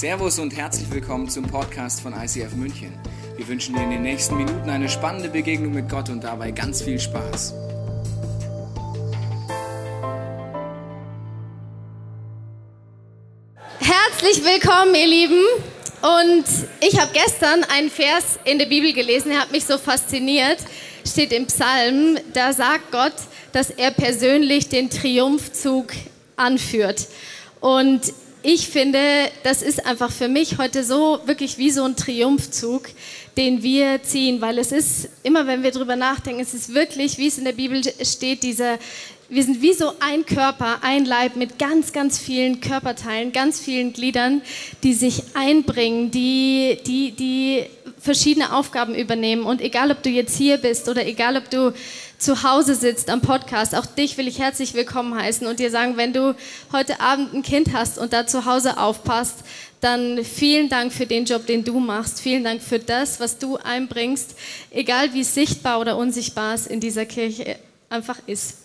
Servus 0.00 0.38
und 0.38 0.56
herzlich 0.56 0.90
willkommen 0.90 1.28
zum 1.28 1.44
Podcast 1.46 2.00
von 2.00 2.14
ICF 2.14 2.54
München. 2.54 2.98
Wir 3.36 3.46
wünschen 3.46 3.74
dir 3.74 3.82
in 3.82 3.90
den 3.90 4.00
nächsten 4.00 4.34
Minuten 4.34 4.70
eine 4.70 4.88
spannende 4.88 5.28
Begegnung 5.28 5.74
mit 5.74 5.90
Gott 5.90 6.08
und 6.08 6.24
dabei 6.24 6.52
ganz 6.52 6.80
viel 6.80 6.98
Spaß. 6.98 7.52
Herzlich 13.78 14.42
willkommen, 14.42 14.94
ihr 14.94 15.06
Lieben. 15.06 15.44
Und 16.00 16.46
ich 16.80 16.98
habe 16.98 17.10
gestern 17.12 17.64
einen 17.64 17.90
Vers 17.90 18.38
in 18.46 18.58
der 18.58 18.64
Bibel 18.64 18.94
gelesen, 18.94 19.28
der 19.32 19.42
hat 19.42 19.52
mich 19.52 19.66
so 19.66 19.76
fasziniert. 19.76 20.60
Steht 21.06 21.30
im 21.30 21.44
Psalm, 21.44 22.16
da 22.32 22.54
sagt 22.54 22.90
Gott, 22.90 23.12
dass 23.52 23.68
er 23.68 23.90
persönlich 23.90 24.70
den 24.70 24.88
Triumphzug 24.88 25.92
anführt. 26.36 27.06
Und 27.60 28.14
ich 28.42 28.68
finde, 28.68 28.98
das 29.42 29.62
ist 29.62 29.86
einfach 29.86 30.10
für 30.10 30.28
mich 30.28 30.58
heute 30.58 30.84
so 30.84 31.20
wirklich 31.26 31.58
wie 31.58 31.70
so 31.70 31.84
ein 31.84 31.96
Triumphzug, 31.96 32.88
den 33.36 33.62
wir 33.62 34.02
ziehen, 34.02 34.40
weil 34.40 34.58
es 34.58 34.72
ist 34.72 35.08
immer, 35.22 35.46
wenn 35.46 35.62
wir 35.62 35.70
darüber 35.70 35.96
nachdenken, 35.96 36.40
es 36.40 36.54
ist 36.54 36.74
wirklich, 36.74 37.18
wie 37.18 37.28
es 37.28 37.38
in 37.38 37.44
der 37.44 37.52
Bibel 37.52 37.82
steht, 38.02 38.42
dieser 38.42 38.78
wir 39.32 39.44
sind 39.44 39.62
wie 39.62 39.72
so 39.72 39.92
ein 40.00 40.26
Körper, 40.26 40.78
ein 40.82 41.04
Leib 41.04 41.36
mit 41.36 41.56
ganz, 41.56 41.92
ganz 41.92 42.18
vielen 42.18 42.60
Körperteilen, 42.60 43.30
ganz 43.30 43.60
vielen 43.60 43.92
Gliedern, 43.92 44.42
die 44.82 44.92
sich 44.92 45.22
einbringen, 45.34 46.10
die, 46.10 46.78
die, 46.84 47.12
die 47.12 47.66
verschiedene 47.96 48.52
Aufgaben 48.52 48.94
übernehmen. 48.96 49.44
Und 49.44 49.60
egal, 49.60 49.92
ob 49.92 50.02
du 50.02 50.10
jetzt 50.10 50.36
hier 50.36 50.56
bist 50.56 50.88
oder 50.88 51.06
egal, 51.06 51.36
ob 51.36 51.48
du 51.48 51.72
zu 52.20 52.42
Hause 52.42 52.74
sitzt 52.74 53.08
am 53.08 53.22
Podcast, 53.22 53.74
auch 53.74 53.86
dich 53.86 54.18
will 54.18 54.28
ich 54.28 54.38
herzlich 54.38 54.74
willkommen 54.74 55.14
heißen 55.14 55.46
und 55.46 55.58
dir 55.58 55.70
sagen, 55.70 55.96
wenn 55.96 56.12
du 56.12 56.36
heute 56.70 57.00
Abend 57.00 57.32
ein 57.32 57.42
Kind 57.42 57.72
hast 57.72 57.96
und 57.96 58.12
da 58.12 58.26
zu 58.26 58.44
Hause 58.44 58.76
aufpasst, 58.76 59.36
dann 59.80 60.22
vielen 60.22 60.68
Dank 60.68 60.92
für 60.92 61.06
den 61.06 61.24
Job, 61.24 61.46
den 61.46 61.64
du 61.64 61.80
machst. 61.80 62.20
Vielen 62.20 62.44
Dank 62.44 62.60
für 62.60 62.78
das, 62.78 63.20
was 63.20 63.38
du 63.38 63.56
einbringst, 63.56 64.34
egal 64.70 65.14
wie 65.14 65.24
sichtbar 65.24 65.80
oder 65.80 65.96
unsichtbar 65.96 66.54
es 66.54 66.66
in 66.66 66.80
dieser 66.80 67.06
Kirche 67.06 67.56
einfach 67.88 68.18
ist. 68.26 68.58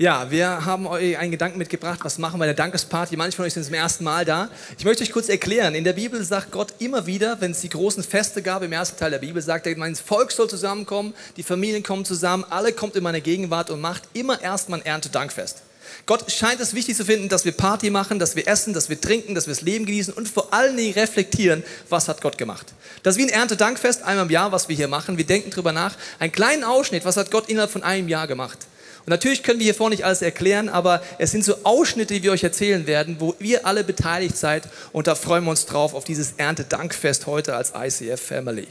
Ja, 0.00 0.30
wir 0.30 0.64
haben 0.64 0.86
euch 0.86 1.18
einen 1.18 1.30
Gedanken 1.30 1.58
mitgebracht, 1.58 2.00
was 2.04 2.16
machen 2.16 2.40
wir 2.40 2.46
der 2.46 2.54
Dankesparty. 2.54 3.18
Manche 3.18 3.36
von 3.36 3.44
euch 3.44 3.52
sind 3.52 3.64
zum 3.64 3.74
ersten 3.74 4.02
Mal 4.02 4.24
da. 4.24 4.48
Ich 4.78 4.86
möchte 4.86 5.02
euch 5.02 5.12
kurz 5.12 5.28
erklären, 5.28 5.74
in 5.74 5.84
der 5.84 5.92
Bibel 5.92 6.24
sagt 6.24 6.52
Gott 6.52 6.72
immer 6.78 7.04
wieder, 7.04 7.38
wenn 7.42 7.50
es 7.50 7.60
die 7.60 7.68
großen 7.68 8.02
Feste 8.02 8.40
gab, 8.40 8.62
im 8.62 8.72
ersten 8.72 8.98
Teil 8.98 9.10
der 9.10 9.18
Bibel 9.18 9.42
sagt 9.42 9.66
er, 9.66 9.76
mein 9.76 9.94
Volk 9.94 10.32
soll 10.32 10.48
zusammenkommen, 10.48 11.12
die 11.36 11.42
Familien 11.42 11.82
kommen 11.82 12.06
zusammen, 12.06 12.46
alle 12.48 12.72
kommt 12.72 12.96
in 12.96 13.02
meine 13.02 13.20
Gegenwart 13.20 13.68
und 13.68 13.82
macht 13.82 14.04
immer 14.14 14.40
erstmal 14.40 14.80
ein 14.80 14.86
Erntedankfest. 14.86 15.58
Gott 16.06 16.32
scheint 16.32 16.60
es 16.60 16.72
wichtig 16.72 16.96
zu 16.96 17.04
finden, 17.04 17.28
dass 17.28 17.44
wir 17.44 17.52
Party 17.52 17.90
machen, 17.90 18.18
dass 18.18 18.36
wir 18.36 18.48
essen, 18.48 18.72
dass 18.72 18.88
wir 18.88 18.98
trinken, 18.98 19.34
dass 19.34 19.48
wir 19.48 19.52
das 19.52 19.60
Leben 19.62 19.84
genießen 19.84 20.14
und 20.14 20.30
vor 20.30 20.54
allen 20.54 20.78
Dingen 20.78 20.94
reflektieren, 20.94 21.62
was 21.90 22.08
hat 22.08 22.22
Gott 22.22 22.38
gemacht. 22.38 22.72
Das 23.02 23.16
ist 23.16 23.18
wie 23.18 23.30
ein 23.30 23.38
Erntedankfest 23.38 24.02
einmal 24.04 24.24
im 24.24 24.30
Jahr, 24.30 24.50
was 24.50 24.66
wir 24.66 24.76
hier 24.76 24.88
machen. 24.88 25.18
Wir 25.18 25.26
denken 25.26 25.50
darüber 25.50 25.72
nach. 25.72 25.94
Einen 26.18 26.32
kleinen 26.32 26.64
Ausschnitt, 26.64 27.04
was 27.04 27.18
hat 27.18 27.30
Gott 27.30 27.50
innerhalb 27.50 27.70
von 27.70 27.82
einem 27.82 28.08
Jahr 28.08 28.26
gemacht. 28.26 28.60
Und 29.00 29.08
natürlich 29.08 29.42
können 29.42 29.58
wir 29.58 29.64
hier 29.64 29.74
vorne 29.74 29.94
nicht 29.94 30.04
alles 30.04 30.22
erklären, 30.22 30.68
aber 30.68 31.02
es 31.18 31.30
sind 31.30 31.44
so 31.44 31.56
Ausschnitte, 31.64 32.14
die 32.14 32.22
wir 32.22 32.32
euch 32.32 32.44
erzählen 32.44 32.86
werden, 32.86 33.16
wo 33.18 33.34
ihr 33.40 33.66
alle 33.66 33.82
beteiligt 33.82 34.36
seid. 34.36 34.68
Und 34.92 35.06
da 35.06 35.14
freuen 35.14 35.44
wir 35.44 35.50
uns 35.50 35.66
drauf 35.66 35.94
auf 35.94 36.04
dieses 36.04 36.34
Erntedankfest 36.36 37.26
heute 37.26 37.56
als 37.56 37.72
ICF 37.74 38.20
Family. 38.20 38.68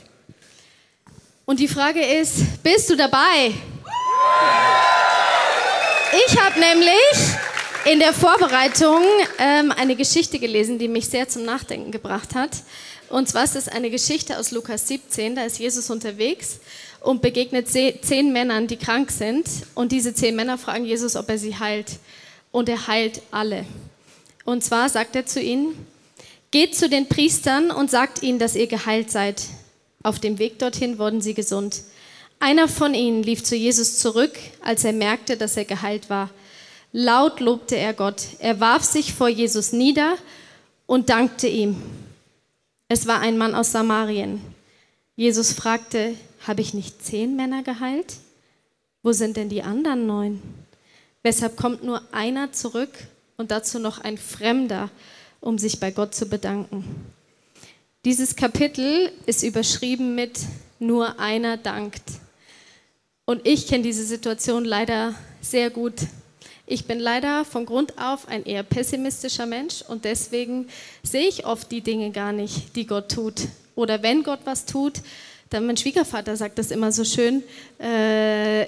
Und 1.45 1.59
die 1.59 1.67
Frage 1.67 2.02
ist, 2.03 2.61
bist 2.61 2.89
du 2.89 2.95
dabei? 2.95 3.52
Ich 6.27 6.39
habe 6.39 6.59
nämlich 6.59 6.89
in 7.91 7.97
der 7.97 8.13
Vorbereitung 8.13 9.01
ähm, 9.39 9.71
eine 9.71 9.95
Geschichte 9.95 10.37
gelesen, 10.37 10.77
die 10.77 10.87
mich 10.87 11.07
sehr 11.07 11.27
zum 11.27 11.43
Nachdenken 11.43 11.89
gebracht 11.89 12.35
hat. 12.35 12.51
Und 13.09 13.27
zwar 13.27 13.43
ist 13.45 13.55
es 13.55 13.67
eine 13.67 13.89
Geschichte 13.89 14.37
aus 14.37 14.51
Lukas 14.51 14.87
17, 14.87 15.35
da 15.35 15.43
ist 15.43 15.57
Jesus 15.57 15.89
unterwegs 15.89 16.59
und 17.01 17.23
begegnet 17.23 17.67
zehn 17.67 18.31
Männern, 18.31 18.67
die 18.67 18.77
krank 18.77 19.09
sind. 19.09 19.47
Und 19.73 19.91
diese 19.91 20.14
zehn 20.14 20.36
Männer 20.36 20.59
fragen 20.59 20.86
Jesus, 20.86 21.15
ob 21.15 21.30
er 21.30 21.39
sie 21.39 21.58
heilt. 21.58 21.93
Und 22.52 22.69
er 22.69 22.86
heilt 22.86 23.23
alle. 23.31 23.65
Und 24.45 24.64
zwar 24.64 24.89
sagt 24.89 25.15
er 25.15 25.25
zu 25.25 25.41
ihnen, 25.41 25.73
geht 26.52 26.75
zu 26.75 26.89
den 26.89 27.09
Priestern 27.09 27.71
und 27.71 27.89
sagt 27.89 28.21
ihnen, 28.21 28.37
dass 28.37 28.55
ihr 28.55 28.67
geheilt 28.67 29.09
seid. 29.09 29.41
Auf 30.03 30.19
dem 30.19 30.37
Weg 30.37 30.59
dorthin 30.59 30.99
wurden 30.99 31.21
sie 31.21 31.33
gesund. 31.33 31.81
Einer 32.39 32.67
von 32.67 32.93
ihnen 32.93 33.23
lief 33.23 33.43
zu 33.43 33.55
Jesus 33.55 33.97
zurück, 33.97 34.37
als 34.61 34.83
er 34.83 34.93
merkte, 34.93 35.37
dass 35.37 35.58
er 35.58 35.65
geheilt 35.65 36.11
war. 36.11 36.30
Laut 36.92 37.39
lobte 37.39 37.77
er 37.77 37.94
Gott. 37.94 38.23
Er 38.39 38.60
warf 38.60 38.83
sich 38.83 39.14
vor 39.14 39.30
Jesus 39.30 39.72
nieder 39.72 40.17
und 40.88 41.10
dankte 41.10 41.48
ihm. 41.48 41.82
Es 42.88 43.05
war 43.05 43.20
ein 43.20 43.38
Mann 43.38 43.54
aus 43.54 43.72
Samarien. 43.72 44.42
Jesus 45.16 45.54
fragte, 45.54 46.16
habe 46.48 46.61
ich 46.61 46.73
nicht 46.73 47.04
zehn 47.05 47.36
Männer 47.36 47.61
geheilt? 47.61 48.16
Wo 49.04 49.11
sind 49.11 49.38
denn 49.38 49.50
die 49.50 49.61
anderen 49.61 50.08
neun? 50.08 50.42
Weshalb 51.22 51.58
kommt 51.58 51.83
nur 51.83 52.02
einer 52.11 52.52
zurück 52.54 52.92
und 53.38 53.52
dazu 53.52 53.77
noch 53.77 54.00
ein 54.00 54.17
Fremder, 54.17 54.89
um 55.42 55.58
sich 55.58 55.80
bei 55.80 55.92
Gott 55.92 56.16
zu 56.16 56.27
bedanken? 56.27 56.83
Dieses 58.06 58.36
Kapitel 58.36 59.11
ist 59.26 59.44
überschrieben 59.44 60.16
mit 60.16 60.39
nur 60.80 61.20
einer 61.20 61.58
dankt. 61.58 62.04
Und 63.26 63.45
ich 63.45 63.67
kenne 63.67 63.83
diese 63.83 64.06
Situation 64.06 64.66
leider 64.66 65.14
sehr 65.42 65.70
gut. 65.70 65.94
Ich 66.71 66.85
bin 66.85 66.99
leider 66.99 67.45
von 67.45 67.65
Grund 67.65 67.97
auf 67.97 68.27
ein 68.27 68.45
eher 68.45 68.61
pessimistischer 68.61 69.47
Mensch 69.47 69.81
und 69.81 70.05
deswegen 70.05 70.67
sehe 71.02 71.27
ich 71.27 71.47
oft 71.47 71.71
die 71.71 71.81
Dinge 71.81 72.11
gar 72.11 72.31
nicht, 72.31 72.75
die 72.75 72.85
Gott 72.85 73.09
tut. 73.09 73.47
Oder 73.73 74.03
wenn 74.03 74.21
Gott 74.21 74.41
was 74.45 74.65
tut, 74.67 75.02
dann 75.49 75.65
mein 75.65 75.77
Schwiegervater 75.77 76.37
sagt 76.37 76.59
das 76.59 76.69
immer 76.69 76.91
so 76.91 77.03
schön. 77.03 77.41
Äh, 77.79 78.67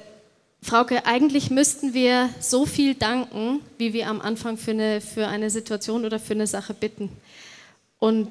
Frauke, 0.63 1.05
eigentlich 1.05 1.51
müssten 1.51 1.93
wir 1.93 2.31
so 2.39 2.65
viel 2.65 2.95
danken, 2.95 3.59
wie 3.77 3.93
wir 3.93 4.07
am 4.07 4.19
Anfang 4.19 4.57
für 4.57 4.71
eine, 4.71 4.99
für 4.99 5.27
eine 5.27 5.51
Situation 5.51 6.03
oder 6.03 6.17
für 6.17 6.33
eine 6.33 6.47
Sache 6.47 6.73
bitten. 6.73 7.11
Und 7.99 8.29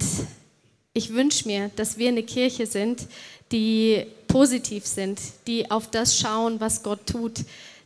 ich 0.94 1.14
wünsche 1.14 1.46
mir, 1.46 1.70
dass 1.76 1.96
wir 1.96 2.08
eine 2.08 2.24
Kirche 2.24 2.66
sind, 2.66 3.06
die 3.52 4.04
positiv 4.26 4.84
sind, 4.84 5.20
die 5.46 5.70
auf 5.70 5.88
das 5.88 6.18
schauen, 6.18 6.58
was 6.58 6.82
Gott 6.82 7.06
tut, 7.06 7.44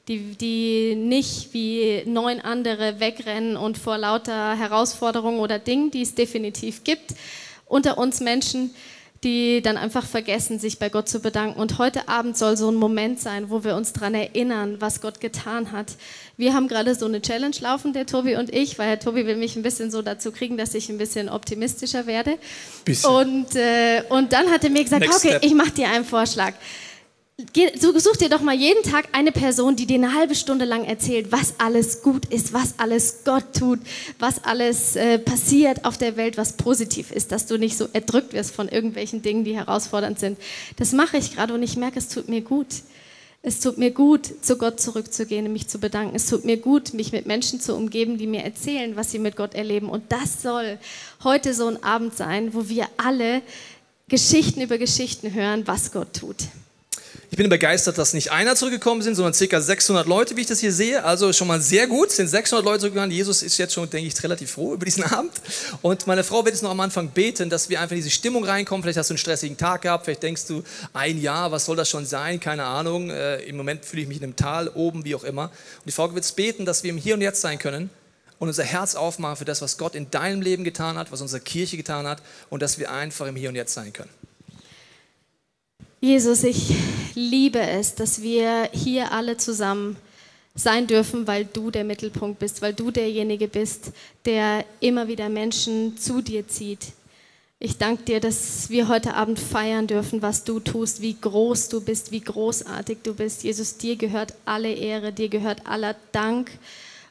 die, 0.08 0.34
die 0.34 0.94
nicht 0.96 1.54
wie 1.54 2.02
neun 2.06 2.40
andere 2.40 3.00
wegrennen 3.00 3.56
und 3.56 3.78
vor 3.78 3.96
lauter 3.96 4.56
Herausforderungen 4.56 5.40
oder 5.40 5.58
Dingen, 5.58 5.90
die 5.90 6.02
es 6.02 6.14
definitiv 6.14 6.84
gibt, 6.84 7.14
unter 7.66 7.96
uns 7.96 8.20
Menschen, 8.20 8.74
die 9.24 9.62
dann 9.62 9.78
einfach 9.78 10.04
vergessen, 10.04 10.58
sich 10.58 10.78
bei 10.78 10.90
Gott 10.90 11.08
zu 11.08 11.20
bedanken. 11.20 11.58
Und 11.58 11.78
heute 11.78 12.08
Abend 12.08 12.36
soll 12.36 12.58
so 12.58 12.70
ein 12.70 12.74
Moment 12.74 13.18
sein, 13.18 13.48
wo 13.48 13.64
wir 13.64 13.74
uns 13.74 13.94
daran 13.94 14.14
erinnern, 14.14 14.76
was 14.80 15.00
Gott 15.00 15.20
getan 15.20 15.72
hat. 15.72 15.94
Wir 16.36 16.52
haben 16.52 16.68
gerade 16.68 16.94
so 16.94 17.06
eine 17.06 17.22
Challenge 17.22 17.56
laufen, 17.60 17.94
der 17.94 18.04
Tobi 18.04 18.36
und 18.36 18.52
ich, 18.52 18.78
weil 18.78 18.88
Herr 18.88 19.00
Tobi 19.00 19.26
will 19.26 19.36
mich 19.36 19.56
ein 19.56 19.62
bisschen 19.62 19.90
so 19.90 20.02
dazu 20.02 20.30
kriegen, 20.30 20.58
dass 20.58 20.74
ich 20.74 20.90
ein 20.90 20.98
bisschen 20.98 21.30
optimistischer 21.30 22.06
werde. 22.06 22.36
Bisschen. 22.84 23.10
Und, 23.10 23.56
äh, 23.56 24.02
und 24.10 24.34
dann 24.34 24.50
hat 24.50 24.62
er 24.62 24.70
mir 24.70 24.84
gesagt, 24.84 25.00
Next 25.00 25.24
okay, 25.24 25.36
step. 25.36 25.44
ich 25.44 25.54
mache 25.54 25.70
dir 25.70 25.88
einen 25.88 26.04
Vorschlag 26.04 26.52
such 27.98 28.16
dir 28.16 28.28
doch 28.28 28.42
mal 28.42 28.54
jeden 28.54 28.84
Tag 28.84 29.08
eine 29.10 29.32
Person, 29.32 29.74
die 29.74 29.86
dir 29.86 29.96
eine 29.96 30.14
halbe 30.14 30.36
Stunde 30.36 30.64
lang 30.64 30.84
erzählt, 30.84 31.32
was 31.32 31.54
alles 31.58 32.02
gut 32.02 32.26
ist, 32.26 32.52
was 32.52 32.78
alles 32.78 33.24
Gott 33.24 33.54
tut, 33.58 33.80
was 34.20 34.44
alles 34.44 34.94
äh, 34.94 35.18
passiert 35.18 35.84
auf 35.84 35.98
der 35.98 36.16
Welt, 36.16 36.36
was 36.36 36.52
positiv 36.52 37.10
ist, 37.10 37.32
dass 37.32 37.46
du 37.46 37.58
nicht 37.58 37.76
so 37.76 37.88
erdrückt 37.92 38.34
wirst 38.34 38.54
von 38.54 38.68
irgendwelchen 38.68 39.22
Dingen, 39.22 39.42
die 39.42 39.56
herausfordernd 39.56 40.20
sind. 40.20 40.38
Das 40.76 40.92
mache 40.92 41.16
ich 41.16 41.34
gerade 41.34 41.54
und 41.54 41.62
ich 41.64 41.76
merke, 41.76 41.98
es 41.98 42.08
tut 42.08 42.28
mir 42.28 42.40
gut. 42.40 42.68
Es 43.42 43.60
tut 43.60 43.78
mir 43.78 43.90
gut, 43.90 44.26
zu 44.42 44.56
Gott 44.56 44.80
zurückzugehen 44.80 45.46
und 45.46 45.52
mich 45.52 45.66
zu 45.66 45.78
bedanken. 45.78 46.14
Es 46.14 46.28
tut 46.28 46.44
mir 46.44 46.56
gut, 46.56 46.94
mich 46.94 47.10
mit 47.10 47.26
Menschen 47.26 47.60
zu 47.60 47.74
umgeben, 47.74 48.16
die 48.16 48.28
mir 48.28 48.42
erzählen, 48.42 48.94
was 48.94 49.10
sie 49.10 49.18
mit 49.18 49.36
Gott 49.36 49.54
erleben. 49.54 49.90
Und 49.90 50.12
das 50.12 50.40
soll 50.40 50.78
heute 51.24 51.52
so 51.52 51.66
ein 51.66 51.82
Abend 51.82 52.16
sein, 52.16 52.54
wo 52.54 52.68
wir 52.68 52.86
alle 52.96 53.42
Geschichten 54.08 54.62
über 54.62 54.78
Geschichten 54.78 55.34
hören, 55.34 55.66
was 55.66 55.92
Gott 55.92 56.14
tut. 56.14 56.36
Ich 57.34 57.36
bin 57.36 57.48
begeistert, 57.48 57.98
dass 57.98 58.12
nicht 58.12 58.30
einer 58.30 58.54
zurückgekommen 58.54 59.02
sind, 59.02 59.16
sondern 59.16 59.32
ca. 59.32 59.60
600 59.60 60.06
Leute, 60.06 60.36
wie 60.36 60.42
ich 60.42 60.46
das 60.46 60.60
hier 60.60 60.72
sehe. 60.72 61.02
Also 61.02 61.32
schon 61.32 61.48
mal 61.48 61.60
sehr 61.60 61.88
gut, 61.88 62.12
sind 62.12 62.28
600 62.28 62.64
Leute 62.64 62.78
zurückgekommen. 62.78 63.10
Jesus 63.10 63.42
ist 63.42 63.58
jetzt 63.58 63.74
schon, 63.74 63.90
denke 63.90 64.06
ich, 64.06 64.22
relativ 64.22 64.52
froh 64.52 64.74
über 64.74 64.84
diesen 64.84 65.02
Abend. 65.12 65.32
Und 65.82 66.06
meine 66.06 66.22
Frau 66.22 66.44
wird 66.44 66.54
jetzt 66.54 66.62
noch 66.62 66.70
am 66.70 66.78
Anfang 66.78 67.08
beten, 67.08 67.50
dass 67.50 67.68
wir 67.68 67.80
einfach 67.80 67.90
in 67.90 68.02
diese 68.02 68.10
Stimmung 68.10 68.44
reinkommen. 68.44 68.84
Vielleicht 68.84 68.98
hast 68.98 69.10
du 69.10 69.14
einen 69.14 69.18
stressigen 69.18 69.56
Tag 69.56 69.82
gehabt, 69.82 70.04
vielleicht 70.04 70.22
denkst 70.22 70.46
du, 70.46 70.62
ein 70.92 71.20
Jahr, 71.20 71.50
was 71.50 71.64
soll 71.64 71.74
das 71.74 71.90
schon 71.90 72.06
sein? 72.06 72.38
Keine 72.38 72.62
Ahnung. 72.66 73.10
Äh, 73.10 73.38
Im 73.38 73.56
Moment 73.56 73.84
fühle 73.84 74.02
ich 74.02 74.06
mich 74.06 74.18
in 74.18 74.22
einem 74.22 74.36
Tal, 74.36 74.68
oben, 74.68 75.04
wie 75.04 75.16
auch 75.16 75.24
immer. 75.24 75.46
Und 75.46 75.86
die 75.86 75.90
Frau 75.90 76.14
wird 76.14 76.36
beten, 76.36 76.64
dass 76.64 76.84
wir 76.84 76.90
im 76.90 76.98
Hier 76.98 77.14
und 77.14 77.20
Jetzt 77.20 77.40
sein 77.40 77.58
können 77.58 77.90
und 78.38 78.46
unser 78.46 78.62
Herz 78.62 78.94
aufmachen 78.94 79.38
für 79.38 79.44
das, 79.44 79.60
was 79.60 79.76
Gott 79.76 79.96
in 79.96 80.08
deinem 80.08 80.40
Leben 80.40 80.62
getan 80.62 80.96
hat, 80.96 81.10
was 81.10 81.20
unsere 81.20 81.40
Kirche 81.40 81.76
getan 81.76 82.06
hat 82.06 82.22
und 82.48 82.62
dass 82.62 82.78
wir 82.78 82.92
einfach 82.92 83.26
im 83.26 83.34
Hier 83.34 83.48
und 83.48 83.56
Jetzt 83.56 83.74
sein 83.74 83.92
können. 83.92 84.10
Jesus, 86.04 86.44
ich 86.44 86.76
liebe 87.14 87.60
es, 87.60 87.94
dass 87.94 88.20
wir 88.20 88.68
hier 88.74 89.12
alle 89.12 89.38
zusammen 89.38 89.96
sein 90.54 90.86
dürfen, 90.86 91.26
weil 91.26 91.46
du 91.46 91.70
der 91.70 91.82
Mittelpunkt 91.82 92.40
bist, 92.40 92.60
weil 92.60 92.74
du 92.74 92.90
derjenige 92.90 93.48
bist, 93.48 93.92
der 94.26 94.66
immer 94.80 95.08
wieder 95.08 95.30
Menschen 95.30 95.96
zu 95.96 96.20
dir 96.20 96.46
zieht. 96.46 96.88
Ich 97.58 97.78
danke 97.78 98.02
dir, 98.02 98.20
dass 98.20 98.68
wir 98.68 98.88
heute 98.88 99.14
Abend 99.14 99.38
feiern 99.38 99.86
dürfen, 99.86 100.20
was 100.20 100.44
du 100.44 100.60
tust, 100.60 101.00
wie 101.00 101.18
groß 101.18 101.70
du 101.70 101.80
bist, 101.80 102.12
wie 102.12 102.20
großartig 102.20 102.98
du 103.02 103.14
bist. 103.14 103.42
Jesus, 103.42 103.78
dir 103.78 103.96
gehört 103.96 104.34
alle 104.44 104.74
Ehre, 104.74 105.10
dir 105.10 105.30
gehört 105.30 105.66
aller 105.66 105.96
Dank 106.12 106.50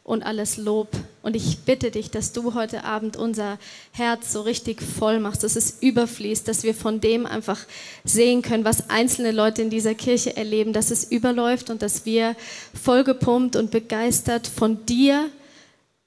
und 0.04 0.24
alles 0.24 0.58
Lob. 0.58 0.90
Und 1.22 1.36
ich 1.36 1.60
bitte 1.60 1.92
dich, 1.92 2.12
dass 2.12 2.34
du 2.34 2.54
heute 2.54 2.84
Abend 2.84 3.16
unser 3.16 3.58
Herz 3.92 4.34
so 4.34 4.42
richtig 4.42 4.82
voll 4.82 5.20
machst, 5.20 5.44
dass 5.44 5.56
es 5.56 5.82
überfließt, 5.82 6.48
dass 6.48 6.64
wir 6.64 6.76
von 6.76 7.00
dem 7.00 7.26
einfach 7.26 7.60
sehen 8.04 8.42
können, 8.42 8.66
was 8.66 8.90
einzelne 8.90 9.32
Leute 9.32 9.62
in 9.62 9.70
dieser 9.70 9.96
Kirche 9.96 10.36
erleben, 10.36 10.74
dass 10.74 10.92
es 10.92 11.06
überläuft 11.06 11.70
und 11.70 11.82
dass 11.82 12.06
wir 12.06 12.36
vollgepumpt 12.82 13.56
und 13.56 13.72
begeistert 13.72 14.48
von 14.48 14.86
dir 14.86 15.30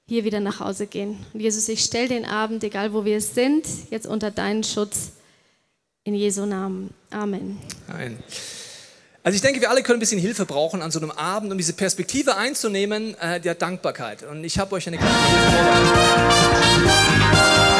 hier 0.07 0.23
wieder 0.23 0.39
nach 0.39 0.59
Hause 0.59 0.87
gehen. 0.87 1.17
Und 1.33 1.39
Jesus, 1.41 1.67
ich 1.67 1.83
stelle 1.83 2.07
den 2.07 2.25
Abend, 2.25 2.63
egal 2.63 2.93
wo 2.93 3.03
wir 3.03 3.19
sind, 3.19 3.65
jetzt 3.89 4.07
unter 4.07 4.31
deinen 4.31 4.63
Schutz. 4.63 5.11
In 6.03 6.13
Jesu 6.13 6.45
Namen. 6.45 6.91
Amen. 7.11 7.57
Amen. 7.89 8.17
Also 9.27 9.35
ich 9.35 9.41
denke, 9.41 9.59
wir 9.59 9.69
alle 9.69 9.83
können 9.83 9.97
ein 9.97 9.99
bisschen 9.99 10.21
Hilfe 10.21 10.45
brauchen 10.45 10.81
an 10.81 10.89
so 10.89 11.01
einem 11.01 11.11
Abend, 11.11 11.51
um 11.51 11.57
diese 11.57 11.73
Perspektive 11.73 12.37
einzunehmen 12.37 13.13
äh, 13.19 13.41
der 13.41 13.55
Dankbarkeit. 13.55 14.23
Und 14.23 14.45
ich 14.45 14.57
habe 14.57 14.73
euch 14.73 14.87
eine 14.87 14.97
kleine 14.97 15.13
Ja, 17.33 17.76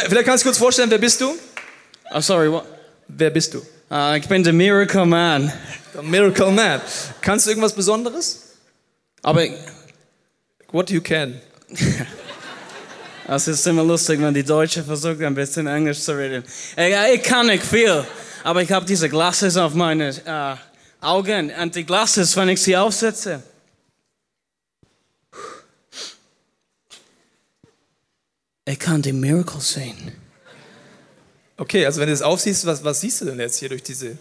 vielleicht 0.00 0.26
kannst 0.26 0.44
du 0.44 0.48
kurz 0.48 0.58
vorstellen, 0.58 0.90
wer 0.90 0.98
bist 0.98 1.20
du? 1.20 1.34
I'm 2.12 2.22
sorry, 2.22 2.50
what? 2.50 2.64
Wer 3.08 3.30
bist 3.30 3.54
du? 3.54 3.58
Uh, 3.90 4.16
ich 4.16 4.26
bin 4.26 4.42
der 4.42 4.52
Miracle 4.52 5.06
Man. 5.06 5.52
The 5.94 6.02
Miracle 6.02 6.50
Man. 6.50 6.80
Kannst 7.20 7.46
du 7.46 7.50
irgendwas 7.50 7.72
Besonderes? 7.72 8.56
Aber 9.22 9.44
What 10.72 10.90
you 10.90 11.00
can. 11.00 11.40
es 13.28 13.48
ist 13.48 13.66
immer 13.66 13.84
lustig, 13.84 14.20
wenn 14.20 14.34
die 14.34 14.42
Deutschen 14.42 14.84
versuchen, 14.84 15.24
ein 15.24 15.34
bisschen 15.34 15.66
Englisch 15.68 16.00
zu 16.00 16.12
reden. 16.12 16.44
Ich, 16.76 17.22
kann 17.22 17.46
nicht 17.46 17.64
viel, 17.64 18.04
aber 18.42 18.62
ich 18.62 18.72
habe 18.72 18.84
diese 18.84 19.08
Glasses 19.08 19.56
auf 19.56 19.74
meine 19.74 20.10
uh, 20.26 20.56
Augen 21.00 21.52
und 21.62 21.74
die 21.74 21.84
Glasses, 21.84 22.36
wenn 22.36 22.48
ich 22.48 22.60
sie 22.60 22.76
aufsetze. 22.76 23.42
Ich 28.66 28.78
kann 28.78 29.00
die 29.00 29.12
Miracle 29.12 29.60
sehen. 29.60 30.12
Okay, 31.56 31.86
also 31.86 32.00
wenn 32.00 32.08
du 32.08 32.12
das 32.12 32.22
aufsiehst, 32.22 32.66
was, 32.66 32.84
was 32.84 33.00
siehst 33.00 33.22
du 33.22 33.24
denn 33.24 33.40
jetzt 33.40 33.58
hier 33.58 33.70
durch 33.70 33.82
diese... 33.82 34.18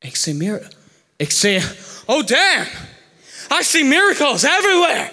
Ich 0.00 0.18
sehe 0.18 0.34
Miracle. 0.34 0.70
Ich 1.18 1.36
sehe, 1.36 1.62
oh 2.06 2.22
damn, 2.22 2.66
I 3.50 3.62
see 3.62 3.84
miracles 3.84 4.44
everywhere. 4.44 5.10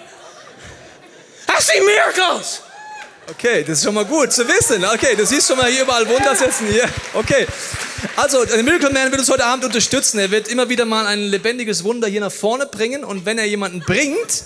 I 1.48 1.60
see 1.60 1.80
miracles. 1.80 2.62
Okay, 3.30 3.64
das 3.64 3.78
ist 3.78 3.84
schon 3.84 3.94
mal 3.94 4.04
gut 4.04 4.32
zu 4.32 4.46
wissen. 4.46 4.84
Okay, 4.84 5.16
du 5.16 5.24
siehst 5.24 5.48
schon 5.48 5.56
mal 5.56 5.70
hier 5.70 5.82
überall 5.82 6.06
Wunder 6.06 6.34
setzen 6.36 6.66
hier. 6.66 6.88
Okay. 7.14 7.46
Also, 8.16 8.44
der 8.44 8.62
Miracle 8.62 8.90
Man 8.90 9.10
wird 9.10 9.20
uns 9.20 9.30
heute 9.30 9.46
Abend 9.46 9.64
unterstützen. 9.64 10.18
Er 10.18 10.30
wird 10.30 10.48
immer 10.48 10.68
wieder 10.68 10.84
mal 10.84 11.06
ein 11.06 11.20
lebendiges 11.20 11.84
Wunder 11.84 12.06
hier 12.06 12.20
nach 12.20 12.32
vorne 12.32 12.66
bringen. 12.66 13.02
Und 13.02 13.24
wenn 13.24 13.38
er 13.38 13.46
jemanden 13.46 13.80
bringt, 13.80 14.44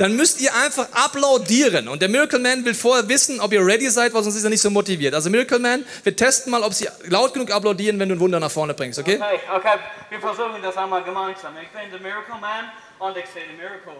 dann 0.00 0.16
müsst 0.16 0.40
ihr 0.40 0.54
einfach 0.54 0.88
applaudieren. 0.92 1.86
Und 1.86 2.00
der 2.00 2.08
Miracle 2.08 2.38
Man 2.38 2.64
will 2.64 2.72
vorher 2.72 3.06
wissen, 3.10 3.38
ob 3.38 3.52
ihr 3.52 3.60
ready 3.60 3.90
seid, 3.90 4.14
weil 4.14 4.22
sonst 4.22 4.36
ist 4.36 4.44
er 4.44 4.48
nicht 4.48 4.62
so 4.62 4.70
motiviert. 4.70 5.12
Also 5.12 5.28
Miracle 5.28 5.58
Man, 5.58 5.84
wir 6.04 6.16
testen 6.16 6.50
mal, 6.50 6.62
ob 6.62 6.72
sie 6.72 6.88
laut 7.08 7.34
genug 7.34 7.50
applaudieren, 7.50 7.98
wenn 7.98 8.08
du 8.08 8.14
ein 8.14 8.20
Wunder 8.20 8.40
nach 8.40 8.50
vorne 8.50 8.72
bringst, 8.72 8.98
okay? 8.98 9.16
Okay, 9.16 9.40
okay, 9.54 9.78
wir 10.08 10.20
versuchen 10.20 10.62
das 10.62 10.74
einmal 10.78 11.04
gemeinsam. 11.04 11.52
Ich 11.60 11.68
bin 11.68 11.90
der 11.90 12.00
Miracle 12.00 12.40
Man 12.40 12.72
und 12.98 13.14
ich 13.14 13.26
sehe 13.26 13.42
die 13.46 13.56
Miracle. 13.58 13.92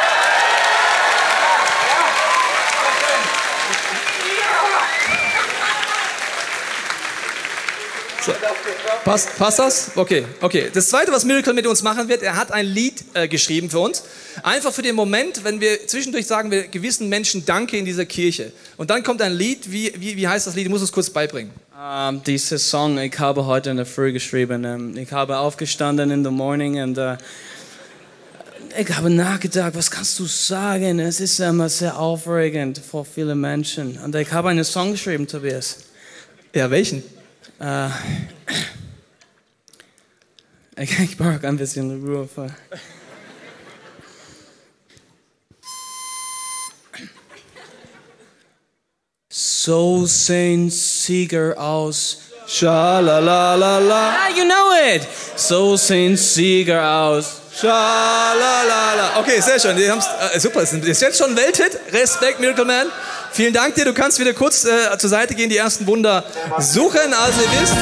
So. 8.25 8.31
Passt, 9.03 9.37
passt 9.37 9.59
das? 9.59 9.91
Okay, 9.95 10.25
okay. 10.39 10.69
Das 10.73 10.87
zweite, 10.87 11.11
was 11.11 11.25
Miracle 11.25 11.53
mit 11.53 11.67
uns 11.67 11.83
machen 11.83 12.07
wird, 12.07 12.23
er 12.23 12.37
hat 12.37 12.53
ein 12.53 12.65
Lied 12.65 13.03
äh, 13.13 13.27
geschrieben 13.27 13.69
für 13.69 13.79
uns. 13.79 14.03
Einfach 14.43 14.71
für 14.71 14.81
den 14.81 14.95
Moment, 14.95 15.43
wenn 15.43 15.59
wir 15.59 15.87
zwischendurch 15.87 16.25
sagen, 16.25 16.49
wir 16.49 16.67
gewissen 16.67 17.09
Menschen 17.09 17.45
Danke 17.45 17.77
in 17.77 17.83
dieser 17.83 18.05
Kirche. 18.05 18.53
Und 18.77 18.89
dann 18.89 19.03
kommt 19.03 19.21
ein 19.21 19.33
Lied, 19.33 19.69
wie, 19.69 19.91
wie, 19.97 20.15
wie 20.15 20.25
heißt 20.25 20.47
das 20.47 20.55
Lied? 20.55 20.65
Ich 20.65 20.71
muss 20.71 20.81
es 20.81 20.91
kurz 20.91 21.09
beibringen. 21.09 21.51
Um, 21.75 22.23
dieses 22.23 22.69
Song, 22.69 22.97
ich 22.97 23.19
habe 23.19 23.45
heute 23.45 23.71
in 23.71 23.77
der 23.77 23.85
Früh 23.85 24.13
geschrieben. 24.13 24.63
Um, 24.63 24.95
ich 24.95 25.11
habe 25.11 25.37
aufgestanden 25.37 26.09
in 26.09 26.23
the 26.23 26.31
morning 26.31 26.81
und 26.81 26.97
uh, 26.97 27.17
ich 28.79 28.89
habe 28.95 29.09
nachgedacht, 29.09 29.75
was 29.75 29.91
kannst 29.91 30.17
du 30.17 30.25
sagen? 30.25 30.99
Es 30.99 31.19
ist 31.19 31.39
immer 31.41 31.67
sehr 31.67 31.99
aufregend 31.99 32.79
vor 32.79 33.03
vielen 33.03 33.41
Menschen. 33.41 33.97
Und 33.97 34.15
ich 34.15 34.31
habe 34.31 34.49
einen 34.49 34.63
Song 34.63 34.93
geschrieben, 34.93 35.27
Tobias. 35.27 35.79
Ja, 36.55 36.71
welchen? 36.71 37.03
Uh, 37.63 37.89
ich, 40.81 41.18
brauche 41.18 41.48
ein 41.48 41.56
bisschen 41.56 42.04
Ruhe. 42.06 42.27
Für. 42.27 42.48
So 49.30 50.06
sehen 50.06 50.69
Sieger 50.69 51.57
aus. 51.57 52.18
Schalalalala. 52.48 54.10
Ah, 54.10 54.30
you 54.36 54.44
know 54.44 54.74
it. 54.94 55.07
So 55.38 55.77
sehen 55.77 56.18
Sieger 56.18 56.86
aus. 56.86 57.44
Schalalala. 57.62 59.19
Okay, 59.19 59.39
sehr 59.39 59.57
schön. 59.57 59.77
Die 59.77 59.89
haben's, 59.89 60.07
äh, 60.33 60.38
super, 60.38 60.63
ist 60.63 61.01
jetzt 61.01 61.18
schon 61.18 61.33
Welthit. 61.33 61.80
Respekt, 61.94 62.42
Miracle 62.42 62.65
Man. 62.65 62.92
Vielen 63.33 63.53
Dank 63.53 63.74
dir. 63.74 63.85
Du 63.85 63.94
kannst 63.94 64.19
wieder 64.19 64.33
kurz 64.33 64.63
äh, 64.63 64.95
zur 65.00 65.09
Seite 65.09 65.33
gehen, 65.33 65.50
die 65.50 65.57
ersten 65.57 65.88
Wunder 65.88 66.24
suchen. 66.59 67.13
Also 67.13 67.41
ihr 67.41 67.62
wisst. 67.62 67.74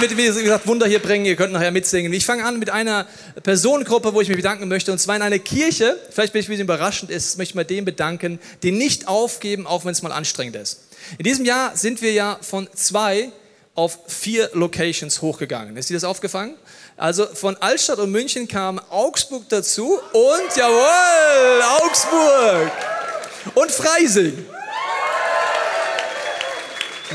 Wird, 0.00 0.16
wie 0.16 0.26
gesagt, 0.26 0.68
Wunder 0.68 0.86
hier 0.86 1.00
bringen. 1.00 1.24
Ihr 1.24 1.34
könnt 1.34 1.52
nachher 1.52 1.72
mitsingen. 1.72 2.12
Ich 2.12 2.24
fange 2.24 2.44
an 2.44 2.60
mit 2.60 2.70
einer 2.70 3.04
Personengruppe, 3.42 4.14
wo 4.14 4.20
ich 4.20 4.28
mich 4.28 4.36
bedanken 4.36 4.68
möchte. 4.68 4.92
Und 4.92 4.98
zwar 4.98 5.16
in 5.16 5.22
einer 5.22 5.40
Kirche. 5.40 5.96
Vielleicht 6.10 6.32
bin 6.32 6.40
ich 6.40 6.46
ein 6.46 6.50
bisschen 6.50 6.64
überraschend 6.64 7.10
ist, 7.10 7.36
möchte 7.36 7.50
ich 7.50 7.54
mal 7.56 7.64
dem 7.64 7.84
bedanken, 7.84 8.38
die 8.62 8.70
nicht 8.70 9.08
aufgeben, 9.08 9.66
auch 9.66 9.84
wenn 9.84 9.90
es 9.92 10.02
mal 10.02 10.12
anstrengend 10.12 10.54
ist. 10.54 10.87
In 11.18 11.24
diesem 11.24 11.44
Jahr 11.44 11.76
sind 11.76 12.02
wir 12.02 12.12
ja 12.12 12.38
von 12.40 12.68
zwei 12.74 13.30
auf 13.74 13.98
vier 14.08 14.50
Locations 14.54 15.22
hochgegangen. 15.22 15.76
Ist 15.76 15.88
dir 15.88 15.94
das 15.94 16.04
aufgefallen? 16.04 16.56
Also 16.96 17.26
von 17.26 17.56
Altstadt 17.58 17.98
und 17.98 18.10
München 18.10 18.48
kam 18.48 18.80
Augsburg 18.90 19.48
dazu 19.48 20.00
und 20.12 20.56
jawohl, 20.56 21.62
Augsburg 21.80 22.72
und 23.54 23.70
Freising. 23.70 24.44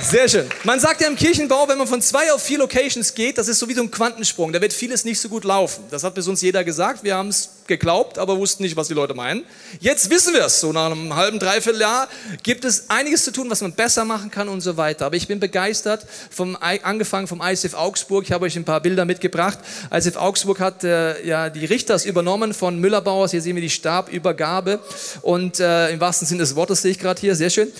Sehr 0.01 0.27
schön. 0.27 0.49
Man 0.63 0.79
sagt 0.79 1.01
ja 1.01 1.07
im 1.07 1.15
Kirchenbau, 1.15 1.67
wenn 1.67 1.77
man 1.77 1.85
von 1.85 2.01
zwei 2.01 2.33
auf 2.33 2.41
vier 2.41 2.57
Locations 2.57 3.13
geht, 3.13 3.37
das 3.37 3.47
ist 3.47 3.59
so 3.59 3.69
wie 3.69 3.75
so 3.75 3.83
ein 3.83 3.91
Quantensprung. 3.91 4.51
Da 4.51 4.59
wird 4.59 4.73
vieles 4.73 5.05
nicht 5.05 5.19
so 5.19 5.29
gut 5.29 5.43
laufen. 5.43 5.83
Das 5.91 6.03
hat 6.03 6.15
bis 6.15 6.27
uns 6.27 6.41
jeder 6.41 6.63
gesagt. 6.63 7.03
Wir 7.03 7.15
haben 7.15 7.29
es 7.29 7.49
geglaubt, 7.67 8.17
aber 8.17 8.37
wussten 8.37 8.63
nicht, 8.63 8.75
was 8.75 8.87
die 8.87 8.95
Leute 8.95 9.13
meinen. 9.13 9.45
Jetzt 9.79 10.09
wissen 10.09 10.33
wir 10.33 10.45
es. 10.45 10.59
So 10.59 10.71
nach 10.73 10.87
einem 10.87 11.15
halben, 11.15 11.37
dreiviertel 11.37 11.79
Jahr 11.79 12.07
gibt 12.41 12.65
es 12.65 12.89
einiges 12.89 13.23
zu 13.23 13.31
tun, 13.31 13.51
was 13.51 13.61
man 13.61 13.73
besser 13.73 14.03
machen 14.03 14.31
kann 14.31 14.49
und 14.49 14.61
so 14.61 14.77
weiter. 14.77 15.05
Aber 15.05 15.15
ich 15.15 15.27
bin 15.27 15.39
begeistert, 15.39 16.05
vom, 16.31 16.57
angefangen 16.59 17.27
vom 17.27 17.41
ISF 17.41 17.75
Augsburg. 17.75 18.23
Ich 18.23 18.31
habe 18.31 18.45
euch 18.45 18.55
ein 18.55 18.65
paar 18.65 18.81
Bilder 18.81 19.05
mitgebracht. 19.05 19.59
ISF 19.91 20.15
Augsburg 20.15 20.59
hat 20.59 20.83
äh, 20.83 21.23
ja 21.23 21.51
die 21.51 21.65
Richters 21.65 22.05
übernommen 22.05 22.55
von 22.55 22.79
Müller-Bauers. 22.79 23.29
Hier 23.29 23.41
sehen 23.41 23.55
wir 23.55 23.61
die 23.61 23.69
Stabübergabe. 23.69 24.79
Und 25.21 25.59
äh, 25.59 25.91
im 25.91 25.99
wahrsten 25.99 26.27
Sinne 26.27 26.39
des 26.39 26.55
Wortes 26.55 26.81
sehe 26.81 26.91
ich 26.91 26.99
gerade 26.99 27.21
hier. 27.21 27.35
Sehr 27.35 27.51
schön. 27.51 27.71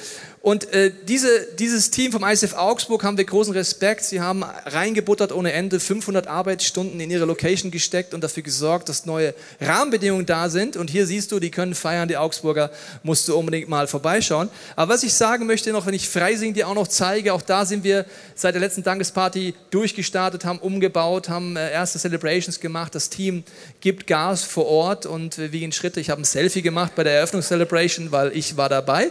Und 0.44 0.74
äh, 0.74 0.92
diese, 1.08 1.48
dieses 1.58 1.90
Team 1.90 2.12
vom 2.12 2.22
ICF 2.26 2.56
Augsburg 2.56 3.06
haben 3.06 3.18
wir 3.18 3.24
großen 3.24 3.54
Respekt. 3.54 4.04
Sie 4.04 4.20
haben 4.20 4.44
reingebuttert 4.44 5.32
ohne 5.32 5.54
Ende, 5.54 5.80
500 5.80 6.28
Arbeitsstunden 6.28 7.00
in 7.00 7.10
ihre 7.10 7.24
Location 7.24 7.72
gesteckt 7.72 8.14
und 8.14 8.22
dafür 8.22 8.44
gesorgt, 8.44 8.90
dass 8.90 9.06
neue 9.06 9.34
Rahmenbedingungen 9.62 10.26
da 10.26 10.50
sind. 10.50 10.76
Und 10.76 10.90
hier 10.90 11.08
siehst 11.08 11.32
du, 11.32 11.40
die 11.40 11.50
können 11.50 11.74
feiern, 11.74 12.10
die 12.10 12.18
Augsburger, 12.18 12.72
musst 13.04 13.26
du 13.30 13.38
unbedingt 13.38 13.70
mal 13.70 13.88
vorbeischauen. 13.88 14.50
Aber 14.76 14.94
was 14.94 15.04
ich 15.04 15.14
sagen 15.14 15.46
möchte 15.46 15.72
noch, 15.72 15.86
wenn 15.86 15.94
ich 15.94 16.10
Freising 16.10 16.54
dir 16.54 16.68
auch 16.68 16.76
noch 16.76 16.90
zeige, 16.90 17.34
auch 17.34 17.42
da 17.42 17.66
sind 17.66 17.86
wir 17.86 18.06
seit 18.36 18.54
der 18.54 18.60
letzten 18.60 18.84
Dankesparty 18.84 19.56
durchgestartet, 19.72 20.44
haben 20.44 20.60
umgebaut, 20.60 21.30
haben 21.30 21.56
äh, 21.56 21.72
erste 21.72 22.00
Celebrations 22.00 22.60
gemacht. 22.60 22.94
Das 22.96 23.10
Team 23.10 23.46
gibt 23.80 24.08
Gas 24.08 24.44
vor 24.44 24.66
Ort 24.66 25.06
und 25.06 25.38
äh, 25.38 25.54
wir 25.54 25.62
gehen 25.62 25.72
Schritte. 25.72 26.02
Ich 26.02 26.10
habe 26.10 26.22
ein 26.22 26.26
Selfie 26.26 26.62
gemacht 26.62 26.96
bei 26.98 27.06
der 27.06 27.14
Eröffnungscelebration, 27.14 28.12
weil 28.12 28.36
ich 28.36 28.58
war 28.58 28.68
dabei. 28.68 29.10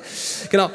Genau. 0.50 0.70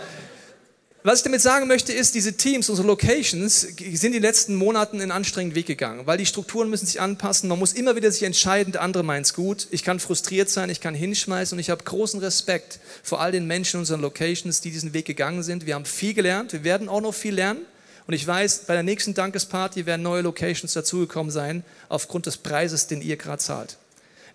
Was 1.07 1.19
ich 1.19 1.23
damit 1.23 1.39
sagen 1.39 1.69
möchte, 1.69 1.93
ist, 1.93 2.15
diese 2.15 2.33
Teams, 2.33 2.67
unsere 2.67 2.85
Locations, 2.85 3.61
sind 3.61 4.07
in 4.07 4.11
den 4.11 4.21
letzten 4.23 4.55
Monaten 4.55 4.99
einen 4.99 5.11
anstrengenden 5.11 5.55
Weg 5.55 5.65
gegangen, 5.65 6.05
weil 6.05 6.17
die 6.17 6.25
Strukturen 6.25 6.69
müssen 6.69 6.85
sich 6.85 6.99
anpassen. 6.99 7.47
Man 7.47 7.57
muss 7.57 7.71
immer 7.71 7.95
wieder 7.95 8.11
sich 8.11 8.23
entscheiden, 8.23 8.73
der 8.73 8.81
andere 8.81 9.03
meint 9.03 9.25
es 9.25 9.33
gut. 9.33 9.69
Ich 9.71 9.85
kann 9.85 10.01
frustriert 10.01 10.49
sein, 10.49 10.69
ich 10.69 10.81
kann 10.81 10.93
hinschmeißen 10.93 11.55
und 11.55 11.61
ich 11.61 11.69
habe 11.69 11.81
großen 11.81 12.19
Respekt 12.19 12.81
vor 13.03 13.21
all 13.21 13.31
den 13.31 13.47
Menschen 13.47 13.77
in 13.77 13.79
unseren 13.83 14.01
Locations, 14.01 14.59
die 14.59 14.69
diesen 14.69 14.93
Weg 14.93 15.05
gegangen 15.05 15.43
sind. 15.43 15.65
Wir 15.65 15.75
haben 15.75 15.85
viel 15.85 16.13
gelernt, 16.13 16.51
wir 16.51 16.65
werden 16.65 16.89
auch 16.89 16.99
noch 16.99 17.13
viel 17.13 17.35
lernen. 17.35 17.61
Und 18.05 18.13
ich 18.13 18.27
weiß, 18.27 18.65
bei 18.67 18.73
der 18.73 18.83
nächsten 18.83 19.13
Dankesparty 19.13 19.85
werden 19.85 20.01
neue 20.01 20.23
Locations 20.23 20.73
dazugekommen 20.73 21.31
sein, 21.31 21.63
aufgrund 21.87 22.25
des 22.25 22.35
Preises, 22.35 22.87
den 22.87 23.01
ihr 23.01 23.15
gerade 23.15 23.41
zahlt. 23.41 23.77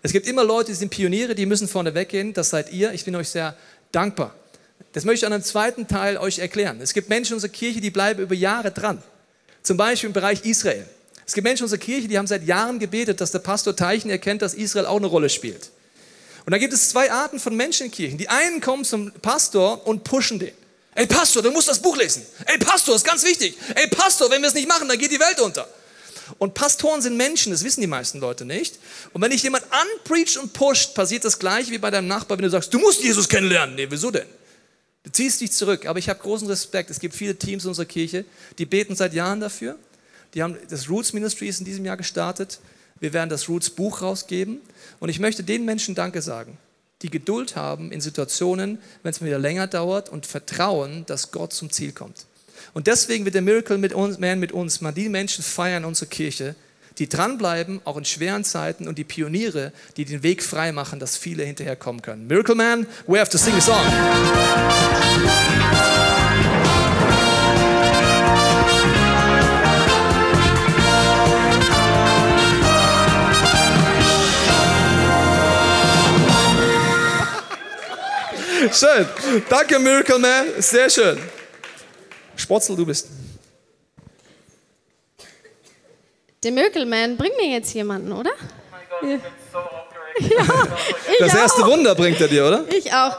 Es 0.01 0.11
gibt 0.11 0.25
immer 0.25 0.43
Leute, 0.43 0.71
die 0.71 0.77
sind 0.77 0.89
Pioniere, 0.89 1.35
die 1.35 1.45
müssen 1.45 1.67
vorne 1.67 1.93
weggehen. 1.93 2.33
Das 2.33 2.49
seid 2.49 2.73
ihr. 2.73 2.93
Ich 2.93 3.05
bin 3.05 3.15
euch 3.15 3.29
sehr 3.29 3.55
dankbar. 3.91 4.33
Das 4.93 5.05
möchte 5.05 5.25
ich 5.25 5.27
an 5.27 5.33
einem 5.33 5.43
zweiten 5.43 5.87
Teil 5.87 6.17
euch 6.17 6.39
erklären. 6.39 6.79
Es 6.81 6.93
gibt 6.93 7.09
Menschen 7.09 7.33
in 7.33 7.35
unserer 7.35 7.51
Kirche, 7.51 7.81
die 7.81 7.89
bleiben 7.89 8.21
über 8.21 8.35
Jahre 8.35 8.71
dran. 8.71 9.01
Zum 9.63 9.75
Beispiel 9.75 10.07
im 10.07 10.13
Bereich 10.13 10.45
Israel. 10.45 10.87
Es 11.25 11.33
gibt 11.33 11.45
Menschen 11.45 11.61
in 11.61 11.65
unserer 11.65 11.79
Kirche, 11.79 12.07
die 12.07 12.17
haben 12.17 12.27
seit 12.27 12.45
Jahren 12.45 12.79
gebetet, 12.79 13.19
dass 13.19 13.31
der 13.31 13.39
Pastor 13.39 13.75
Teichen 13.75 14.09
erkennt, 14.09 14.41
dass 14.41 14.53
Israel 14.53 14.85
auch 14.85 14.97
eine 14.97 15.07
Rolle 15.07 15.29
spielt. 15.29 15.71
Und 16.45 16.51
da 16.51 16.57
gibt 16.57 16.73
es 16.73 16.89
zwei 16.89 17.11
Arten 17.11 17.39
von 17.39 17.55
Menschen 17.55 17.85
in 17.85 17.91
Kirchen. 17.91 18.17
Die 18.17 18.29
einen 18.29 18.61
kommen 18.61 18.83
zum 18.83 19.11
Pastor 19.13 19.87
und 19.87 20.03
pushen 20.03 20.39
den. 20.39 20.51
Ey 20.95 21.07
Pastor, 21.07 21.41
du 21.41 21.49
musst 21.51 21.69
das 21.69 21.81
Buch 21.81 21.97
lesen. 21.97 22.23
Ey 22.45 22.59
Pastor, 22.59 22.95
ist 22.95 23.05
ganz 23.05 23.23
wichtig. 23.23 23.57
Ey 23.73 23.87
Pastor, 23.87 24.29
wenn 24.29 24.41
wir 24.41 24.49
es 24.49 24.53
nicht 24.53 24.67
machen, 24.67 24.87
dann 24.87 24.99
geht 24.99 25.11
die 25.11 25.19
Welt 25.19 25.39
unter. 25.39 25.67
Und 26.37 26.53
Pastoren 26.53 27.01
sind 27.01 27.17
Menschen, 27.17 27.51
das 27.51 27.63
wissen 27.63 27.81
die 27.81 27.87
meisten 27.87 28.19
Leute 28.19 28.45
nicht. 28.45 28.79
Und 29.11 29.21
wenn 29.21 29.31
dich 29.31 29.43
jemand 29.43 29.65
anpreacht 29.71 30.37
und 30.37 30.53
pusht, 30.53 30.93
passiert 30.93 31.25
das 31.25 31.39
gleiche 31.39 31.71
wie 31.71 31.77
bei 31.77 31.89
deinem 31.89 32.07
Nachbar, 32.07 32.37
wenn 32.37 32.43
du 32.43 32.49
sagst, 32.49 32.73
du 32.73 32.79
musst 32.79 33.03
Jesus 33.03 33.27
kennenlernen. 33.27 33.75
Nee, 33.75 33.87
wieso 33.89 34.11
denn? 34.11 34.27
Du 35.03 35.11
ziehst 35.11 35.41
dich 35.41 35.51
zurück, 35.51 35.85
aber 35.85 35.99
ich 35.99 36.09
habe 36.09 36.19
großen 36.19 36.47
Respekt. 36.47 36.89
Es 36.89 36.99
gibt 36.99 37.13
viele 37.13 37.35
Teams 37.35 37.63
in 37.63 37.69
unserer 37.69 37.85
Kirche, 37.85 38.25
die 38.57 38.65
beten 38.65 38.95
seit 38.95 39.13
Jahren 39.13 39.41
dafür. 39.41 39.77
Die 40.33 40.41
haben 40.41 40.57
das 40.69 40.89
Roots 40.89 41.13
Ministry 41.13 41.47
ist 41.47 41.59
in 41.59 41.65
diesem 41.65 41.85
Jahr 41.85 41.97
gestartet. 41.97 42.59
Wir 42.99 43.13
werden 43.13 43.29
das 43.29 43.49
Roots 43.49 43.69
Buch 43.69 44.01
rausgeben. 44.01 44.61
Und 44.99 45.09
ich 45.09 45.19
möchte 45.19 45.43
den 45.43 45.65
Menschen 45.65 45.93
Danke 45.93 46.21
sagen, 46.21 46.57
die 47.01 47.09
Geduld 47.09 47.55
haben 47.55 47.91
in 47.91 47.99
Situationen, 47.99 48.79
wenn 49.03 49.11
es 49.11 49.21
wieder 49.21 49.39
länger 49.39 49.67
dauert 49.67 50.09
und 50.09 50.25
vertrauen, 50.25 51.05
dass 51.05 51.31
Gott 51.31 51.53
zum 51.53 51.69
Ziel 51.69 51.91
kommt. 51.91 52.25
Und 52.73 52.87
deswegen 52.87 53.25
wird 53.25 53.35
der 53.35 53.41
Miracle 53.41 53.77
mit 53.77 53.93
uns, 53.93 54.19
Man 54.19 54.39
mit 54.39 54.53
uns 54.53 54.79
mal 54.79 54.93
die 54.93 55.09
Menschen 55.09 55.43
feiern 55.43 55.83
in 55.83 55.89
unserer 55.89 56.09
Kirche, 56.09 56.55
die 56.99 57.09
dranbleiben, 57.09 57.81
auch 57.85 57.97
in 57.97 58.05
schweren 58.05 58.43
Zeiten 58.43 58.87
und 58.87 58.97
die 58.97 59.03
Pioniere, 59.03 59.71
die 59.97 60.05
den 60.05 60.23
Weg 60.23 60.43
frei 60.43 60.71
machen, 60.71 60.99
dass 60.99 61.17
viele 61.17 61.43
hinterher 61.43 61.75
kommen 61.75 62.01
können. 62.01 62.27
Miracle 62.27 62.55
Man, 62.55 62.87
we 63.07 63.19
have 63.19 63.31
to 63.31 63.37
sing 63.37 63.55
a 63.55 63.61
song. 63.61 63.81
Schön. 78.71 79.05
Danke, 79.49 79.77
Miracle 79.77 80.19
Man. 80.19 80.47
Sehr 80.59 80.89
schön. 80.89 81.19
Spotzel, 82.35 82.75
du 82.75 82.85
bist. 82.85 83.07
Der 86.43 86.51
Miracle 86.51 86.85
Man 86.85 87.15
bringt 87.15 87.37
mir 87.37 87.49
jetzt 87.49 87.73
jemanden, 87.73 88.11
oder? 88.11 88.31
Oh 89.01 89.07
Ja. 89.07 89.17
ich 90.19 91.17
Das 91.19 91.33
erste 91.33 91.63
auch. 91.63 91.67
Wunder 91.67 91.95
bringt 91.95 92.19
er 92.19 92.27
dir, 92.27 92.45
oder? 92.45 92.65
Ich 92.69 92.93
auch. 92.93 93.17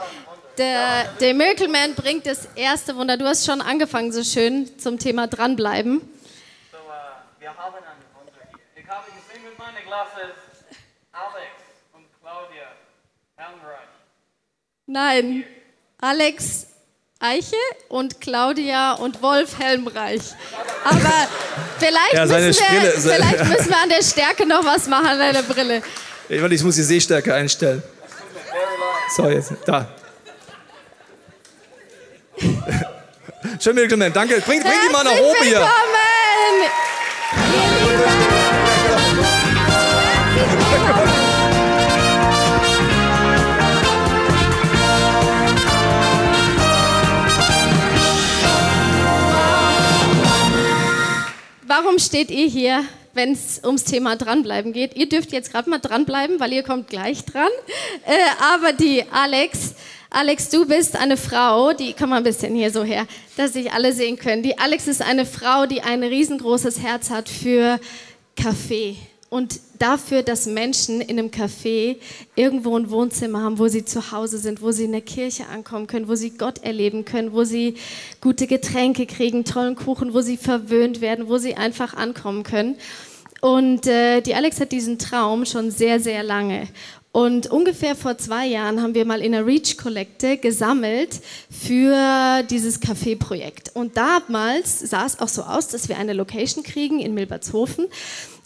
Der, 0.57 1.05
der 1.19 1.33
Miracle 1.33 1.67
Man 1.67 1.95
bringt 1.95 2.25
das 2.25 2.47
erste 2.55 2.95
Wunder. 2.95 3.17
Du 3.17 3.25
hast 3.25 3.45
schon 3.45 3.61
angefangen 3.61 4.11
so 4.11 4.23
schön 4.23 4.77
zum 4.77 4.99
Thema 4.99 5.27
dranbleiben. 5.27 6.01
So, 6.71 6.77
äh, 6.77 7.41
wir 7.41 7.49
haben 7.49 7.75
einen 7.75 8.05
Wunder 8.13 8.31
hier. 8.49 8.83
Ich 8.83 8.89
habe 8.89 9.05
gesehen 9.07 9.43
mit 9.43 9.57
meinen 9.57 9.83
Glasses 9.85 10.35
Alex 11.11 11.51
und 11.93 12.05
Claudia 12.21 12.67
Helmreich. 13.35 13.89
Nein, 14.85 15.45
Alex 15.99 16.67
Eiche 17.25 17.55
und 17.89 18.21
Claudia 18.21 18.93
und 18.93 19.21
Wolf 19.21 19.59
Helmreich. 19.59 20.21
Aber 20.83 21.27
vielleicht, 21.79 22.13
Ja, 22.13 22.25
müssen, 22.47 22.63
wir, 22.69 22.91
seine- 22.99 23.15
vielleicht 23.15 23.45
müssen 23.45 23.69
wir 23.69 23.77
an 23.77 23.89
der 23.89 24.03
Stärke 24.03 24.45
noch 24.45 24.63
was 24.65 24.87
machen 24.87 25.07
an 25.07 25.19
deiner 25.19 25.43
Brille. 25.43 25.81
Ich, 26.29 26.41
muss 26.63 26.75
die 26.75 26.83
Sehstärke 26.83 27.33
einstellen. 27.33 27.81
So, 29.15 29.29
jetzt, 29.29 29.53
da. 29.65 29.87
Schön, 33.59 33.75
Man. 33.75 34.11
Danke. 34.13 34.41
Bring, 34.41 34.61
bring 34.61 34.73
die 34.87 34.91
mal 34.91 35.03
nach 35.03 35.19
oben 35.19 35.43
hier. 35.43 35.59
Willkommen! 35.59 37.74
Warum 51.77 51.99
steht 51.99 52.31
ihr 52.31 52.47
hier, 52.47 52.85
wenn 53.13 53.33
es 53.33 53.59
ums 53.61 53.83
Thema 53.83 54.15
dranbleiben 54.15 54.71
geht? 54.71 54.95
Ihr 54.95 55.09
dürft 55.09 55.33
jetzt 55.33 55.51
gerade 55.51 55.69
mal 55.69 55.79
dranbleiben, 55.79 56.39
weil 56.39 56.53
ihr 56.53 56.63
kommt 56.63 56.87
gleich 56.87 57.25
dran. 57.25 57.49
Äh, 58.05 58.13
aber 58.53 58.71
die 58.71 59.03
Alex, 59.11 59.73
Alex, 60.09 60.47
du 60.47 60.65
bist 60.65 60.95
eine 60.95 61.17
Frau, 61.17 61.73
die, 61.73 61.93
komm 61.93 62.11
mal 62.11 62.17
ein 62.17 62.23
bisschen 62.23 62.55
hier 62.55 62.71
so 62.71 62.85
her, 62.85 63.05
dass 63.35 63.51
sich 63.51 63.73
alle 63.73 63.91
sehen 63.91 64.15
können. 64.15 64.41
Die 64.41 64.57
Alex 64.57 64.87
ist 64.87 65.01
eine 65.01 65.25
Frau, 65.25 65.65
die 65.65 65.81
ein 65.81 66.01
riesengroßes 66.01 66.79
Herz 66.79 67.09
hat 67.09 67.27
für 67.27 67.77
Kaffee 68.37 68.95
und 69.35 69.59
dafür, 69.79 70.23
dass 70.23 70.45
Menschen 70.45 71.01
in 71.01 71.19
einem 71.19 71.29
Café 71.29 71.97
irgendwo 72.37 72.77
ein 72.79 72.89
Wohnzimmer 72.89 73.41
haben, 73.41 73.59
wo 73.59 73.67
sie 73.67 73.83
zu 73.83 74.13
Hause 74.13 74.37
sind, 74.37 74.61
wo 74.61 74.71
sie 74.71 74.85
in 74.85 74.93
der 74.93 75.01
Kirche 75.01 75.49
ankommen 75.49 75.87
können, 75.87 76.07
wo 76.07 76.15
sie 76.15 76.29
Gott 76.29 76.63
erleben 76.63 77.03
können, 77.03 77.33
wo 77.33 77.43
sie 77.43 77.75
gute 78.21 78.47
Getränke 78.47 79.05
kriegen, 79.05 79.43
tollen 79.43 79.75
Kuchen, 79.75 80.13
wo 80.13 80.21
sie 80.21 80.37
verwöhnt 80.37 81.01
werden, 81.01 81.27
wo 81.27 81.37
sie 81.37 81.55
einfach 81.55 81.95
ankommen 81.95 82.43
können. 82.43 82.77
Und 83.41 83.87
äh, 83.87 84.21
die 84.21 84.35
Alex 84.35 84.61
hat 84.61 84.71
diesen 84.71 84.99
Traum 84.99 85.45
schon 85.45 85.69
sehr, 85.69 85.99
sehr 85.99 86.23
lange. 86.23 86.69
Und 87.11 87.47
ungefähr 87.47 87.95
vor 87.95 88.17
zwei 88.17 88.45
Jahren 88.45 88.81
haben 88.81 88.93
wir 88.93 89.05
mal 89.05 89.21
in 89.21 89.33
der 89.33 89.45
Reach-Kollekte 89.45 90.37
gesammelt 90.37 91.21
für 91.49 92.43
dieses 92.49 92.81
Café-Projekt. 92.81 93.71
Und 93.73 93.97
damals 93.97 94.79
sah 94.79 95.05
es 95.05 95.19
auch 95.19 95.27
so 95.27 95.43
aus, 95.43 95.67
dass 95.67 95.89
wir 95.89 95.97
eine 95.97 96.13
Location 96.13 96.63
kriegen 96.63 96.99
in 96.99 97.13
Milbertshofen. 97.13 97.87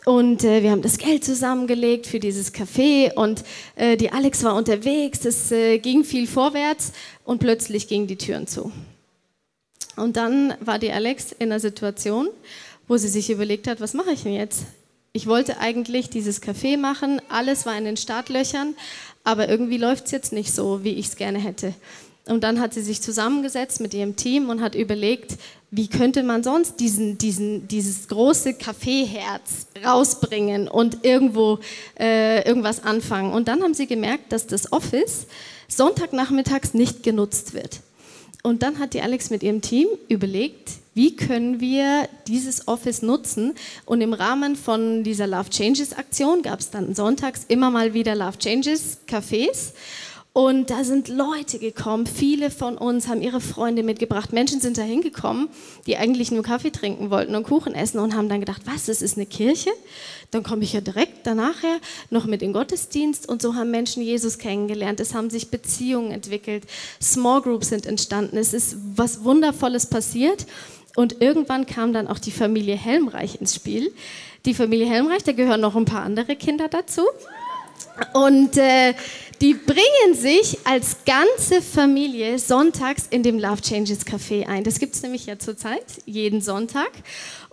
Und 0.05 0.43
äh, 0.43 0.63
wir 0.63 0.71
haben 0.71 0.81
das 0.81 0.97
Geld 0.97 1.25
zusammengelegt 1.25 2.07
für 2.07 2.19
dieses 2.19 2.53
Café 2.53 3.13
und 3.13 3.43
äh, 3.75 3.97
die 3.97 4.11
Alex 4.11 4.43
war 4.43 4.55
unterwegs, 4.55 5.25
es 5.25 5.51
äh, 5.51 5.77
ging 5.77 6.03
viel 6.03 6.25
vorwärts 6.25 6.93
und 7.25 7.39
plötzlich 7.39 7.87
gingen 7.87 8.07
die 8.07 8.15
Türen 8.15 8.47
zu. 8.47 8.71
Und 9.97 10.15
dann 10.15 10.53
war 10.61 10.79
die 10.79 10.91
Alex 10.91 11.33
in 11.33 11.51
einer 11.51 11.59
Situation, 11.59 12.29
wo 12.87 12.95
sie 12.95 13.09
sich 13.09 13.29
überlegt 13.29 13.67
hat, 13.67 13.81
was 13.81 13.93
mache 13.93 14.11
ich 14.11 14.23
denn 14.23 14.33
jetzt? 14.33 14.63
Ich 15.11 15.27
wollte 15.27 15.59
eigentlich 15.59 16.09
dieses 16.09 16.41
Café 16.41 16.77
machen, 16.77 17.21
alles 17.27 17.65
war 17.65 17.77
in 17.77 17.83
den 17.83 17.97
Startlöchern, 17.97 18.75
aber 19.25 19.49
irgendwie 19.49 19.77
läuft 19.77 20.05
es 20.05 20.11
jetzt 20.11 20.31
nicht 20.31 20.53
so, 20.53 20.83
wie 20.83 20.93
ich 20.93 21.07
es 21.07 21.15
gerne 21.17 21.39
hätte. 21.39 21.73
Und 22.25 22.43
dann 22.43 22.59
hat 22.59 22.73
sie 22.73 22.81
sich 22.81 23.01
zusammengesetzt 23.01 23.81
mit 23.81 23.93
ihrem 23.93 24.15
Team 24.15 24.49
und 24.49 24.61
hat 24.61 24.75
überlegt, 24.75 25.37
wie 25.71 25.87
könnte 25.87 26.23
man 26.23 26.43
sonst 26.43 26.79
diesen, 26.79 27.17
diesen, 27.17 27.67
dieses 27.67 28.07
große 28.07 28.55
Kaffeeherz 28.55 29.67
rausbringen 29.85 30.67
und 30.67 31.03
irgendwo 31.05 31.59
äh, 31.99 32.47
irgendwas 32.47 32.83
anfangen. 32.83 33.33
Und 33.33 33.47
dann 33.47 33.61
haben 33.61 33.73
sie 33.73 33.87
gemerkt, 33.87 34.31
dass 34.31 34.47
das 34.47 34.71
Office 34.71 35.27
Sonntagnachmittags 35.67 36.73
nicht 36.73 37.03
genutzt 37.03 37.53
wird. 37.53 37.81
Und 38.41 38.63
dann 38.63 38.79
hat 38.79 38.93
die 38.93 39.01
Alex 39.01 39.29
mit 39.29 39.43
ihrem 39.43 39.61
Team 39.61 39.87
überlegt, 40.07 40.71
wie 40.93 41.15
können 41.15 41.59
wir 41.59 42.07
dieses 42.27 42.67
Office 42.67 43.01
nutzen. 43.01 43.53
Und 43.85 44.01
im 44.01 44.13
Rahmen 44.13 44.55
von 44.55 45.03
dieser 45.03 45.27
Love 45.27 45.49
Changes 45.49 45.93
Aktion 45.93 46.41
gab 46.41 46.59
es 46.59 46.71
dann 46.71 46.95
sonntags 46.95 47.45
immer 47.47 47.69
mal 47.69 47.93
wieder 47.93 48.15
Love 48.15 48.37
Changes 48.37 48.97
Cafés. 49.07 49.73
Und 50.31 50.69
da 50.69 50.83
sind 50.83 51.07
Leute 51.07 51.57
gekommen. 51.57 52.05
Viele 52.05 52.51
von 52.51 52.77
uns 52.77 53.07
haben 53.07 53.21
ihre 53.21 53.41
Freunde 53.41 53.81
mitgebracht. 53.81 54.31
Menschen 54.31 54.61
sind 54.61 54.77
da 54.77 54.83
hingekommen, 54.83 55.49
die 55.87 55.97
eigentlich 55.97 56.31
nur 56.31 56.43
Kaffee 56.43 56.69
trinken 56.69 57.09
wollten 57.09 57.33
und 57.35 57.43
Kuchen 57.43 57.73
essen 57.73 57.99
und 57.99 58.15
haben 58.15 58.29
dann 58.29 58.39
gedacht, 58.39 58.61
was, 58.65 58.85
das 58.85 59.01
ist 59.01 59.17
eine 59.17 59.25
Kirche? 59.25 59.71
Dann 60.29 60.43
komme 60.43 60.63
ich 60.63 60.73
ja 60.73 60.81
direkt 60.81 61.25
danach 61.25 61.63
her 61.63 61.79
noch 62.11 62.25
mit 62.25 62.43
in 62.43 62.53
Gottesdienst. 62.53 63.27
Und 63.27 63.41
so 63.41 63.55
haben 63.55 63.71
Menschen 63.71 64.03
Jesus 64.03 64.37
kennengelernt. 64.37 64.99
Es 64.99 65.15
haben 65.15 65.31
sich 65.31 65.49
Beziehungen 65.49 66.11
entwickelt. 66.11 66.63
Small 67.01 67.41
Groups 67.41 67.69
sind 67.69 67.87
entstanden. 67.87 68.37
Es 68.37 68.53
ist 68.53 68.77
was 68.95 69.23
Wundervolles 69.23 69.87
passiert. 69.87 70.45
Und 70.95 71.21
irgendwann 71.21 71.65
kam 71.65 71.91
dann 71.91 72.07
auch 72.07 72.19
die 72.19 72.31
Familie 72.31 72.75
Helmreich 72.75 73.41
ins 73.41 73.55
Spiel. 73.55 73.91
Die 74.45 74.53
Familie 74.53 74.87
Helmreich, 74.87 75.23
da 75.23 75.31
gehören 75.31 75.61
noch 75.61 75.75
ein 75.75 75.85
paar 75.85 76.03
andere 76.03 76.35
Kinder 76.35 76.67
dazu. 76.67 77.01
Und 78.13 78.57
äh, 78.57 78.93
die 79.41 79.53
bringen 79.53 80.13
sich 80.13 80.57
als 80.65 80.97
ganze 81.05 81.61
Familie 81.61 82.39
sonntags 82.39 83.07
in 83.09 83.23
dem 83.23 83.39
Love 83.39 83.61
Changes 83.61 84.05
Café 84.05 84.47
ein. 84.47 84.63
Das 84.63 84.79
gibt 84.79 84.95
es 84.95 85.01
nämlich 85.01 85.25
ja 85.25 85.39
zurzeit, 85.39 85.85
jeden 86.05 86.41
Sonntag. 86.41 86.91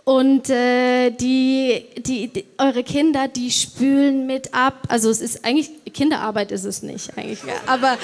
Und 0.03 0.49
äh, 0.49 1.11
die, 1.11 1.83
die, 1.97 2.27
die, 2.27 2.45
eure 2.57 2.83
Kinder, 2.83 3.27
die 3.27 3.51
spülen 3.51 4.25
mit 4.25 4.53
ab. 4.53 4.83
Also 4.87 5.09
es 5.09 5.19
ist 5.19 5.43
eigentlich, 5.43 5.69
Kinderarbeit 5.93 6.51
ist 6.51 6.63
es 6.63 6.81
nicht 6.81 7.17
eigentlich. 7.17 7.39
Aber, 7.65 7.97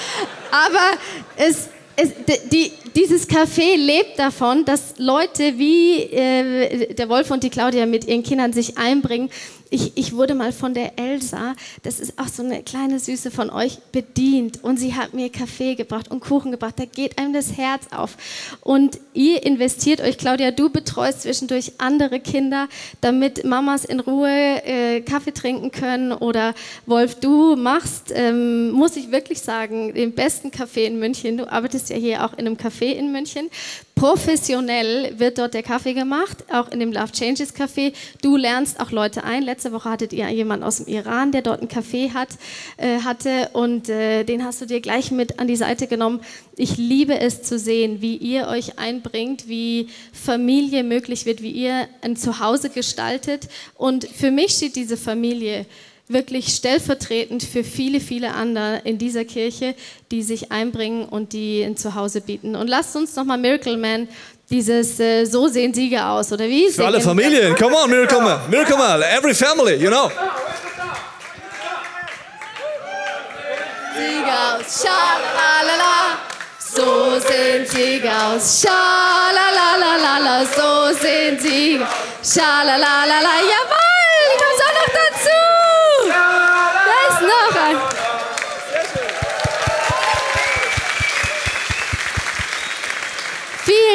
aber 0.52 0.98
es, 1.38 1.70
es, 1.96 2.12
die, 2.52 2.72
dieses 2.96 3.30
Café 3.30 3.78
lebt 3.78 4.20
davon, 4.20 4.66
dass 4.66 4.96
Leute 4.98 5.58
wie 5.58 6.02
äh, 6.02 6.94
der 6.94 7.08
Wolf 7.08 7.32
und 7.32 7.44
die 7.44 7.50
Claudia 7.50 7.86
mit 7.86 8.06
ihren 8.06 8.24
Kindern 8.24 8.52
sich 8.52 8.78
einbringen 8.78 9.30
ich, 9.74 9.94
ich 9.96 10.14
wurde 10.14 10.36
mal 10.36 10.52
von 10.52 10.76
der 10.76 11.00
Elsa, 11.00 11.56
das 11.82 12.00
ist 12.00 12.20
auch 12.20 12.28
so 12.28 12.44
eine 12.44 12.62
kleine 12.62 13.00
Süße 13.00 13.32
von 13.32 13.50
euch, 13.50 13.80
bedient. 13.92 14.64
Und 14.64 14.78
sie 14.78 14.94
hat 14.94 15.16
mir 15.16 15.32
Kaffee 15.32 15.74
gebracht 15.74 16.12
und 16.12 16.20
Kuchen 16.20 16.52
gebracht. 16.52 16.76
Da 16.78 16.86
geht 16.86 17.18
einem 17.18 17.34
das 17.34 17.58
Herz 17.58 17.88
auf. 17.92 18.16
Und 18.62 19.00
ihr 19.14 19.44
investiert 19.44 20.00
euch, 20.00 20.20
Claudia, 20.20 20.52
du 20.52 20.70
betreust 20.70 21.24
zwischendurch 21.24 21.74
andere 21.80 22.20
Kinder, 22.20 22.68
damit 23.02 23.46
Mamas 23.46 23.84
in 23.84 24.00
Ruhe 24.00 24.30
äh, 24.30 25.02
Kaffee 25.02 25.34
trinken 25.34 25.72
können. 25.72 26.12
Oder 26.12 26.54
Wolf, 26.86 27.16
du 27.16 27.56
machst, 27.56 28.14
ähm, 28.14 28.70
muss 28.70 28.96
ich 28.96 29.12
wirklich 29.12 29.42
sagen, 29.42 29.96
den 29.96 30.14
besten 30.14 30.52
Kaffee 30.52 30.86
in 30.86 31.00
München. 31.00 31.38
Du 31.38 31.52
arbeitest 31.52 31.90
ja 31.90 31.96
hier 31.96 32.24
auch 32.24 32.34
in 32.34 32.46
einem 32.46 32.58
Café 32.58 32.92
in 32.92 33.12
München. 33.12 33.50
Professionell 33.96 35.18
wird 35.20 35.38
dort 35.38 35.54
der 35.54 35.64
Kaffee 35.64 35.94
gemacht, 35.94 36.44
auch 36.52 36.70
in 36.72 36.80
dem 36.80 36.92
Love 36.92 37.12
Changes 37.12 37.56
Café. 37.56 37.94
Du 38.22 38.36
lernst 38.36 38.80
auch 38.80 38.92
Leute 38.92 39.24
ein. 39.24 39.44
Letzte 39.44 39.72
Woche 39.72 39.90
hattet 39.90 40.14
ihr 40.14 40.28
jemanden 40.30 40.66
aus 40.66 40.78
dem 40.78 40.88
Iran, 40.88 41.32
der 41.32 41.42
dort 41.42 41.62
einen 41.62 41.70
Café 41.70 42.14
hat, 42.14 42.30
äh, 42.78 43.00
hatte 43.00 43.50
und 43.54 43.90
äh, 43.90 44.24
den 44.24 44.44
hast 44.44 44.62
du 44.62 44.66
dir 44.66 44.82
gleich 44.82 45.12
mit 45.12 45.40
an 45.40 45.48
die 45.48 45.56
Seite 45.56 45.88
genommen. 45.88 46.22
Ich 46.58 46.78
liebe 46.78 47.20
es 47.20 47.44
zu 47.44 47.60
sehen, 47.60 48.02
wie 48.02 48.18
ihr 48.18 48.48
euch 48.48 48.80
einbringt, 48.80 49.48
wie 49.48 49.90
Familie 50.12 50.84
möglich 50.84 51.26
wird, 51.26 51.42
wie 51.42 51.52
ihr 51.52 51.88
ein 52.02 52.16
Zuhause 52.16 52.70
gestaltet. 52.70 53.48
Und 53.76 54.06
für 54.06 54.32
mich 54.32 54.54
steht 54.54 54.76
diese 54.76 54.98
Familie 54.98 55.66
wirklich 56.08 56.50
stellvertretend 56.50 57.44
für 57.44 57.64
viele, 57.64 58.00
viele 58.00 58.34
andere 58.34 58.82
in 58.84 58.98
dieser 58.98 59.26
Kirche, 59.26 59.74
die 60.12 60.22
sich 60.22 60.52
einbringen 60.52 61.06
und 61.06 61.34
die 61.34 61.64
ein 61.64 61.78
Zuhause 61.78 62.22
bieten. 62.22 62.56
Und 62.56 62.68
lasst 62.68 62.96
uns 62.96 63.16
nochmal 63.16 63.38
Miracle 63.38 63.78
Man 63.78 64.08
dieses 64.50 65.00
äh, 65.00 65.26
So 65.26 65.48
sehen 65.48 65.74
Siege 65.74 66.04
aus, 66.06 66.32
oder 66.32 66.46
wie? 66.46 66.70
Für 66.70 66.86
alle 66.86 67.02
Familien, 67.02 67.56
come 67.60 67.76
on, 67.76 67.90
Miracle 67.90 68.22
Man, 68.22 68.40
Miracle 68.50 68.78
Man, 68.78 69.02
every 69.02 69.34
family, 69.34 69.76
you 69.76 69.90
know. 69.90 70.12
Siege 73.96 74.32
aus, 74.32 74.84
schalalala, 74.84 76.18
so 76.60 77.20
sehen 77.20 77.66
Siege 77.66 78.10
aus, 78.10 78.62
schalalala, 78.62 80.46
so 80.46 80.98
sehen 81.00 81.40
Siege, 81.40 81.88
schalalala, 82.22 83.36
jawohl, 83.52 83.93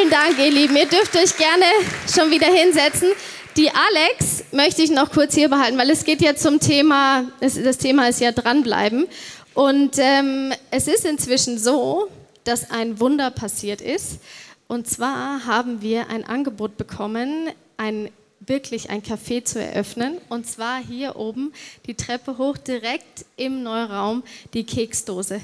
Vielen 0.09 0.21
Dank, 0.23 0.39
ihr 0.39 0.51
Lieben. 0.51 0.75
Ihr 0.75 0.87
dürft 0.87 1.15
euch 1.15 1.37
gerne 1.37 1.65
schon 2.11 2.31
wieder 2.31 2.47
hinsetzen. 2.47 3.09
Die 3.55 3.69
Alex 3.69 4.43
möchte 4.51 4.81
ich 4.81 4.89
noch 4.89 5.11
kurz 5.11 5.35
hier 5.35 5.49
behalten, 5.49 5.77
weil 5.77 5.91
es 5.91 6.03
geht 6.03 6.19
ja 6.21 6.35
zum 6.35 6.59
Thema, 6.59 7.25
das 7.39 7.77
Thema 7.77 8.09
ist 8.09 8.19
ja 8.19 8.31
dranbleiben. 8.31 9.05
Und 9.53 9.99
ähm, 9.99 10.51
es 10.71 10.87
ist 10.87 11.05
inzwischen 11.05 11.59
so, 11.59 12.07
dass 12.43 12.71
ein 12.71 12.99
Wunder 12.99 13.29
passiert 13.29 13.81
ist. 13.81 14.19
Und 14.67 14.87
zwar 14.87 15.45
haben 15.45 15.83
wir 15.83 16.09
ein 16.09 16.23
Angebot 16.23 16.75
bekommen, 16.77 17.49
ein 17.77 18.09
wirklich 18.39 18.89
ein 18.89 19.03
Café 19.03 19.43
zu 19.43 19.61
eröffnen. 19.61 20.17
Und 20.29 20.47
zwar 20.47 20.79
hier 20.79 21.17
oben 21.17 21.53
die 21.85 21.93
Treppe 21.93 22.39
hoch, 22.39 22.57
direkt 22.57 23.25
im 23.37 23.61
Neuraum, 23.61 24.23
die 24.53 24.63
Keksdose. 24.63 25.41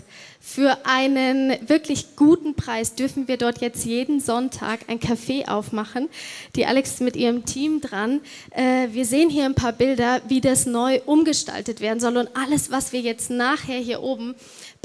Für 0.47 0.85
einen 0.85 1.57
wirklich 1.67 2.15
guten 2.15 2.53
Preis 2.53 2.93
dürfen 2.93 3.27
wir 3.27 3.37
dort 3.37 3.61
jetzt 3.61 3.83
jeden 3.83 4.19
Sonntag 4.19 4.81
ein 4.87 4.99
Café 4.99 5.47
aufmachen. 5.47 6.07
Die 6.55 6.67
Alex 6.67 6.91
ist 6.91 7.01
mit 7.01 7.15
ihrem 7.15 7.45
Team 7.45 7.81
dran. 7.81 8.21
Äh, 8.51 8.89
wir 8.91 9.05
sehen 9.05 9.31
hier 9.31 9.45
ein 9.45 9.55
paar 9.55 9.73
Bilder, 9.73 10.21
wie 10.27 10.41
das 10.41 10.67
neu 10.67 11.01
umgestaltet 11.07 11.81
werden 11.81 11.99
soll. 11.99 12.15
Und 12.15 12.29
alles, 12.37 12.69
was 12.69 12.93
wir 12.93 13.01
jetzt 13.01 13.31
nachher 13.31 13.79
hier 13.79 14.03
oben 14.03 14.35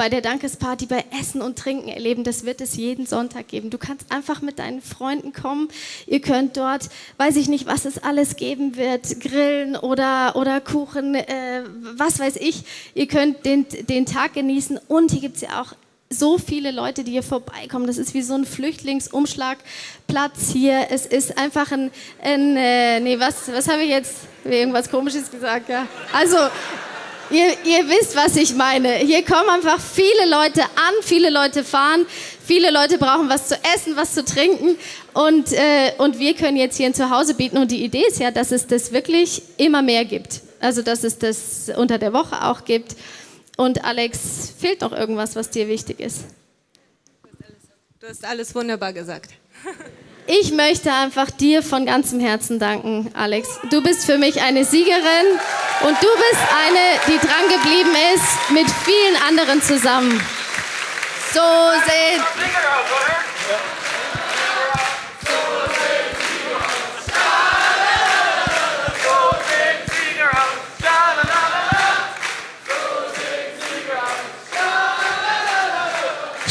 bei 0.00 0.08
der 0.08 0.22
Dankesparty, 0.22 0.86
bei 0.86 1.04
Essen 1.20 1.42
und 1.42 1.58
Trinken 1.58 1.90
erleben. 1.90 2.24
Das 2.24 2.46
wird 2.46 2.62
es 2.62 2.74
jeden 2.74 3.04
Sonntag 3.04 3.48
geben. 3.48 3.68
Du 3.68 3.76
kannst 3.76 4.10
einfach 4.10 4.40
mit 4.40 4.58
deinen 4.58 4.80
Freunden 4.80 5.34
kommen. 5.34 5.68
Ihr 6.06 6.22
könnt 6.22 6.56
dort, 6.56 6.88
weiß 7.18 7.36
ich 7.36 7.50
nicht, 7.50 7.66
was 7.66 7.84
es 7.84 8.02
alles 8.02 8.36
geben 8.36 8.78
wird, 8.78 9.20
grillen 9.20 9.76
oder, 9.76 10.36
oder 10.36 10.62
Kuchen, 10.62 11.16
äh, 11.16 11.64
was 11.96 12.18
weiß 12.18 12.36
ich. 12.36 12.62
Ihr 12.94 13.08
könnt 13.08 13.44
den, 13.44 13.66
den 13.90 14.06
Tag 14.06 14.32
genießen 14.32 14.80
und 14.88 15.10
hier 15.10 15.20
gibt 15.20 15.36
es 15.36 15.42
ja 15.42 15.49
auch 15.58 15.74
so 16.12 16.38
viele 16.38 16.72
Leute, 16.72 17.04
die 17.04 17.12
hier 17.12 17.22
vorbeikommen. 17.22 17.86
Das 17.86 17.96
ist 17.96 18.14
wie 18.14 18.22
so 18.22 18.34
ein 18.34 18.44
Flüchtlingsumschlagplatz 18.44 20.50
hier. 20.52 20.88
Es 20.90 21.06
ist 21.06 21.38
einfach 21.38 21.70
ein, 21.70 21.92
ein 22.22 22.56
äh, 22.56 22.98
nee, 23.00 23.20
was, 23.20 23.52
was 23.52 23.68
habe 23.68 23.82
ich 23.82 23.90
jetzt? 23.90 24.14
Irgendwas 24.44 24.90
Komisches 24.90 25.30
gesagt, 25.30 25.68
ja. 25.68 25.86
Also, 26.12 26.36
Ihr, 27.32 27.46
ihr, 27.64 27.88
wisst, 27.88 28.16
was 28.16 28.34
ich 28.34 28.56
meine. 28.56 28.94
Hier 28.94 29.24
kommen 29.24 29.48
einfach 29.50 29.80
viele 29.80 30.28
Leute 30.28 30.62
an, 30.62 30.94
viele 31.02 31.30
Leute 31.30 31.62
fahren, 31.62 32.04
viele 32.44 32.72
Leute 32.72 32.98
brauchen 32.98 33.28
was 33.28 33.46
zu 33.46 33.54
essen, 33.72 33.94
was 33.94 34.14
zu 34.14 34.24
trinken 34.24 34.76
und, 35.12 35.52
äh, 35.52 35.92
und 35.98 36.18
wir 36.18 36.34
können 36.34 36.56
jetzt 36.56 36.76
hier 36.76 36.86
ein 36.86 36.94
Zuhause 36.94 37.34
bieten. 37.34 37.58
Und 37.58 37.70
die 37.70 37.84
Idee 37.84 38.02
ist 38.08 38.18
ja, 38.18 38.32
dass 38.32 38.50
es 38.50 38.66
das 38.66 38.90
wirklich 38.90 39.42
immer 39.58 39.80
mehr 39.80 40.04
gibt. 40.04 40.40
Also, 40.58 40.82
dass 40.82 41.04
es 41.04 41.18
das 41.18 41.70
unter 41.76 41.98
der 41.98 42.12
Woche 42.12 42.44
auch 42.44 42.64
gibt. 42.64 42.96
Und 43.60 43.84
Alex, 43.84 44.54
fehlt 44.58 44.80
noch 44.80 44.92
irgendwas, 44.92 45.36
was 45.36 45.50
dir 45.50 45.68
wichtig 45.68 46.00
ist? 46.00 46.24
Du 48.00 48.06
hast 48.08 48.24
alles 48.24 48.54
wunderbar 48.54 48.94
gesagt. 48.94 49.32
Ich 50.26 50.52
möchte 50.52 50.92
einfach 50.92 51.28
dir 51.28 51.60
von 51.60 51.86
ganzem 51.86 52.20
Herzen 52.20 52.60
danken, 52.60 53.10
Alex. 53.14 53.48
Du 53.70 53.82
bist 53.82 54.04
für 54.04 54.16
mich 54.16 54.40
eine 54.40 54.64
Siegerin 54.64 55.26
und 55.80 55.96
du 56.00 56.06
bist 56.06 56.42
eine, 56.66 57.00
die 57.08 57.18
dran 57.18 57.48
geblieben 57.48 57.90
ist 58.14 58.50
mit 58.52 58.70
vielen 58.84 59.16
anderen 59.26 59.60
zusammen. 59.60 60.20
So 61.32 61.40
sehen. 61.40 62.22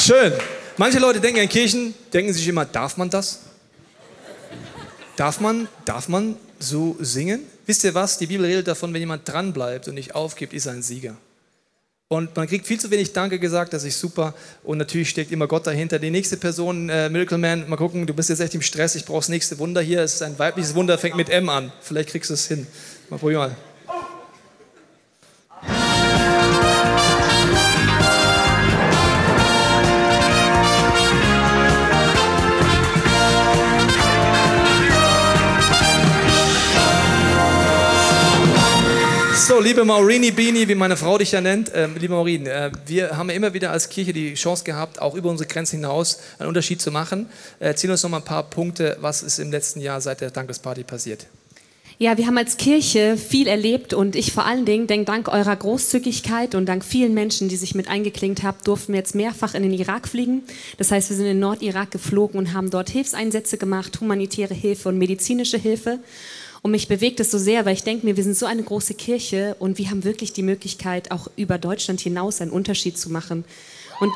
Schön. 0.09 0.33
Manche 0.77 0.97
Leute 0.97 1.19
denken 1.19 1.39
in 1.39 1.47
Kirchen, 1.47 1.93
denken 2.11 2.33
sich 2.33 2.47
immer, 2.47 2.65
darf 2.65 2.97
man 2.97 3.11
das? 3.11 3.41
Darf 5.15 5.39
man, 5.39 5.67
darf 5.85 6.07
man 6.07 6.35
so 6.57 6.97
singen? 6.99 7.43
Wisst 7.67 7.83
ihr 7.83 7.93
was? 7.93 8.17
Die 8.17 8.25
Bibel 8.25 8.43
redet 8.43 8.67
davon, 8.67 8.91
wenn 8.91 9.01
jemand 9.01 9.29
dranbleibt 9.29 9.87
und 9.87 9.93
nicht 9.93 10.15
aufgibt, 10.15 10.53
ist 10.53 10.65
er 10.65 10.73
ein 10.73 10.81
Sieger. 10.81 11.15
Und 12.07 12.35
man 12.35 12.47
kriegt 12.47 12.65
viel 12.65 12.79
zu 12.79 12.89
wenig 12.89 13.13
Danke 13.13 13.37
gesagt, 13.37 13.71
das 13.71 13.83
ist 13.83 13.99
super. 13.99 14.33
Und 14.63 14.79
natürlich 14.79 15.11
steckt 15.11 15.31
immer 15.31 15.45
Gott 15.45 15.67
dahinter. 15.67 15.99
Die 15.99 16.09
nächste 16.09 16.37
Person, 16.37 16.89
äh, 16.89 17.07
Miracle 17.07 17.37
Man, 17.37 17.69
mal 17.69 17.77
gucken, 17.77 18.07
du 18.07 18.15
bist 18.15 18.29
jetzt 18.29 18.39
echt 18.39 18.55
im 18.55 18.63
Stress, 18.63 18.95
ich 18.95 19.05
brauche 19.05 19.19
das 19.19 19.29
nächste 19.29 19.59
Wunder 19.59 19.79
hier. 19.79 20.01
Es 20.01 20.15
ist 20.15 20.23
ein 20.23 20.39
weibliches 20.39 20.73
Wunder, 20.73 20.97
fängt 20.97 21.17
mit 21.17 21.29
M 21.29 21.49
an. 21.49 21.71
Vielleicht 21.81 22.09
kriegst 22.09 22.31
du 22.31 22.33
es 22.33 22.47
hin. 22.47 22.65
Mal 23.11 23.19
probier 23.19 23.37
mal. 23.37 23.55
Liebe 39.61 39.83
Maurini 39.83 40.31
Bini, 40.31 40.69
wie 40.69 40.75
meine 40.75 40.95
Frau 40.95 41.17
dich 41.17 41.33
ja 41.33 41.41
nennt, 41.41 41.69
ähm, 41.75 41.97
liebe 41.99 42.13
Maurin, 42.13 42.45
äh, 42.47 42.71
wir 42.85 43.17
haben 43.17 43.29
ja 43.29 43.35
immer 43.35 43.53
wieder 43.53 43.71
als 43.71 43.89
Kirche 43.89 44.13
die 44.13 44.35
Chance 44.35 44.63
gehabt, 44.63 45.01
auch 45.01 45.15
über 45.15 45.29
unsere 45.29 45.49
Grenzen 45.49 45.77
hinaus 45.77 46.19
einen 46.39 46.47
Unterschied 46.47 46.81
zu 46.81 46.91
machen. 46.91 47.27
Erzähl 47.59 47.91
uns 47.91 48.01
noch 48.01 48.09
mal 48.09 48.17
ein 48.17 48.23
paar 48.23 48.43
Punkte, 48.43 48.97
was 49.01 49.21
ist 49.21 49.37
im 49.37 49.51
letzten 49.51 49.81
Jahr 49.81 49.99
seit 49.99 50.21
der 50.21 50.31
Dankesparty 50.31 50.83
passiert. 50.85 51.27
Ja, 51.97 52.17
wir 52.17 52.27
haben 52.27 52.37
als 52.37 52.55
Kirche 52.55 53.17
viel 53.17 53.47
erlebt 53.47 53.93
und 53.93 54.15
ich 54.15 54.31
vor 54.31 54.45
allen 54.45 54.63
Dingen 54.63 54.87
denke, 54.87 55.03
dank 55.03 55.27
eurer 55.27 55.57
Großzügigkeit 55.57 56.55
und 56.55 56.65
dank 56.65 56.85
vielen 56.85 57.13
Menschen, 57.13 57.49
die 57.49 57.57
sich 57.57 57.75
mit 57.75 57.89
eingeklinkt 57.89 58.41
haben, 58.43 58.57
durften 58.63 58.93
wir 58.93 58.99
jetzt 58.99 59.15
mehrfach 59.15 59.53
in 59.55 59.63
den 59.63 59.73
Irak 59.73 60.07
fliegen. 60.07 60.43
Das 60.77 60.91
heißt, 60.91 61.09
wir 61.09 61.17
sind 61.17 61.25
in 61.25 61.39
Nordirak 61.39 61.91
geflogen 61.91 62.39
und 62.39 62.53
haben 62.53 62.69
dort 62.69 62.89
Hilfseinsätze 62.89 63.57
gemacht, 63.57 63.99
humanitäre 63.99 64.53
Hilfe 64.53 64.87
und 64.87 64.97
medizinische 64.97 65.57
Hilfe. 65.57 65.99
Und 66.61 66.71
mich 66.71 66.87
bewegt 66.87 67.19
es 67.19 67.31
so 67.31 67.37
sehr, 67.37 67.65
weil 67.65 67.73
ich 67.73 67.83
denke 67.83 68.05
mir, 68.05 68.17
wir 68.17 68.23
sind 68.23 68.35
so 68.35 68.45
eine 68.45 68.63
große 68.63 68.93
Kirche 68.93 69.55
und 69.59 69.77
wir 69.77 69.89
haben 69.89 70.03
wirklich 70.03 70.33
die 70.33 70.43
Möglichkeit, 70.43 71.11
auch 71.11 71.27
über 71.35 71.57
Deutschland 71.57 72.01
hinaus 72.01 72.41
einen 72.41 72.51
Unterschied 72.51 72.97
zu 72.97 73.09
machen. 73.09 73.45
Und 73.99 74.11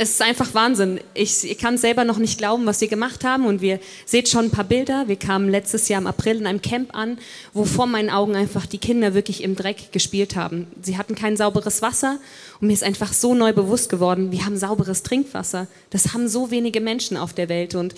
es 0.00 0.10
ist 0.10 0.22
einfach 0.22 0.54
Wahnsinn. 0.54 1.00
Ich, 1.12 1.42
ich 1.42 1.58
kann 1.58 1.76
selber 1.76 2.04
noch 2.04 2.18
nicht 2.18 2.38
glauben, 2.38 2.66
was 2.66 2.80
wir 2.80 2.86
gemacht 2.86 3.24
haben. 3.24 3.46
Und 3.46 3.60
wir 3.60 3.80
seht 4.06 4.28
schon 4.28 4.44
ein 4.44 4.50
paar 4.52 4.64
Bilder. 4.64 5.08
Wir 5.08 5.16
kamen 5.16 5.48
letztes 5.48 5.88
Jahr 5.88 6.00
im 6.00 6.06
April 6.06 6.36
in 6.36 6.46
einem 6.46 6.62
Camp 6.62 6.94
an, 6.94 7.18
wo 7.52 7.64
vor 7.64 7.86
meinen 7.86 8.08
Augen 8.08 8.36
einfach 8.36 8.64
die 8.64 8.78
Kinder 8.78 9.12
wirklich 9.14 9.42
im 9.42 9.56
Dreck 9.56 9.90
gespielt 9.90 10.36
haben. 10.36 10.68
Sie 10.82 10.96
hatten 10.96 11.16
kein 11.16 11.36
sauberes 11.36 11.82
Wasser. 11.82 12.20
Und 12.60 12.68
mir 12.68 12.74
ist 12.74 12.84
einfach 12.84 13.12
so 13.12 13.34
neu 13.34 13.52
bewusst 13.52 13.88
geworden, 13.88 14.30
wir 14.30 14.46
haben 14.46 14.56
sauberes 14.56 15.02
Trinkwasser. 15.02 15.66
Das 15.90 16.14
haben 16.14 16.28
so 16.28 16.52
wenige 16.52 16.80
Menschen 16.80 17.16
auf 17.16 17.32
der 17.32 17.48
Welt. 17.48 17.74
Und 17.74 17.96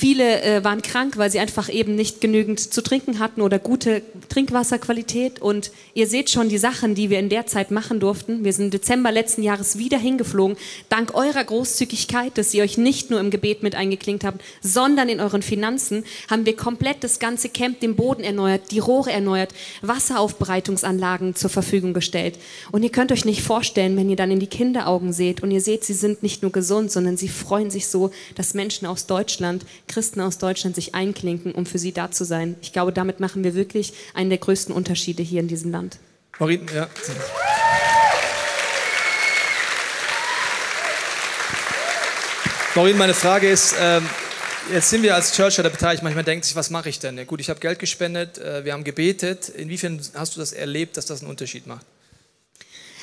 Viele 0.00 0.40
äh, 0.40 0.64
waren 0.64 0.80
krank, 0.80 1.18
weil 1.18 1.30
sie 1.30 1.40
einfach 1.40 1.68
eben 1.68 1.94
nicht 1.94 2.22
genügend 2.22 2.58
zu 2.58 2.82
trinken 2.82 3.18
hatten 3.18 3.42
oder 3.42 3.58
gute 3.58 4.00
Trinkwasserqualität. 4.30 5.42
Und 5.42 5.72
ihr 5.92 6.06
seht 6.06 6.30
schon 6.30 6.48
die 6.48 6.56
Sachen, 6.56 6.94
die 6.94 7.10
wir 7.10 7.18
in 7.18 7.28
der 7.28 7.44
Zeit 7.44 7.70
machen 7.70 8.00
durften. 8.00 8.42
Wir 8.42 8.54
sind 8.54 8.64
im 8.64 8.70
Dezember 8.70 9.12
letzten 9.12 9.42
Jahres 9.42 9.76
wieder 9.76 9.98
hingeflogen. 9.98 10.56
Dank 10.88 11.14
eurer 11.14 11.44
Großzügigkeit, 11.44 12.38
dass 12.38 12.54
ihr 12.54 12.62
euch 12.62 12.78
nicht 12.78 13.10
nur 13.10 13.20
im 13.20 13.28
Gebet 13.28 13.62
mit 13.62 13.74
eingeklinkt 13.74 14.24
habt, 14.24 14.40
sondern 14.62 15.10
in 15.10 15.20
euren 15.20 15.42
Finanzen, 15.42 16.04
haben 16.30 16.46
wir 16.46 16.56
komplett 16.56 17.04
das 17.04 17.18
ganze 17.18 17.50
Camp, 17.50 17.80
den 17.80 17.94
Boden 17.94 18.24
erneuert, 18.24 18.70
die 18.70 18.78
Rohre 18.78 19.12
erneuert, 19.12 19.52
Wasseraufbereitungsanlagen 19.82 21.34
zur 21.34 21.50
Verfügung 21.50 21.92
gestellt. 21.92 22.38
Und 22.72 22.84
ihr 22.84 22.90
könnt 22.90 23.12
euch 23.12 23.26
nicht 23.26 23.42
vorstellen, 23.42 23.98
wenn 23.98 24.08
ihr 24.08 24.16
dann 24.16 24.30
in 24.30 24.40
die 24.40 24.46
Kinderaugen 24.46 25.12
seht 25.12 25.42
und 25.42 25.50
ihr 25.50 25.60
seht, 25.60 25.84
sie 25.84 25.92
sind 25.92 26.22
nicht 26.22 26.40
nur 26.40 26.52
gesund, 26.52 26.90
sondern 26.90 27.18
sie 27.18 27.28
freuen 27.28 27.70
sich 27.70 27.86
so, 27.88 28.10
dass 28.34 28.54
Menschen 28.54 28.86
aus 28.86 29.04
Deutschland 29.04 29.66
Christen 29.90 30.20
aus 30.20 30.38
Deutschland 30.38 30.76
sich 30.76 30.94
einklinken, 30.94 31.52
um 31.52 31.66
für 31.66 31.78
sie 31.78 31.92
da 31.92 32.10
zu 32.10 32.24
sein. 32.24 32.54
Ich 32.62 32.72
glaube, 32.72 32.92
damit 32.92 33.20
machen 33.20 33.44
wir 33.44 33.54
wirklich 33.54 33.92
einen 34.14 34.30
der 34.30 34.38
größten 34.38 34.74
Unterschiede 34.74 35.22
hier 35.22 35.40
in 35.40 35.48
diesem 35.48 35.72
Land. 35.72 35.98
Maureen, 36.38 36.66
ja. 36.74 36.88
Maureen, 42.76 42.96
meine 42.96 43.14
Frage 43.14 43.50
ist, 43.50 43.74
ähm, 43.80 44.08
jetzt 44.72 44.90
sind 44.90 45.02
wir 45.02 45.16
als 45.16 45.32
Church 45.34 45.56
da 45.56 45.68
beteiligt, 45.68 46.04
manchmal 46.04 46.22
denkt 46.22 46.44
sich, 46.44 46.54
was 46.54 46.70
mache 46.70 46.88
ich 46.88 47.00
denn? 47.00 47.18
Ja, 47.18 47.24
gut, 47.24 47.40
ich 47.40 47.50
habe 47.50 47.58
Geld 47.58 47.80
gespendet, 47.80 48.38
äh, 48.38 48.64
wir 48.64 48.72
haben 48.72 48.84
gebetet. 48.84 49.48
Inwiefern 49.48 50.00
hast 50.14 50.36
du 50.36 50.40
das 50.40 50.52
erlebt, 50.52 50.96
dass 50.96 51.06
das 51.06 51.20
einen 51.20 51.30
Unterschied 51.30 51.66
macht? 51.66 51.84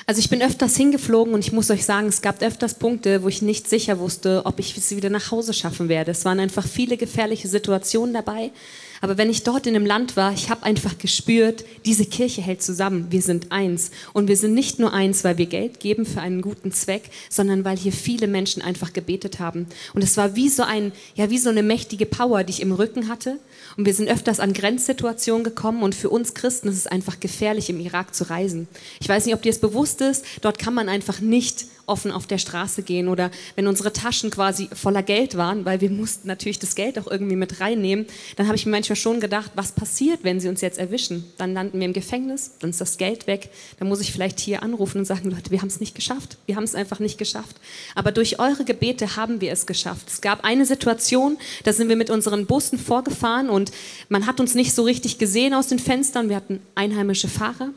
Also 0.10 0.20
ich 0.20 0.30
bin 0.30 0.42
öfters 0.42 0.78
hingeflogen 0.78 1.34
und 1.34 1.42
ich 1.42 1.52
muss 1.52 1.70
euch 1.70 1.84
sagen, 1.84 2.08
es 2.08 2.22
gab 2.22 2.42
öfters 2.42 2.76
Punkte, 2.76 3.24
wo 3.24 3.28
ich 3.28 3.42
nicht 3.42 3.68
sicher 3.68 4.00
wusste, 4.00 4.44
ob 4.46 4.58
ich 4.58 4.78
es 4.78 4.96
wieder 4.96 5.10
nach 5.10 5.32
Hause 5.32 5.52
schaffen 5.52 5.90
werde. 5.90 6.12
Es 6.12 6.24
waren 6.24 6.40
einfach 6.40 6.66
viele 6.66 6.96
gefährliche 6.96 7.50
Situationen 7.50 8.14
dabei. 8.14 8.52
Aber 9.02 9.18
wenn 9.18 9.30
ich 9.30 9.44
dort 9.44 9.68
in 9.68 9.76
einem 9.76 9.86
Land 9.86 10.18
war, 10.18 10.34
ich 10.34 10.50
habe 10.50 10.64
einfach 10.64 10.98
gespürt, 10.98 11.66
diese 11.86 12.06
Kirche 12.06 12.42
hält 12.42 12.62
zusammen. 12.62 13.08
Wir 13.10 13.22
sind 13.22 13.52
eins. 13.52 13.92
Und 14.14 14.28
wir 14.28 14.38
sind 14.38 14.54
nicht 14.54 14.80
nur 14.80 14.94
eins, 14.94 15.24
weil 15.24 15.38
wir 15.38 15.46
Geld 15.46 15.80
geben 15.80 16.06
für 16.06 16.22
einen 16.22 16.42
guten 16.42 16.72
Zweck, 16.72 17.10
sondern 17.30 17.66
weil 17.66 17.78
hier 17.78 17.94
viele 17.94 18.28
Menschen 18.28 18.62
einfach 18.62 18.94
gebetet 18.94 19.40
haben. 19.40 19.68
Und 19.94 20.04
es 20.04 20.18
war 20.18 20.36
wie 20.36 20.50
so 20.50 20.64
ein, 20.64 20.92
ja, 21.16 21.30
wie 21.30 21.38
so 21.38 21.50
eine 21.50 21.64
mächtige 21.64 22.06
Power, 22.06 22.44
die 22.44 22.52
ich 22.52 22.62
im 22.62 22.72
Rücken 22.72 23.08
hatte. 23.08 23.40
Und 23.76 23.86
wir 23.86 23.94
sind 23.94 24.10
öfters 24.10 24.40
an 24.40 24.54
Grenzsituationen 24.54 25.44
gekommen 25.44 25.84
und 25.84 25.94
für 25.94 26.10
uns 26.10 26.34
Christen 26.34 26.70
ist 26.70 26.78
es 26.78 26.88
einfach 26.88 27.20
gefährlich, 27.20 27.70
im 27.70 27.80
Irak 27.80 28.16
zu 28.16 28.30
reisen. 28.30 28.68
Ich 29.00 29.10
weiß 29.10 29.26
nicht, 29.26 29.36
ob 29.36 29.42
dir 29.42 29.52
es 29.52 29.60
bewusst 29.60 30.02
ist, 30.02 30.26
dort 30.42 30.58
kann 30.58 30.74
man 30.74 30.90
einfach 30.90 31.20
nicht 31.20 31.66
offen 31.88 32.12
auf 32.12 32.28
der 32.28 32.38
Straße 32.38 32.84
gehen 32.84 33.08
oder 33.08 33.32
wenn 33.56 33.68
unsere 33.68 33.94
Taschen 33.94 34.30
quasi 34.30 34.70
voller 34.74 35.04
Geld 35.04 35.38
waren, 35.38 35.66
weil 35.66 35.82
wir 35.82 35.90
mussten 35.90 36.28
natürlich 36.28 36.60
das 36.60 36.76
Geld 36.76 37.00
auch 37.00 37.08
irgendwie 37.08 37.36
mit 37.36 37.60
reinnehmen, 37.60 38.06
dann 38.36 38.48
habe 38.48 38.58
ich 38.58 38.66
mir 38.66 38.74
manchmal 38.74 38.87
schon 38.96 39.20
gedacht, 39.20 39.52
was 39.56 39.72
passiert, 39.72 40.20
wenn 40.24 40.40
sie 40.40 40.48
uns 40.48 40.62
jetzt 40.62 40.78
erwischen? 40.78 41.26
Dann 41.38 41.54
landen 41.54 41.80
wir 41.80 41.86
im 41.86 41.94
Gefängnis, 41.94 42.52
dann 42.60 42.70
ist 42.70 42.82
das 42.82 42.98
Geld 42.98 43.28
weg, 43.28 43.50
dann 43.80 43.88
muss 43.88 44.02
ich 44.02 44.12
vielleicht 44.12 44.40
hier 44.40 44.64
anrufen 44.64 45.00
und 45.00 45.06
sagen, 45.06 45.30
Leute, 45.30 45.52
wir 45.52 45.62
haben 45.62 45.68
es 45.68 45.80
nicht 45.80 45.96
geschafft, 45.96 46.38
wir 46.46 46.56
haben 46.56 46.64
es 46.64 46.76
einfach 46.76 47.00
nicht 47.00 47.18
geschafft. 47.18 47.58
Aber 47.96 48.12
durch 48.12 48.40
eure 48.40 48.64
Gebete 48.64 49.16
haben 49.16 49.42
wir 49.42 49.52
es 49.52 49.66
geschafft. 49.66 50.08
Es 50.10 50.22
gab 50.22 50.44
eine 50.44 50.66
Situation, 50.66 51.38
da 51.64 51.74
sind 51.74 51.90
wir 51.90 51.96
mit 51.96 52.10
unseren 52.10 52.46
Bussen 52.46 52.80
vorgefahren 52.80 53.50
und 53.50 53.72
man 54.10 54.26
hat 54.26 54.40
uns 54.40 54.56
nicht 54.56 54.74
so 54.74 54.84
richtig 54.84 55.18
gesehen 55.18 55.54
aus 55.54 55.68
den 55.68 55.80
Fenstern, 55.80 56.30
wir 56.30 56.36
hatten 56.36 56.60
einheimische 56.76 57.28
Fahrer 57.28 57.70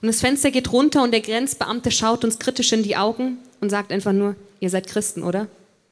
und 0.00 0.06
das 0.06 0.20
Fenster 0.20 0.50
geht 0.50 0.72
runter 0.72 1.02
und 1.02 1.12
der 1.12 1.20
Grenzbeamte 1.20 1.90
schaut 1.90 2.24
uns 2.24 2.38
kritisch 2.38 2.72
in 2.72 2.82
die 2.82 2.96
Augen 2.96 3.38
und 3.60 3.70
sagt 3.70 3.92
einfach 3.92 4.12
nur, 4.12 4.36
ihr 4.60 4.70
seid 4.70 4.86
Christen, 4.86 5.22
oder? 5.22 5.48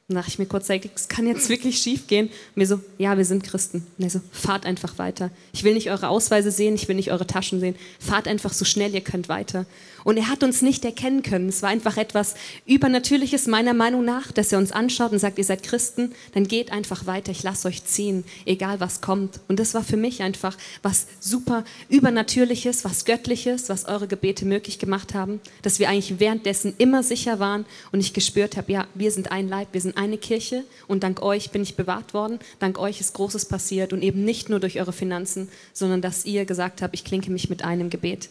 Und 0.09 0.15
dachte 0.15 0.29
ich 0.29 0.39
mir 0.39 0.45
kurz, 0.45 0.69
es 0.69 1.09
kann 1.09 1.27
jetzt 1.27 1.49
wirklich 1.49 1.79
schief 1.79 2.07
gehen. 2.07 2.29
Mir 2.55 2.65
so, 2.65 2.79
ja, 2.97 3.17
wir 3.17 3.25
sind 3.25 3.43
Christen. 3.43 3.85
Und 3.97 4.03
er 4.05 4.09
so, 4.09 4.21
fahrt 4.31 4.65
einfach 4.65 4.97
weiter. 4.97 5.31
Ich 5.51 5.65
will 5.65 5.73
nicht 5.73 5.91
eure 5.91 6.07
Ausweise 6.07 6.49
sehen, 6.49 6.75
ich 6.75 6.87
will 6.87 6.95
nicht 6.95 7.11
eure 7.11 7.27
Taschen 7.27 7.59
sehen. 7.59 7.75
Fahrt 7.99 8.25
einfach 8.25 8.53
so 8.53 8.63
schnell 8.63 8.93
ihr 8.93 9.01
könnt 9.01 9.27
weiter. 9.27 9.65
Und 10.07 10.15
er 10.15 10.29
hat 10.29 10.41
uns 10.41 10.61
nicht 10.61 10.85
erkennen 10.85 11.21
können. 11.21 11.49
Es 11.49 11.61
war 11.63 11.69
einfach 11.69 11.97
etwas 11.97 12.35
Übernatürliches 12.65 13.45
meiner 13.45 13.73
Meinung 13.73 14.05
nach, 14.05 14.31
dass 14.31 14.53
er 14.53 14.57
uns 14.57 14.71
anschaut 14.71 15.11
und 15.11 15.19
sagt, 15.19 15.37
ihr 15.37 15.43
seid 15.43 15.63
Christen, 15.63 16.13
dann 16.33 16.47
geht 16.47 16.71
einfach 16.71 17.07
weiter, 17.07 17.29
ich 17.33 17.43
lasse 17.43 17.67
euch 17.67 17.83
ziehen, 17.83 18.23
egal 18.45 18.79
was 18.79 19.01
kommt. 19.01 19.41
Und 19.49 19.59
das 19.59 19.73
war 19.73 19.83
für 19.83 19.97
mich 19.97 20.21
einfach 20.21 20.55
was 20.81 21.07
super 21.19 21.65
Übernatürliches, 21.89 22.85
was 22.85 23.03
Göttliches, 23.03 23.67
was 23.67 23.83
eure 23.83 24.07
Gebete 24.07 24.45
möglich 24.45 24.79
gemacht 24.79 25.13
haben, 25.13 25.41
dass 25.61 25.77
wir 25.77 25.89
eigentlich 25.89 26.21
währenddessen 26.21 26.73
immer 26.77 27.03
sicher 27.03 27.39
waren 27.39 27.65
und 27.91 27.99
ich 27.99 28.13
gespürt 28.13 28.55
habe, 28.55 28.71
ja, 28.71 28.87
wir 28.93 29.11
sind 29.11 29.33
ein 29.33 29.49
Leib, 29.49 29.67
wir 29.73 29.81
sind 29.81 29.97
eine 29.97 30.17
Kirche 30.17 30.63
und 30.87 31.03
dank 31.03 31.21
euch 31.21 31.51
bin 31.51 31.63
ich 31.63 31.75
bewahrt 31.75 32.13
worden, 32.13 32.39
dank 32.59 32.79
euch 32.79 33.01
ist 33.01 33.13
Großes 33.13 33.43
passiert 33.43 33.91
und 33.91 34.01
eben 34.01 34.23
nicht 34.23 34.47
nur 34.47 34.61
durch 34.61 34.79
eure 34.79 34.93
Finanzen, 34.93 35.49
sondern 35.73 36.01
dass 36.01 36.23
ihr 36.23 36.45
gesagt 36.45 36.81
habt, 36.81 36.95
ich 36.95 37.03
klinke 37.03 37.29
mich 37.29 37.49
mit 37.49 37.65
einem 37.65 37.89
Gebet. 37.89 38.29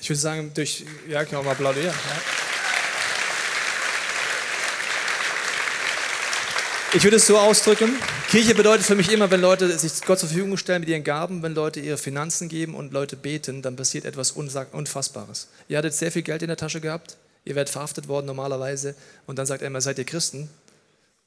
Ich 0.00 0.08
würde 0.08 0.20
sagen, 0.20 0.52
durch, 0.54 0.84
ja, 1.08 1.24
können 1.24 1.40
wir 1.40 1.44
mal 1.44 1.52
applaudieren. 1.52 1.86
Ja. 1.86 2.22
Ich 6.94 7.04
würde 7.04 7.16
es 7.16 7.26
so 7.26 7.36
ausdrücken, 7.36 7.94
Kirche 8.30 8.54
bedeutet 8.54 8.84
für 8.86 8.94
mich 8.94 9.10
immer, 9.10 9.30
wenn 9.30 9.40
Leute 9.40 9.78
sich 9.78 10.02
Gott 10.02 10.18
zur 10.18 10.28
Verfügung 10.28 10.56
stellen 10.58 10.80
mit 10.80 10.88
ihren 10.90 11.04
Gaben, 11.04 11.42
wenn 11.42 11.54
Leute 11.54 11.80
ihre 11.80 11.96
Finanzen 11.96 12.48
geben 12.48 12.74
und 12.74 12.92
Leute 12.92 13.16
beten, 13.16 13.62
dann 13.62 13.76
passiert 13.76 14.04
etwas 14.04 14.32
Unfassbares. 14.32 15.48
Ihr 15.68 15.78
hattet 15.78 15.94
sehr 15.94 16.12
viel 16.12 16.22
Geld 16.22 16.42
in 16.42 16.48
der 16.48 16.56
Tasche 16.56 16.80
gehabt, 16.80 17.16
ihr 17.44 17.54
werdet 17.54 17.70
verhaftet 17.70 18.06
worden 18.06 18.26
normalerweise 18.26 18.94
und 19.26 19.38
dann 19.38 19.46
sagt 19.46 19.62
er 19.62 19.68
immer, 19.68 19.80
seid 19.80 19.98
ihr 19.98 20.04
Christen? 20.04 20.50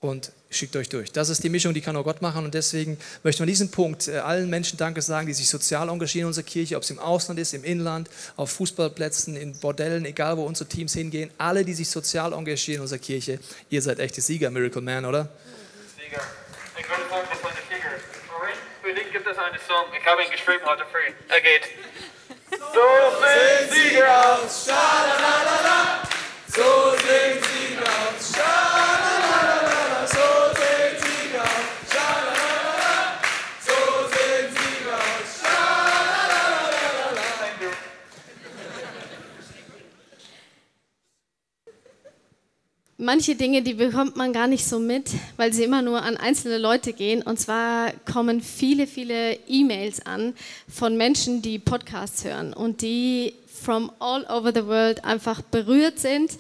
Und 0.02 0.32
schickt 0.50 0.76
euch 0.76 0.90
durch. 0.90 1.12
Das 1.12 1.30
ist 1.30 1.44
die 1.44 1.50
Mischung, 1.50 1.76
die 1.76 1.82
kann 1.82 1.94
nur 1.94 2.04
Gott 2.04 2.24
machen 2.24 2.44
und 2.44 2.56
deswegen 2.56 2.98
möchte 3.24 3.44
man 3.44 3.48
diesen 3.48 3.70
Punkt 3.70 4.08
äh, 4.08 4.18
allen 4.18 4.50
Menschen 4.50 4.78
Danke 4.78 5.02
sagen, 5.02 5.28
die 5.28 5.34
sich 5.34 5.48
sozial 5.48 5.90
engagieren 5.90 6.24
in 6.24 6.28
unserer 6.28 6.44
Kirche, 6.44 6.76
ob 6.76 6.84
es 6.84 6.90
im 6.90 6.98
Ausland 6.98 7.40
ist, 7.40 7.54
im 7.54 7.64
Inland, 7.64 8.10
auf 8.36 8.52
Fußballplätzen, 8.52 9.36
in 9.36 9.58
Bordellen, 9.60 10.06
egal 10.06 10.38
wo 10.38 10.44
unsere 10.44 10.68
Teams 10.68 10.94
hingehen, 10.94 11.30
alle, 11.38 11.64
die 11.64 11.74
sich 11.74 11.90
sozial 11.90 12.34
engagieren 12.34 12.78
in 12.78 12.82
unserer 12.82 13.00
Kirche, 13.00 13.40
ihr 13.70 13.82
seid 13.82 14.00
echte 14.00 14.22
Sieger, 14.22 14.50
Miracle 14.50 14.82
Man, 14.82 15.06
oder? 15.06 15.30
Sieger. 15.96 16.22
Ich 16.78 16.90
würde 16.90 17.04
sagen, 17.08 17.28
das 17.32 17.44
war 17.44 17.52
der 17.52 17.78
Sieger. 17.78 17.92
Für 18.82 18.94
dich 18.94 19.12
gibt 19.12 19.28
es 19.28 19.38
einen 19.38 19.60
Song. 19.68 19.86
Ich 19.98 20.06
habe 20.06 20.24
ihn 20.24 20.32
geschrieben 20.32 20.66
heute 20.66 20.84
früh. 20.92 21.14
Er 21.30 21.42
geht. 21.42 21.70
So 22.50 22.58
sehen 23.22 23.70
Sieger 23.70 24.34
aus, 24.34 24.66
schalalala. 24.66 26.02
So 26.48 26.98
sehen 26.98 27.44
Sieger 27.44 27.51
manche 43.02 43.36
Dinge, 43.36 43.64
die 43.64 43.74
bekommt 43.74 44.16
man 44.16 44.32
gar 44.32 44.48
nicht 44.48 44.66
so 44.66 44.80
mit, 44.80 45.10
weil 45.36 45.52
sie 45.52 45.64
immer 45.64 45.82
nur 45.82 46.02
an 46.02 46.18
einzelne 46.18 46.58
Leute 46.58 46.94
gehen. 46.94 47.22
Und 47.22 47.40
zwar 47.40 47.92
kommen 48.12 48.42
viele, 48.42 48.88
viele 48.88 49.34
E-Mails 49.48 50.06
an 50.06 50.34
von 50.70 50.96
Menschen, 50.96 51.42
die 51.42 51.60
Podcasts 51.60 52.24
hören 52.24 52.54
und 52.54 52.82
die 52.82 53.34
from 53.64 53.92
all 54.00 54.26
over 54.26 54.52
the 54.54 54.66
world 54.66 55.04
einfach 55.06 55.42
berührt 55.42 56.00
sind, 56.00 56.32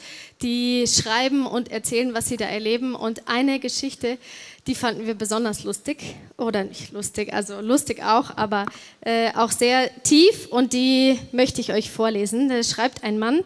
die 0.42 0.86
schreiben 0.88 1.46
und 1.46 1.70
erzählen, 1.72 2.14
was 2.14 2.28
sie 2.28 2.38
da 2.38 2.46
erleben. 2.46 2.96
Und 2.96 3.28
eine 3.28 3.60
Geschichte, 3.60 4.18
die 4.66 4.76
fanden 4.76 5.06
wir 5.06 5.14
besonders 5.14 5.64
lustig, 5.64 6.16
oder 6.38 6.64
nicht 6.64 6.94
lustig, 6.94 7.34
also 7.34 7.62
lustig 7.62 8.04
auch, 8.04 8.38
aber 8.38 8.66
äh, 9.02 9.32
auch 9.36 9.52
sehr 9.52 9.90
tief 10.04 10.48
und 10.50 10.74
die 10.74 11.20
möchte 11.32 11.62
ich 11.62 11.74
euch 11.74 11.92
vorlesen. 11.92 12.50
Da 12.50 12.64
schreibt 12.64 13.04
ein 13.04 13.20
Mann, 13.20 13.44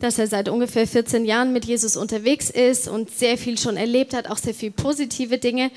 dass 0.00 0.18
er 0.18 0.26
seit 0.26 0.48
ungefähr 0.48 0.86
14 0.86 1.24
Jahren 1.24 1.52
mit 1.52 1.64
Jesus 1.64 1.96
unterwegs 1.96 2.50
ist 2.50 2.88
und 2.88 3.10
sehr 3.10 3.38
viel 3.38 3.58
schon 3.58 3.76
erlebt 3.76 4.14
hat, 4.14 4.28
auch 4.28 4.38
sehr 4.38 4.54
viel 4.54 4.70
positive 4.70 5.38
Dinge. 5.38 5.70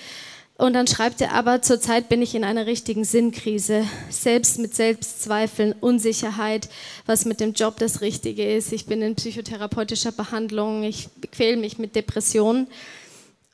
Und 0.56 0.74
dann 0.74 0.88
schreibt 0.88 1.20
er 1.20 1.34
aber, 1.34 1.62
zurzeit 1.62 2.10
bin 2.10 2.22
ich 2.22 2.36
in 2.36 2.44
einer 2.44 2.66
richtigen 2.66 3.04
Sinnkrise, 3.04 3.86
selbst 4.10 4.60
mit 4.60 4.76
Selbstzweifeln, 4.76 5.74
Unsicherheit, 5.74 6.70
was 7.06 7.26
mit 7.26 7.40
dem 7.40 7.54
Job 7.54 7.78
das 7.80 8.02
Richtige 8.02 8.56
ist. 8.56 8.72
Ich 8.72 8.86
bin 8.86 9.02
in 9.02 9.16
psychotherapeutischer 9.16 10.12
Behandlung, 10.12 10.84
ich 10.84 11.10
quäle 11.32 11.58
mich 11.58 11.80
mit 11.80 11.96
Depressionen. 11.96 12.68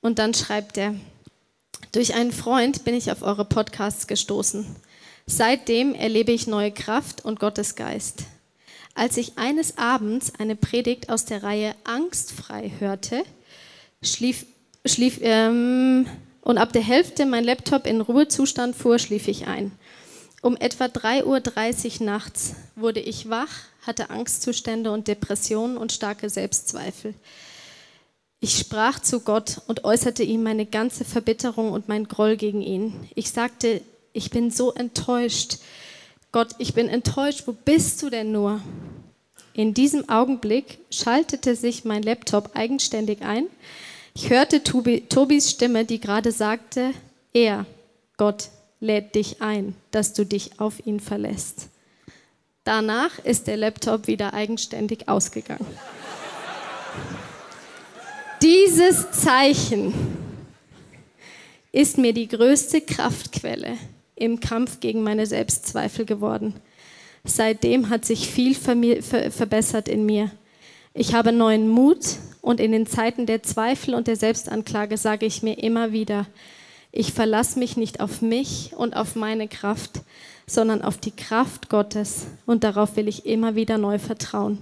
Und 0.02 0.20
dann 0.20 0.34
schreibt 0.34 0.78
er, 0.78 0.94
durch 1.94 2.14
einen 2.14 2.32
Freund 2.32 2.84
bin 2.84 2.94
ich 2.94 3.12
auf 3.12 3.24
eure 3.24 3.46
Podcasts 3.46 4.06
gestoßen. 4.06 4.66
Seitdem 5.26 5.96
erlebe 5.96 6.32
ich 6.32 6.48
neue 6.48 6.72
Kraft 6.72 7.24
und 7.24 7.40
Gottes 7.40 7.76
Geist. 7.76 8.24
Als 9.00 9.16
ich 9.16 9.38
eines 9.38 9.78
Abends 9.78 10.34
eine 10.40 10.58
Predigt 10.58 11.08
aus 11.08 11.24
der 11.24 11.42
Reihe 11.42 11.74
Angstfrei 11.86 12.70
hörte, 12.80 13.24
schlief, 14.04 14.46
schlief 14.84 15.20
ähm, 15.22 16.06
und 16.42 16.58
ab 16.58 16.74
der 16.74 16.82
Hälfte 16.82 17.26
mein 17.26 17.46
Laptop 17.46 17.88
in 17.88 18.02
Ruhezustand 18.02 18.76
fuhr, 18.76 19.00
schlief 19.00 19.30
ich 19.30 19.48
ein. 19.48 19.72
Um 20.42 20.58
etwa 20.58 20.88
3.30 20.88 22.02
Uhr 22.02 22.06
nachts 22.08 22.56
wurde 22.76 23.00
ich 23.00 23.30
wach, 23.30 23.62
hatte 23.84 24.10
Angstzustände 24.10 24.92
und 24.92 25.08
Depressionen 25.08 25.78
und 25.78 25.94
starke 25.94 26.30
Selbstzweifel. 26.30 27.14
Ich 28.42 28.58
sprach 28.58 29.00
zu 29.00 29.22
Gott 29.22 29.62
und 29.68 29.86
äußerte 29.86 30.24
ihm 30.24 30.44
meine 30.44 30.66
ganze 30.66 31.06
Verbitterung 31.06 31.72
und 31.72 31.88
mein 31.88 32.10
Groll 32.10 32.36
gegen 32.36 32.62
ihn. 32.62 33.10
Ich 33.16 33.32
sagte, 33.32 33.80
ich 34.12 34.30
bin 34.30 34.52
so 34.52 34.74
enttäuscht. 34.74 35.60
Gott, 36.32 36.50
ich 36.60 36.74
bin 36.76 36.90
enttäuscht. 36.90 37.44
Wo 37.48 37.54
bist 37.54 38.04
du 38.04 38.10
denn 38.10 38.32
nur? 38.32 38.62
In 39.54 39.74
diesem 39.74 40.08
Augenblick 40.10 40.78
schaltete 40.92 41.56
sich 41.56 41.86
mein 41.86 42.04
Laptop 42.04 42.52
eigenständig 42.54 43.24
ein. 43.24 43.48
Ich 44.14 44.30
hörte 44.30 44.64
Tobi, 44.64 45.02
Tobis 45.10 45.50
Stimme, 45.50 45.86
die 45.86 46.00
gerade 46.00 46.32
sagte, 46.32 46.92
er, 47.34 47.66
Gott, 48.18 48.50
lädt 48.80 49.16
dich 49.16 49.42
ein, 49.42 49.76
dass 49.92 50.14
du 50.14 50.26
dich 50.26 50.60
auf 50.60 50.86
ihn 50.86 51.00
verlässt. 51.00 51.70
Danach 52.64 53.18
ist 53.20 53.48
der 53.48 53.58
Laptop 53.58 54.06
wieder 54.08 54.34
eigenständig 54.34 55.10
ausgegangen. 55.10 55.66
Dieses 58.44 59.12
Zeichen 59.12 59.94
ist 61.72 61.98
mir 61.98 62.14
die 62.14 62.28
größte 62.28 62.82
Kraftquelle 62.82 63.78
im 64.20 64.40
Kampf 64.40 64.80
gegen 64.80 65.04
meine 65.04 65.26
Selbstzweifel 65.26 66.06
geworden. 66.06 66.56
Seitdem 67.24 67.90
hat 67.90 68.06
sich 68.06 68.30
viel 68.30 68.56
verbessert 68.56 69.88
in 69.88 70.06
mir. 70.06 70.32
Ich 70.94 71.14
habe 71.14 71.32
neuen 71.32 71.70
Mut 71.70 72.18
und 72.42 72.60
in 72.60 72.72
den 72.72 72.88
Zeiten 72.88 73.26
der 73.26 73.44
Zweifel 73.44 73.94
und 73.94 74.08
der 74.08 74.16
Selbstanklage 74.16 74.98
sage 74.98 75.26
ich 75.26 75.44
mir 75.44 75.60
immer 75.60 75.92
wieder, 75.92 76.26
ich 76.92 77.14
verlasse 77.14 77.60
mich 77.60 77.78
nicht 77.78 78.00
auf 78.00 78.22
mich 78.22 78.74
und 78.76 78.96
auf 78.96 79.16
meine 79.16 79.48
Kraft, 79.48 80.02
sondern 80.48 80.82
auf 80.82 80.98
die 80.98 81.12
Kraft 81.12 81.70
Gottes 81.70 82.26
und 82.46 82.64
darauf 82.64 82.96
will 82.96 83.08
ich 83.08 83.26
immer 83.26 83.56
wieder 83.56 83.78
neu 83.78 84.00
vertrauen. 84.00 84.58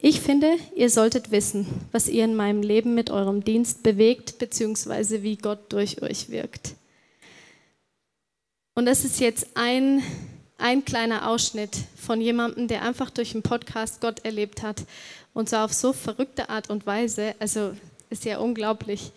Ich 0.00 0.20
finde, 0.20 0.48
ihr 0.76 0.90
solltet 0.90 1.32
wissen, 1.32 1.66
was 1.90 2.08
ihr 2.08 2.24
in 2.24 2.36
meinem 2.36 2.62
Leben 2.62 2.94
mit 2.94 3.10
eurem 3.10 3.42
Dienst 3.42 3.82
bewegt, 3.82 4.38
beziehungsweise 4.38 5.22
wie 5.22 5.36
Gott 5.36 5.72
durch 5.72 6.02
euch 6.02 6.30
wirkt. 6.30 6.74
Und 8.78 8.86
das 8.86 9.04
ist 9.04 9.18
jetzt 9.18 9.48
ein, 9.54 10.04
ein 10.56 10.84
kleiner 10.84 11.28
Ausschnitt 11.28 11.76
von 11.96 12.20
jemandem, 12.20 12.68
der 12.68 12.82
einfach 12.82 13.10
durch 13.10 13.34
einen 13.34 13.42
Podcast 13.42 14.00
Gott 14.00 14.24
erlebt 14.24 14.62
hat. 14.62 14.84
Und 15.34 15.48
zwar 15.48 15.64
auf 15.64 15.72
so 15.72 15.92
verrückte 15.92 16.48
Art 16.48 16.70
und 16.70 16.86
Weise. 16.86 17.34
Also 17.40 17.72
ist 18.08 18.24
ja 18.24 18.38
unglaublich. 18.38 19.10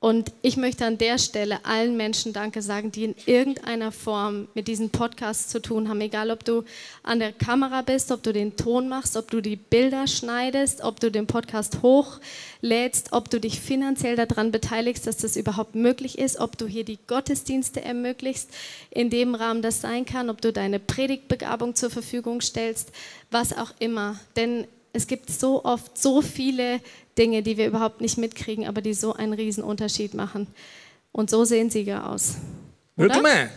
Und 0.00 0.30
ich 0.42 0.56
möchte 0.56 0.86
an 0.86 0.96
der 0.96 1.18
Stelle 1.18 1.64
allen 1.64 1.96
Menschen 1.96 2.32
Danke 2.32 2.62
sagen, 2.62 2.92
die 2.92 3.02
in 3.02 3.14
irgendeiner 3.26 3.90
Form 3.90 4.46
mit 4.54 4.68
diesem 4.68 4.90
Podcast 4.90 5.50
zu 5.50 5.60
tun 5.60 5.88
haben. 5.88 6.00
Egal, 6.00 6.30
ob 6.30 6.44
du 6.44 6.62
an 7.02 7.18
der 7.18 7.32
Kamera 7.32 7.82
bist, 7.82 8.12
ob 8.12 8.22
du 8.22 8.32
den 8.32 8.56
Ton 8.56 8.88
machst, 8.88 9.16
ob 9.16 9.28
du 9.28 9.40
die 9.40 9.56
Bilder 9.56 10.06
schneidest, 10.06 10.82
ob 10.82 11.00
du 11.00 11.10
den 11.10 11.26
Podcast 11.26 11.82
hochlädst, 11.82 13.12
ob 13.12 13.28
du 13.28 13.40
dich 13.40 13.60
finanziell 13.60 14.14
daran 14.14 14.52
beteiligst, 14.52 15.04
dass 15.08 15.16
das 15.16 15.34
überhaupt 15.36 15.74
möglich 15.74 16.16
ist, 16.16 16.38
ob 16.38 16.56
du 16.56 16.68
hier 16.68 16.84
die 16.84 17.00
Gottesdienste 17.08 17.82
ermöglichst, 17.82 18.50
in 18.90 19.10
dem 19.10 19.34
Rahmen 19.34 19.62
das 19.62 19.80
sein 19.80 20.04
kann, 20.04 20.30
ob 20.30 20.40
du 20.40 20.52
deine 20.52 20.78
Predigtbegabung 20.78 21.74
zur 21.74 21.90
Verfügung 21.90 22.40
stellst, 22.40 22.92
was 23.32 23.52
auch 23.52 23.72
immer. 23.80 24.20
Denn 24.36 24.68
es 24.92 25.06
gibt 25.06 25.30
so 25.30 25.64
oft 25.64 25.98
so 25.98 26.22
viele 26.22 26.80
Dinge, 27.16 27.42
die 27.42 27.56
wir 27.56 27.66
überhaupt 27.66 28.00
nicht 28.00 28.18
mitkriegen, 28.18 28.66
aber 28.66 28.80
die 28.80 28.94
so 28.94 29.14
einen 29.14 29.32
riesen 29.32 29.62
Unterschied 29.62 30.14
machen. 30.14 30.46
Und 31.12 31.30
so 31.30 31.44
sehen 31.44 31.70
Sieger 31.70 32.08
aus. 32.08 32.36
Oder? 32.96 33.08
Welcome 33.08 33.22
man. 33.22 33.50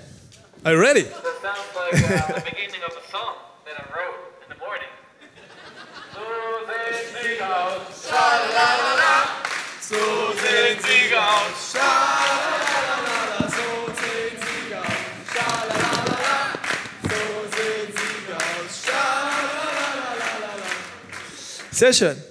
Are 0.63 0.73
you 0.75 0.79
ready? 0.79 1.03
That 1.03 1.13
sounds 1.41 1.75
like 1.75 2.29
uh, 2.29 2.39
the 2.39 2.61
Sehr 21.81 21.93
schön. 21.93 22.23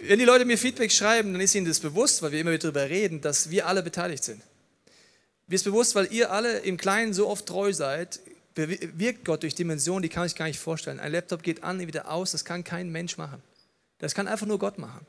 Wenn 0.00 0.18
die 0.18 0.24
Leute 0.24 0.46
mir 0.46 0.56
Feedback 0.56 0.90
schreiben, 0.90 1.34
dann 1.34 1.42
ist 1.42 1.54
ihnen 1.54 1.66
das 1.66 1.80
bewusst, 1.80 2.22
weil 2.22 2.32
wir 2.32 2.40
immer 2.40 2.52
wieder 2.52 2.72
darüber 2.72 2.88
reden, 2.88 3.20
dass 3.20 3.50
wir 3.50 3.66
alle 3.66 3.82
beteiligt 3.82 4.24
sind. 4.24 4.40
Mir 5.48 5.56
ist 5.56 5.64
bewusst, 5.64 5.94
weil 5.94 6.10
ihr 6.10 6.32
alle 6.32 6.60
im 6.60 6.78
Kleinen 6.78 7.12
so 7.12 7.28
oft 7.28 7.44
treu 7.44 7.74
seid, 7.74 8.20
wirkt 8.54 9.26
Gott 9.26 9.42
durch 9.42 9.54
Dimensionen, 9.54 10.00
die 10.00 10.08
kann 10.08 10.24
ich 10.24 10.34
gar 10.34 10.46
nicht 10.46 10.58
vorstellen. 10.58 10.98
Ein 10.98 11.12
Laptop 11.12 11.42
geht 11.42 11.62
an, 11.62 11.78
wieder 11.86 12.10
aus, 12.10 12.32
das 12.32 12.46
kann 12.46 12.64
kein 12.64 12.88
Mensch 12.90 13.18
machen. 13.18 13.42
Das 13.98 14.14
kann 14.14 14.28
einfach 14.28 14.46
nur 14.46 14.58
Gott 14.58 14.78
machen. 14.78 15.06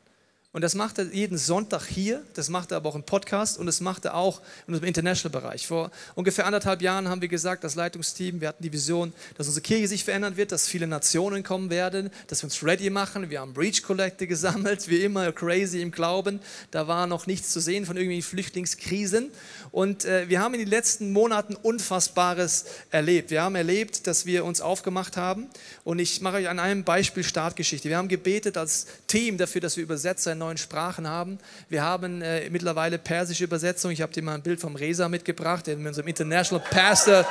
Und 0.54 0.62
das 0.62 0.76
macht 0.76 0.98
er 0.98 1.14
jeden 1.14 1.38
Sonntag 1.38 1.86
hier, 1.86 2.24
das 2.34 2.48
macht 2.48 2.72
er 2.72 2.78
aber 2.78 2.90
auch 2.90 2.96
im 2.96 3.04
Podcast 3.04 3.60
und 3.60 3.66
das 3.66 3.82
macht 3.82 4.06
er 4.06 4.16
auch 4.16 4.42
in 4.66 4.74
unserem 4.74 4.88
International-Bereich. 4.88 5.68
Vor 5.68 5.92
ungefähr 6.16 6.46
anderthalb 6.46 6.82
Jahren 6.82 7.10
haben 7.10 7.22
wir 7.22 7.28
gesagt, 7.28 7.66
das 7.66 7.76
Leitungsteam, 7.76 8.40
wir 8.40 8.48
hatten 8.48 8.64
die 8.64 8.72
Vision, 8.72 9.14
dass 9.38 9.48
unsere 9.48 9.62
Kirche 9.62 9.90
sich 9.90 10.06
verändern 10.06 10.38
wird, 10.38 10.54
dass 10.54 10.66
viele 10.66 10.88
Nationen 10.88 11.44
kommen 11.44 11.70
werden, 11.70 12.10
dass 12.28 12.42
wir 12.42 12.46
uns 12.46 12.64
ready 12.64 12.90
machen. 12.90 13.30
Wir 13.30 13.42
haben 13.42 13.54
Breach 13.54 13.84
Collecte 13.84 14.26
gesammelt, 14.26 14.88
wie 14.88 15.04
immer 15.04 15.34
crazy 15.34 15.82
im 15.82 15.92
Glauben. 15.92 16.40
Da 16.72 16.88
war 16.88 17.08
noch 17.08 17.28
nichts 17.28 17.52
zu 17.52 17.60
sehen 17.60 17.86
von 17.86 17.98
irgendwie 17.98 18.22
Flüchtlingskrisen. 18.22 19.32
Und 19.72 20.06
äh, 20.06 20.30
wir 20.30 20.40
haben 20.40 20.54
in 20.54 20.62
den 20.62 20.70
letzten 20.70 21.12
Monaten 21.12 21.56
Unfassbares 21.56 22.66
erlebt. 22.90 23.32
Wir 23.32 23.42
haben 23.42 23.56
erlebt, 23.56 24.08
dass 24.08 24.26
wir 24.26 24.46
uns 24.46 24.62
aufgemacht 24.62 25.18
haben. 25.18 25.50
Und 25.84 26.00
ich 26.00 26.22
mache 26.22 26.38
euch 26.38 26.48
an 26.48 26.60
einem 26.60 26.86
Beispiel 26.86 27.26
Startgeschichte. 27.26 27.90
Wir 27.90 27.98
haben 27.98 28.08
gebetet 28.08 28.56
als 28.56 28.88
Team 29.08 29.38
dafür, 29.38 29.60
dass 29.60 29.76
wir 29.76 29.84
Übersetzer 29.84 30.37
neuen 30.38 30.58
Sprachen 30.58 31.08
haben. 31.08 31.39
Wir 31.69 31.84
haben 31.84 32.21
äh, 32.21 32.50
mittlerweile 32.50 32.97
persische 32.97 33.43
Übersetzung. 33.43 33.91
Ich 33.91 34.02
habe 34.02 34.13
dir 34.13 34.23
mal 34.23 34.36
ein 34.36 34.41
Bild 34.41 34.60
vom 34.60 34.76
Resa 34.76 35.10
mitgebracht, 35.10 35.67
mit 35.67 35.86
unserem 35.86 36.08
International 36.08 36.63
Pastor 36.69 37.26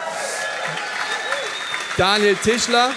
Daniel 1.97 2.37
Tischler. 2.37 2.91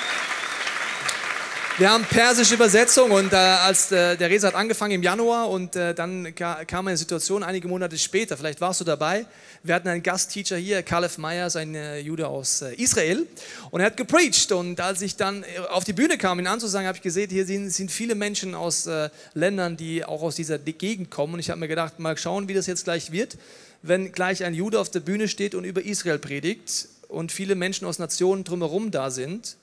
Wir 1.79 1.91
haben 1.91 2.03
persische 2.03 2.55
Übersetzung 2.55 3.09
und 3.11 3.31
äh, 3.31 3.37
als 3.37 3.89
äh, 3.93 4.17
der 4.17 4.29
Resa 4.29 4.49
hat 4.49 4.55
angefangen 4.55 4.95
im 4.95 5.01
Januar 5.01 5.49
und 5.49 5.77
äh, 5.77 5.95
dann 5.95 6.35
ka 6.35 6.65
kam 6.65 6.89
eine 6.89 6.97
Situation 6.97 7.41
einige 7.41 7.69
Monate 7.69 7.97
später, 7.97 8.35
vielleicht 8.35 8.59
warst 8.59 8.81
du 8.81 8.83
dabei, 8.83 9.25
wir 9.63 9.75
hatten 9.75 9.87
einen 9.87 10.03
Gastteacher 10.03 10.57
hier, 10.57 10.83
Kalef 10.83 11.17
Meyers, 11.17 11.55
ein 11.55 11.75
äh, 11.75 11.99
Jude 11.99 12.27
aus 12.27 12.63
äh, 12.63 12.73
Israel. 12.73 13.25
Und 13.71 13.79
er 13.79 13.85
hat 13.85 13.95
gepreacht 13.95 14.51
und 14.51 14.81
als 14.81 15.01
ich 15.01 15.15
dann 15.15 15.43
äh, 15.43 15.59
auf 15.69 15.85
die 15.85 15.93
Bühne 15.93 16.17
kam, 16.17 16.37
ihn 16.39 16.47
anzusagen, 16.47 16.85
habe 16.85 16.97
ich 16.97 17.01
gesehen, 17.01 17.29
hier 17.29 17.45
sind, 17.45 17.69
sind 17.69 17.93
viele 17.93 18.13
Menschen 18.13 18.55
aus 18.55 18.89
Ländern, 19.33 19.77
die 19.77 20.03
auch 20.03 20.21
aus 20.21 20.35
dieser 20.35 20.59
Gegend 20.59 21.09
kommen. 21.09 21.35
Und 21.35 21.39
ich 21.39 21.49
habe 21.49 21.61
mir 21.61 21.69
gedacht, 21.69 21.97
mal 21.97 22.17
schauen, 22.17 22.49
wie 22.49 22.53
das 22.53 22.67
jetzt 22.67 22.83
gleich 22.83 23.13
wird, 23.13 23.37
wenn 23.83 24.11
gleich 24.11 24.43
ein 24.43 24.53
Jude 24.53 24.81
auf 24.81 24.89
der 24.89 24.99
Bühne 24.99 25.29
steht 25.29 25.55
und 25.55 25.63
über 25.63 25.81
Israel 25.81 26.19
predigt 26.19 26.89
und 27.07 27.31
viele 27.31 27.55
Menschen 27.55 27.87
aus 27.87 27.99
Nationen 27.99 28.43
drumherum 28.43 28.91
da 28.91 29.11
sind 29.11 29.55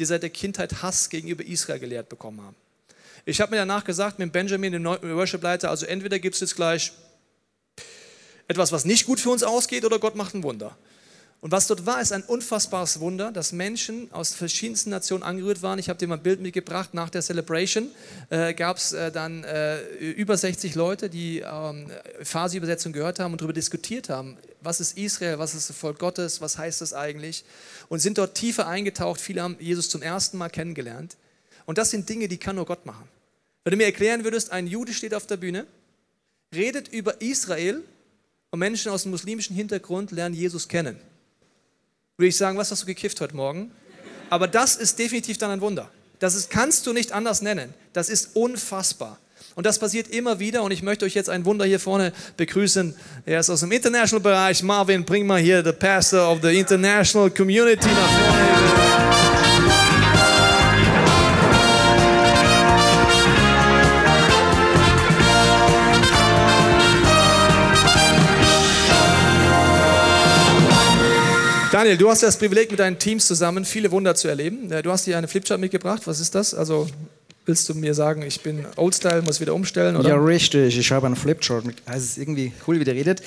die 0.00 0.06
seit 0.06 0.22
der 0.22 0.30
Kindheit 0.30 0.82
Hass 0.82 1.10
gegenüber 1.10 1.44
Israel 1.44 1.78
gelehrt 1.78 2.08
bekommen 2.08 2.40
haben. 2.42 2.56
Ich 3.26 3.40
habe 3.40 3.50
mir 3.50 3.58
danach 3.58 3.84
gesagt 3.84 4.18
mit 4.18 4.32
Benjamin, 4.32 4.72
dem 4.72 4.84
Worship-Leiter, 4.84 5.68
also 5.68 5.84
entweder 5.84 6.18
gibt 6.18 6.34
es 6.34 6.40
jetzt 6.40 6.56
gleich 6.56 6.92
etwas, 8.48 8.72
was 8.72 8.86
nicht 8.86 9.04
gut 9.04 9.20
für 9.20 9.30
uns 9.30 9.42
ausgeht, 9.42 9.84
oder 9.84 9.98
Gott 9.98 10.16
macht 10.16 10.34
ein 10.34 10.42
Wunder. 10.42 10.76
Und 11.40 11.52
was 11.52 11.66
dort 11.66 11.86
war, 11.86 12.02
ist 12.02 12.12
ein 12.12 12.22
unfassbares 12.22 13.00
Wunder, 13.00 13.32
dass 13.32 13.52
Menschen 13.52 14.12
aus 14.12 14.34
verschiedensten 14.34 14.90
Nationen 14.90 15.22
angerührt 15.22 15.62
waren. 15.62 15.78
Ich 15.78 15.88
habe 15.88 15.98
dir 15.98 16.06
mal 16.06 16.16
ein 16.16 16.22
Bild 16.22 16.40
mitgebracht. 16.40 16.92
Nach 16.92 17.08
der 17.08 17.22
Celebration 17.22 17.88
äh, 18.28 18.52
gab 18.52 18.76
es 18.76 18.92
äh, 18.92 19.10
dann 19.10 19.44
äh, 19.44 19.80
über 20.10 20.36
60 20.36 20.74
Leute, 20.74 21.08
die 21.08 21.38
ähm, 21.38 21.90
Farsi-Übersetzung 22.22 22.92
gehört 22.92 23.20
haben 23.20 23.32
und 23.32 23.40
darüber 23.40 23.54
diskutiert 23.54 24.10
haben. 24.10 24.36
Was 24.60 24.80
ist 24.80 24.98
Israel? 24.98 25.38
Was 25.38 25.54
ist 25.54 25.70
das 25.70 25.76
Volk 25.76 25.98
Gottes? 25.98 26.42
Was 26.42 26.58
heißt 26.58 26.82
das 26.82 26.92
eigentlich? 26.92 27.44
Und 27.88 28.00
sind 28.00 28.18
dort 28.18 28.34
tiefer 28.34 28.66
eingetaucht. 28.66 29.18
Viele 29.18 29.42
haben 29.42 29.56
Jesus 29.60 29.88
zum 29.88 30.02
ersten 30.02 30.36
Mal 30.36 30.50
kennengelernt. 30.50 31.16
Und 31.64 31.78
das 31.78 31.88
sind 31.88 32.06
Dinge, 32.06 32.28
die 32.28 32.36
kann 32.36 32.56
nur 32.56 32.66
Gott 32.66 32.84
machen. 32.84 33.08
Wenn 33.64 33.70
du 33.70 33.76
mir 33.78 33.86
erklären 33.86 34.24
würdest, 34.24 34.52
ein 34.52 34.66
Jude 34.66 34.92
steht 34.92 35.14
auf 35.14 35.26
der 35.26 35.38
Bühne, 35.38 35.66
redet 36.54 36.88
über 36.88 37.22
Israel 37.22 37.82
und 38.50 38.58
Menschen 38.58 38.92
aus 38.92 39.04
dem 39.04 39.12
muslimischen 39.12 39.56
Hintergrund 39.56 40.10
lernen 40.10 40.34
Jesus 40.34 40.68
kennen 40.68 41.00
würde 42.20 42.28
ich 42.28 42.36
sagen, 42.36 42.58
was 42.58 42.70
hast 42.70 42.82
du 42.82 42.86
gekifft 42.86 43.20
heute 43.20 43.34
Morgen? 43.34 43.70
Aber 44.28 44.46
das 44.46 44.76
ist 44.76 44.98
definitiv 44.98 45.38
dann 45.38 45.50
ein 45.50 45.60
Wunder. 45.60 45.90
Das 46.18 46.34
ist, 46.34 46.50
kannst 46.50 46.86
du 46.86 46.92
nicht 46.92 47.12
anders 47.12 47.40
nennen. 47.40 47.72
Das 47.92 48.08
ist 48.08 48.36
unfassbar. 48.36 49.18
Und 49.54 49.66
das 49.66 49.78
passiert 49.78 50.08
immer 50.08 50.38
wieder 50.38 50.62
und 50.62 50.70
ich 50.70 50.82
möchte 50.82 51.04
euch 51.04 51.14
jetzt 51.14 51.30
ein 51.30 51.44
Wunder 51.44 51.64
hier 51.64 51.80
vorne 51.80 52.12
begrüßen. 52.36 52.94
Er 53.26 53.40
ist 53.40 53.50
aus 53.50 53.60
dem 53.60 53.72
International-Bereich. 53.72 54.62
Marvin, 54.62 55.04
bring 55.04 55.26
mal 55.26 55.40
hier 55.40 55.64
the 55.64 55.72
Pastor 55.72 56.30
of 56.30 56.40
the 56.42 56.56
International 56.56 57.30
Community 57.30 57.88
nach 57.88 58.10
vorne. 58.10 59.29
Daniel, 71.80 71.96
du 71.96 72.10
hast 72.10 72.22
das 72.22 72.36
Privileg, 72.36 72.70
mit 72.70 72.78
deinen 72.78 72.98
Teams 72.98 73.26
zusammen 73.26 73.64
viele 73.64 73.90
Wunder 73.90 74.14
zu 74.14 74.28
erleben. 74.28 74.68
Du 74.82 74.92
hast 74.92 75.06
hier 75.06 75.16
eine 75.16 75.28
Flipchart 75.28 75.58
mitgebracht. 75.58 76.02
Was 76.04 76.20
ist 76.20 76.34
das? 76.34 76.52
Also 76.52 76.86
willst 77.46 77.66
du 77.70 77.74
mir 77.74 77.94
sagen, 77.94 78.20
ich 78.20 78.42
bin 78.42 78.66
Oldstyle, 78.76 79.22
muss 79.22 79.40
wieder 79.40 79.54
umstellen? 79.54 79.96
Oder? 79.96 80.10
Ja, 80.10 80.16
richtig. 80.16 80.76
Ich 80.76 80.92
habe 80.92 81.06
einen 81.06 81.16
Flipchart. 81.16 81.64
mit- 81.64 81.76
es 81.86 82.02
ist 82.02 82.18
irgendwie 82.18 82.52
cool, 82.68 82.80
wie 82.80 82.84
der 82.84 82.92
redet. 82.96 83.22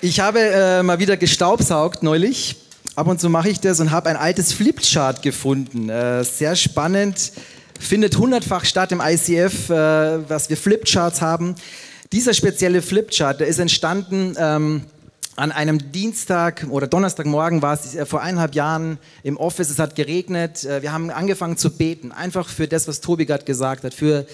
Ich 0.00 0.18
habe 0.18 0.40
äh, 0.40 0.82
mal 0.82 0.98
wieder 0.98 1.18
gestaubsaugt 1.18 2.02
neulich. 2.02 2.56
Ab 2.96 3.06
und 3.06 3.20
zu 3.20 3.28
mache 3.28 3.50
ich 3.50 3.60
das 3.60 3.80
und 3.80 3.90
habe 3.90 4.08
ein 4.08 4.16
altes 4.16 4.54
Flipchart 4.54 5.20
gefunden. 5.20 5.90
Äh, 5.90 6.24
sehr 6.24 6.56
spannend. 6.56 7.32
Findet 7.78 8.16
hundertfach 8.16 8.64
statt 8.64 8.92
im 8.92 9.02
ICF, 9.04 9.68
äh, 9.68 10.26
was 10.30 10.48
wir 10.48 10.56
Flipcharts 10.56 11.20
haben. 11.20 11.54
Dieser 12.12 12.32
spezielle 12.32 12.80
Flipchart, 12.80 13.40
der 13.40 13.46
ist 13.46 13.58
entstanden 13.58 14.34
ähm, 14.38 14.84
an 15.38 15.52
einem 15.52 15.92
Dienstag 15.92 16.66
oder 16.68 16.88
Donnerstagmorgen 16.88 17.62
war 17.62 17.72
es 17.72 17.94
äh, 17.94 18.04
vor 18.06 18.22
eineinhalb 18.22 18.56
Jahren 18.56 18.98
im 19.22 19.36
Office, 19.36 19.70
es 19.70 19.78
hat 19.78 19.94
geregnet. 19.94 20.64
Äh, 20.64 20.82
Wir 20.82 20.92
haben 20.92 21.10
angefangen 21.10 21.56
zu 21.56 21.70
beten, 21.70 22.10
einfach 22.10 22.48
für 22.48 22.66
das, 22.66 22.88
was 22.88 23.00
Tobi 23.00 23.24
gerade 23.24 23.44
gesagt 23.44 23.84
hat, 23.84 23.94
für 23.94 24.26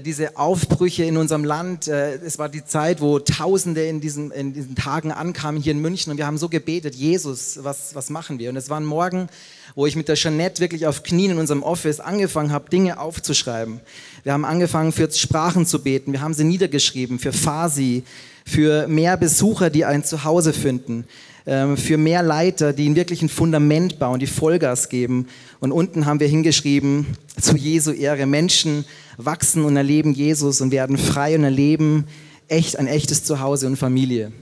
diese 0.00 0.36
Aufbrüche 0.38 1.04
in 1.04 1.16
unserem 1.16 1.44
Land. 1.44 1.88
Äh, 1.88 2.14
Es 2.24 2.38
war 2.38 2.48
die 2.48 2.64
Zeit, 2.64 3.00
wo 3.00 3.18
Tausende 3.18 3.84
in 3.84 4.00
diesen, 4.00 4.30
in 4.30 4.54
diesen 4.54 4.74
Tagen 4.74 5.12
ankamen 5.12 5.60
hier 5.60 5.72
in 5.72 5.80
München 5.80 6.10
und 6.10 6.16
wir 6.16 6.26
haben 6.26 6.38
so 6.38 6.48
gebetet, 6.48 6.94
Jesus, 6.94 7.58
was, 7.62 7.94
was 7.94 8.08
machen 8.08 8.38
wir? 8.38 8.48
Und 8.48 8.56
es 8.56 8.70
war 8.70 8.80
ein 8.80 8.86
Morgen, 8.86 9.28
wo 9.74 9.86
ich 9.86 9.96
mit 9.96 10.08
der 10.08 10.16
Jeanette 10.16 10.60
wirklich 10.60 10.86
auf 10.86 11.02
Knien 11.02 11.32
in 11.32 11.38
unserem 11.38 11.62
Office 11.62 12.00
angefangen 12.00 12.52
habe, 12.52 12.70
Dinge 12.70 12.98
aufzuschreiben. 12.98 13.80
Wir 14.22 14.32
haben 14.32 14.44
angefangen, 14.44 14.92
für 14.92 15.10
Sprachen 15.10 15.66
zu 15.66 15.82
beten. 15.82 16.12
Wir 16.12 16.20
haben 16.20 16.34
sie 16.34 16.44
niedergeschrieben, 16.44 17.18
für 17.18 17.32
Farsi, 17.32 18.04
für 18.46 18.88
mehr 18.88 19.16
Besucher, 19.16 19.70
die 19.70 19.84
ein 19.84 20.04
Zuhause 20.04 20.52
finden, 20.52 21.04
für 21.44 21.96
mehr 21.96 22.22
Leiter, 22.22 22.72
die 22.72 22.94
wirklich 22.94 23.20
ein 23.22 23.28
Fundament 23.28 23.98
bauen, 23.98 24.20
die 24.20 24.28
Vollgas 24.28 24.88
geben. 24.88 25.26
Und 25.58 25.72
unten 25.72 26.06
haben 26.06 26.20
wir 26.20 26.28
hingeschrieben, 26.28 27.06
zu 27.40 27.56
Jesu 27.56 27.90
Ehre, 27.90 28.26
Menschen 28.26 28.84
wachsen 29.16 29.64
und 29.64 29.76
erleben 29.76 30.12
Jesus 30.12 30.60
und 30.60 30.70
werden 30.70 30.98
frei 30.98 31.34
und 31.34 31.44
erleben 31.44 32.06
echt 32.48 32.78
ein 32.78 32.86
echtes 32.86 33.24
Zuhause 33.24 33.66
und 33.66 33.76
Familie. 33.76 34.32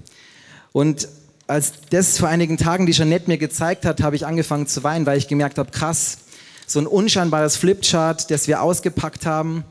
Und 0.72 1.08
als 1.46 1.72
das 1.90 2.18
vor 2.18 2.28
einigen 2.28 2.58
Tagen 2.58 2.86
die 2.86 2.92
Jeanette 2.92 3.28
mir 3.28 3.38
gezeigt 3.38 3.84
hat, 3.84 4.02
habe 4.02 4.14
ich 4.14 4.26
angefangen 4.26 4.66
zu 4.66 4.84
weinen, 4.84 5.06
weil 5.06 5.18
ich 5.18 5.26
gemerkt 5.26 5.58
habe, 5.58 5.70
krass, 5.70 6.18
so 6.66 6.78
ein 6.78 6.86
unscheinbares 6.86 7.56
Flipchart, 7.56 8.30
das 8.30 8.46
wir 8.46 8.62
ausgepackt 8.62 9.26
haben, 9.26 9.64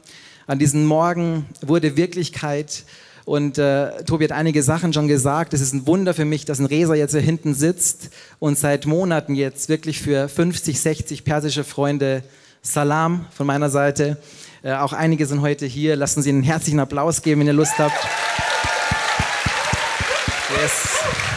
an 0.48 0.60
diesem 0.60 0.86
Morgen 0.86 1.46
wurde 1.62 1.96
Wirklichkeit. 1.96 2.84
Und 3.30 3.60
äh, 3.60 4.04
Tobi 4.06 4.24
hat 4.24 4.32
einige 4.32 4.64
Sachen 4.64 4.92
schon 4.92 5.08
gesagt. 5.08 5.54
Es 5.54 5.62
ist 5.62 5.72
ein 5.72 5.86
Wunder 5.86 6.16
für 6.16 6.26
mich, 6.26 6.46
dass 6.46 6.58
ein 6.58 6.66
Reser 6.66 6.96
jetzt 6.96 7.12
hier 7.12 7.22
hinten 7.22 7.54
sitzt 7.54 8.10
und 8.40 8.58
seit 8.58 8.88
Monaten 8.88 9.36
jetzt 9.36 9.70
wirklich 9.70 10.02
für 10.02 10.28
50, 10.28 10.82
60 10.82 11.26
persische 11.26 11.64
Freunde 11.64 12.24
Salam 12.64 13.28
von 13.30 13.46
meiner 13.46 13.70
Seite. 13.70 14.18
Äh, 14.64 14.74
auch 14.74 14.94
einige 14.94 15.28
sind 15.28 15.42
heute 15.42 15.68
hier. 15.68 15.96
Lassen 15.96 16.24
Sie 16.24 16.30
einen 16.32 16.42
herzlichen 16.42 16.80
Applaus 16.80 17.22
geben, 17.22 17.42
wenn 17.42 17.48
ihr 17.48 17.54
Lust 17.54 17.78
habt. 17.78 18.04
Yes. 20.60 21.29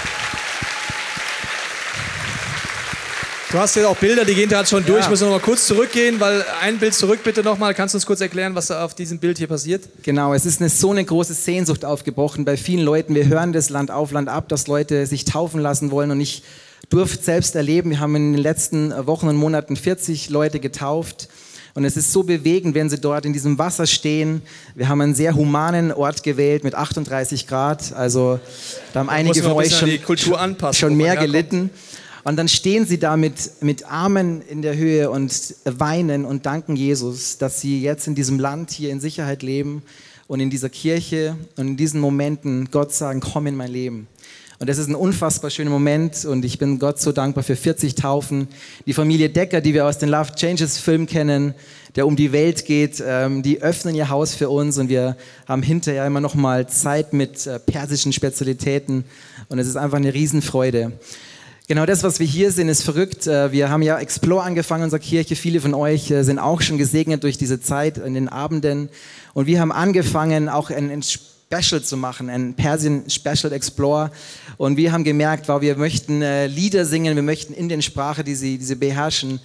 Du 3.52 3.58
hast 3.58 3.76
ja 3.76 3.86
auch 3.86 3.96
Bilder, 3.98 4.24
die 4.24 4.34
gehen 4.34 4.48
gerade 4.48 4.66
schon 4.66 4.82
durch. 4.86 5.00
Ja. 5.00 5.04
Ich 5.04 5.10
muss 5.10 5.20
noch 5.20 5.28
mal 5.28 5.38
kurz 5.38 5.66
zurückgehen, 5.66 6.18
weil 6.20 6.42
ein 6.62 6.78
Bild 6.78 6.94
zurück 6.94 7.20
bitte 7.22 7.42
nochmal. 7.42 7.74
Kannst 7.74 7.92
du 7.92 7.98
uns 7.98 8.06
kurz 8.06 8.22
erklären, 8.22 8.54
was 8.54 8.68
da 8.68 8.82
auf 8.82 8.94
diesem 8.94 9.18
Bild 9.18 9.36
hier 9.36 9.46
passiert? 9.46 9.84
Genau, 10.04 10.32
es 10.32 10.46
ist 10.46 10.62
eine, 10.62 10.70
so 10.70 10.90
eine 10.90 11.04
große 11.04 11.34
Sehnsucht 11.34 11.84
aufgebrochen 11.84 12.46
bei 12.46 12.56
vielen 12.56 12.82
Leuten. 12.82 13.14
Wir 13.14 13.26
hören 13.26 13.52
das 13.52 13.68
Land 13.68 13.90
auf, 13.90 14.10
Land 14.10 14.30
ab, 14.30 14.48
dass 14.48 14.68
Leute 14.68 15.06
sich 15.06 15.26
taufen 15.26 15.60
lassen 15.60 15.90
wollen. 15.90 16.10
Und 16.10 16.22
ich 16.22 16.44
durfte 16.88 17.22
selbst 17.22 17.54
erleben, 17.54 17.90
wir 17.90 18.00
haben 18.00 18.16
in 18.16 18.32
den 18.32 18.42
letzten 18.42 18.90
Wochen 19.06 19.28
und 19.28 19.36
Monaten 19.36 19.76
40 19.76 20.30
Leute 20.30 20.58
getauft. 20.58 21.28
Und 21.74 21.84
es 21.84 21.98
ist 21.98 22.10
so 22.10 22.22
bewegend, 22.22 22.74
wenn 22.74 22.88
sie 22.88 22.98
dort 22.98 23.26
in 23.26 23.34
diesem 23.34 23.58
Wasser 23.58 23.86
stehen. 23.86 24.40
Wir 24.74 24.88
haben 24.88 25.02
einen 25.02 25.14
sehr 25.14 25.34
humanen 25.34 25.92
Ort 25.92 26.22
gewählt 26.22 26.64
mit 26.64 26.74
38 26.74 27.46
Grad. 27.46 27.92
Also 27.92 28.40
da 28.94 29.00
haben 29.00 29.10
einige 29.10 29.40
muss 29.40 29.42
man 29.42 29.52
von 29.52 29.62
euch 29.62 30.16
schon, 30.16 30.72
schon 30.72 30.96
mehr 30.96 31.16
gelitten. 31.16 31.68
Und 32.24 32.36
dann 32.36 32.48
stehen 32.48 32.86
sie 32.86 32.98
da 32.98 33.16
mit, 33.16 33.62
mit 33.62 33.90
Armen 33.90 34.42
in 34.42 34.62
der 34.62 34.76
Höhe 34.76 35.10
und 35.10 35.54
weinen 35.64 36.24
und 36.24 36.46
danken 36.46 36.76
Jesus, 36.76 37.38
dass 37.38 37.60
sie 37.60 37.82
jetzt 37.82 38.06
in 38.06 38.14
diesem 38.14 38.38
Land 38.38 38.70
hier 38.70 38.90
in 38.90 39.00
Sicherheit 39.00 39.42
leben 39.42 39.82
und 40.28 40.38
in 40.38 40.48
dieser 40.48 40.68
Kirche 40.68 41.36
und 41.56 41.68
in 41.68 41.76
diesen 41.76 42.00
Momenten 42.00 42.70
Gott 42.70 42.92
sagen, 42.92 43.20
komm 43.20 43.48
in 43.48 43.56
mein 43.56 43.72
Leben. 43.72 44.06
Und 44.60 44.68
das 44.68 44.78
ist 44.78 44.88
ein 44.88 44.94
unfassbar 44.94 45.50
schöner 45.50 45.70
Moment 45.70 46.24
und 46.24 46.44
ich 46.44 46.56
bin 46.56 46.78
Gott 46.78 47.00
so 47.00 47.10
dankbar 47.10 47.42
für 47.42 47.56
40 47.56 47.96
Taufen. 47.96 48.46
Die 48.86 48.92
Familie 48.92 49.28
Decker, 49.28 49.60
die 49.60 49.74
wir 49.74 49.84
aus 49.84 49.98
den 49.98 50.08
Love 50.08 50.36
Changes 50.36 50.78
Film 50.78 51.06
kennen, 51.06 51.54
der 51.96 52.06
um 52.06 52.14
die 52.14 52.30
Welt 52.30 52.64
geht, 52.64 53.02
ähm, 53.04 53.42
die 53.42 53.60
öffnen 53.60 53.96
ihr 53.96 54.08
Haus 54.08 54.36
für 54.36 54.48
uns 54.48 54.78
und 54.78 54.88
wir 54.88 55.16
haben 55.48 55.64
hinterher 55.64 56.06
immer 56.06 56.20
noch 56.20 56.36
mal 56.36 56.68
Zeit 56.68 57.12
mit 57.12 57.44
äh, 57.48 57.58
persischen 57.58 58.12
Spezialitäten 58.12 59.04
und 59.48 59.58
es 59.58 59.66
ist 59.66 59.74
einfach 59.74 59.96
eine 59.96 60.14
Riesenfreude. 60.14 60.92
Genau 61.68 61.86
das, 61.86 62.02
was 62.02 62.18
wir 62.18 62.26
hier 62.26 62.50
sehen, 62.50 62.68
ist 62.68 62.82
verrückt. 62.82 63.28
Äh, 63.28 63.52
Wir 63.52 63.70
haben 63.70 63.82
ja 63.82 63.96
Explore 63.98 64.42
angefangen 64.42 64.82
in 64.82 64.84
unserer 64.86 64.98
Kirche. 64.98 65.36
Viele 65.36 65.60
von 65.60 65.74
euch 65.74 66.10
äh, 66.10 66.24
sind 66.24 66.40
auch 66.40 66.60
schon 66.60 66.76
gesegnet 66.76 67.22
durch 67.22 67.38
diese 67.38 67.60
Zeit 67.60 67.98
in 67.98 68.14
den 68.14 68.28
Abenden. 68.28 68.88
Und 69.32 69.46
wir 69.46 69.60
haben 69.60 69.70
angefangen, 69.70 70.48
auch 70.48 70.70
ein, 70.70 71.02
Special 71.02 71.82
zu 71.82 71.96
machen, 71.96 72.28
ein 72.30 72.54
Persien 72.54 73.08
Special 73.08 73.52
Explore. 73.52 74.10
Und 74.56 74.76
wir 74.76 74.90
haben 74.90 75.04
gemerkt, 75.04 75.48
wow, 75.48 75.60
wir 75.60 75.76
möchten 75.76 76.20
äh, 76.20 76.48
Lieder 76.48 76.84
singen, 76.84 77.14
wir 77.14 77.22
möchten 77.22 77.52
in 77.54 77.68
den 77.68 77.80
Sprache, 77.80 78.24
die 78.24 78.34
sie, 78.34 78.58
die 78.58 78.64
sie 78.64 78.74
beherrschen, 78.74 79.38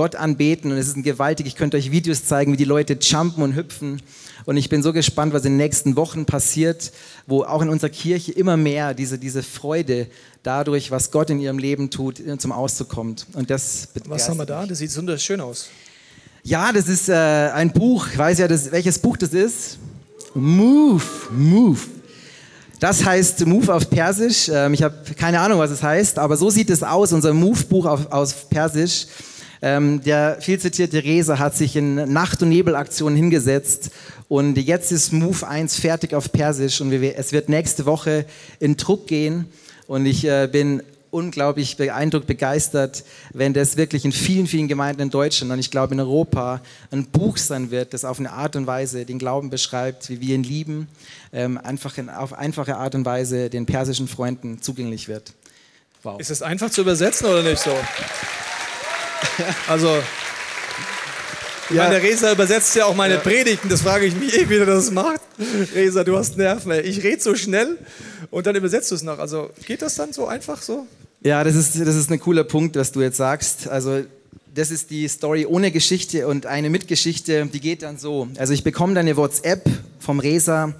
Gott 0.00 0.16
anbeten. 0.16 0.72
Und 0.72 0.78
es 0.78 0.88
ist 0.88 1.02
gewaltig. 1.04 1.46
Ich 1.46 1.56
könnte 1.56 1.76
euch 1.76 1.90
Videos 1.90 2.24
zeigen, 2.24 2.54
wie 2.54 2.56
die 2.56 2.64
Leute 2.64 2.96
jumpen 2.98 3.42
und 3.42 3.54
hüpfen. 3.54 4.00
Und 4.46 4.56
ich 4.56 4.70
bin 4.70 4.82
so 4.82 4.94
gespannt, 4.94 5.34
was 5.34 5.44
in 5.44 5.52
den 5.52 5.56
nächsten 5.58 5.94
Wochen 5.94 6.24
passiert, 6.24 6.90
wo 7.26 7.42
auch 7.42 7.60
in 7.60 7.68
unserer 7.68 7.90
Kirche 7.90 8.32
immer 8.32 8.56
mehr 8.56 8.94
diese, 8.94 9.18
diese 9.18 9.42
Freude 9.42 10.06
dadurch, 10.42 10.90
was 10.90 11.10
Gott 11.10 11.28
in 11.28 11.38
ihrem 11.38 11.58
Leben 11.58 11.90
tut, 11.90 12.22
zum 12.38 12.50
Ausdruck 12.50 12.88
kommt. 12.88 13.26
Und 13.34 13.50
das 13.50 13.88
Was 14.06 14.26
haben 14.26 14.38
wir 14.38 14.46
da? 14.46 14.64
Das 14.64 14.78
sieht 14.78 14.96
wunderschön 14.96 15.38
aus. 15.38 15.68
Ja, 16.44 16.72
das 16.72 16.88
ist 16.88 17.10
äh, 17.10 17.12
ein 17.12 17.70
Buch. 17.70 18.06
Ich 18.10 18.16
weiß 18.16 18.38
ja, 18.38 18.48
das, 18.48 18.72
welches 18.72 18.98
Buch 18.98 19.18
das 19.18 19.34
ist. 19.34 19.76
Move, 20.32 21.04
Move. 21.30 21.80
Das 22.78 23.04
heißt 23.04 23.44
Move 23.44 23.74
auf 23.74 23.90
Persisch. 23.90 24.48
Ähm, 24.50 24.72
ich 24.72 24.82
habe 24.82 24.96
keine 25.14 25.40
Ahnung, 25.40 25.58
was 25.58 25.70
es 25.70 25.82
heißt, 25.82 26.18
aber 26.18 26.38
so 26.38 26.48
sieht 26.48 26.70
es 26.70 26.82
aus, 26.82 27.12
unser 27.12 27.34
Move-Buch 27.34 27.84
auf, 27.84 28.10
auf 28.10 28.48
Persisch. 28.48 29.06
Ähm, 29.62 30.02
der 30.02 30.38
viel 30.40 30.58
zitierte 30.58 31.04
Resa 31.04 31.38
hat 31.38 31.54
sich 31.54 31.76
in 31.76 31.94
Nacht- 32.12 32.42
und 32.42 32.48
Nebelaktionen 32.48 33.16
hingesetzt 33.16 33.90
und 34.28 34.56
jetzt 34.56 34.90
ist 34.90 35.12
Move 35.12 35.46
1 35.46 35.76
fertig 35.76 36.14
auf 36.14 36.32
Persisch 36.32 36.80
und 36.80 36.90
wir, 36.90 37.18
es 37.18 37.32
wird 37.32 37.48
nächste 37.48 37.84
Woche 37.84 38.24
in 38.58 38.76
Druck 38.76 39.06
gehen 39.06 39.46
und 39.86 40.06
ich 40.06 40.24
äh, 40.24 40.48
bin 40.50 40.82
unglaublich 41.10 41.76
beeindruckt, 41.76 42.26
begeistert, 42.26 43.04
wenn 43.32 43.52
das 43.52 43.76
wirklich 43.76 44.04
in 44.04 44.12
vielen, 44.12 44.46
vielen 44.46 44.68
Gemeinden 44.68 45.02
in 45.02 45.10
Deutschland 45.10 45.52
und 45.52 45.58
ich 45.58 45.70
glaube 45.70 45.94
in 45.94 46.00
Europa 46.00 46.60
ein 46.90 47.06
Buch 47.06 47.36
sein 47.36 47.70
wird, 47.70 47.92
das 47.92 48.04
auf 48.04 48.18
eine 48.18 48.32
Art 48.32 48.56
und 48.56 48.66
Weise 48.66 49.04
den 49.04 49.18
Glauben 49.18 49.50
beschreibt, 49.50 50.08
wie 50.08 50.20
wir 50.20 50.34
ihn 50.34 50.44
lieben, 50.44 50.88
ähm, 51.32 51.58
einfach 51.58 51.98
in, 51.98 52.08
auf 52.08 52.32
einfache 52.32 52.76
Art 52.76 52.94
und 52.94 53.04
Weise 53.04 53.50
den 53.50 53.66
persischen 53.66 54.08
Freunden 54.08 54.62
zugänglich 54.62 55.08
wird. 55.08 55.32
Wow. 56.02 56.18
Ist 56.20 56.30
es 56.30 56.40
einfach 56.40 56.70
zu 56.70 56.80
übersetzen 56.80 57.26
oder 57.26 57.42
nicht 57.42 57.58
so? 57.58 57.72
Also, 59.68 60.02
ja. 61.70 61.84
meine 61.84 62.02
Resa 62.02 62.32
übersetzt 62.32 62.74
ja 62.74 62.86
auch 62.86 62.94
meine 62.94 63.14
ja. 63.14 63.20
Predigten. 63.20 63.68
Das 63.68 63.82
frage 63.82 64.06
ich 64.06 64.14
mich 64.16 64.36
eh, 64.36 64.48
wie 64.48 64.56
er 64.56 64.66
das 64.66 64.90
macht. 64.90 65.20
Resa, 65.74 66.04
du 66.04 66.16
hast 66.16 66.36
Nerven. 66.36 66.72
Ey. 66.72 66.82
Ich 66.82 67.02
rede 67.02 67.22
so 67.22 67.34
schnell 67.34 67.78
und 68.30 68.46
dann 68.46 68.56
übersetzt 68.56 68.90
du 68.90 68.94
es 68.94 69.02
noch. 69.02 69.18
Also 69.18 69.50
geht 69.66 69.82
das 69.82 69.94
dann 69.94 70.12
so 70.12 70.26
einfach 70.26 70.62
so? 70.62 70.86
Ja, 71.22 71.44
das 71.44 71.54
ist, 71.54 71.78
das 71.78 71.94
ist 71.94 72.10
ein 72.10 72.18
cooler 72.18 72.44
Punkt, 72.44 72.76
was 72.76 72.92
du 72.92 73.02
jetzt 73.02 73.16
sagst. 73.16 73.68
Also 73.68 74.02
das 74.54 74.70
ist 74.70 74.90
die 74.90 75.06
Story 75.08 75.46
ohne 75.46 75.70
Geschichte 75.70 76.26
und 76.26 76.46
eine 76.46 76.70
mit 76.70 76.88
Geschichte, 76.88 77.46
die 77.46 77.60
geht 77.60 77.82
dann 77.82 77.98
so. 77.98 78.28
Also 78.36 78.52
ich 78.52 78.64
bekomme 78.64 78.94
dann 78.94 79.06
eine 79.06 79.16
WhatsApp 79.16 79.68
vom 80.00 80.18
Resa. 80.18 80.74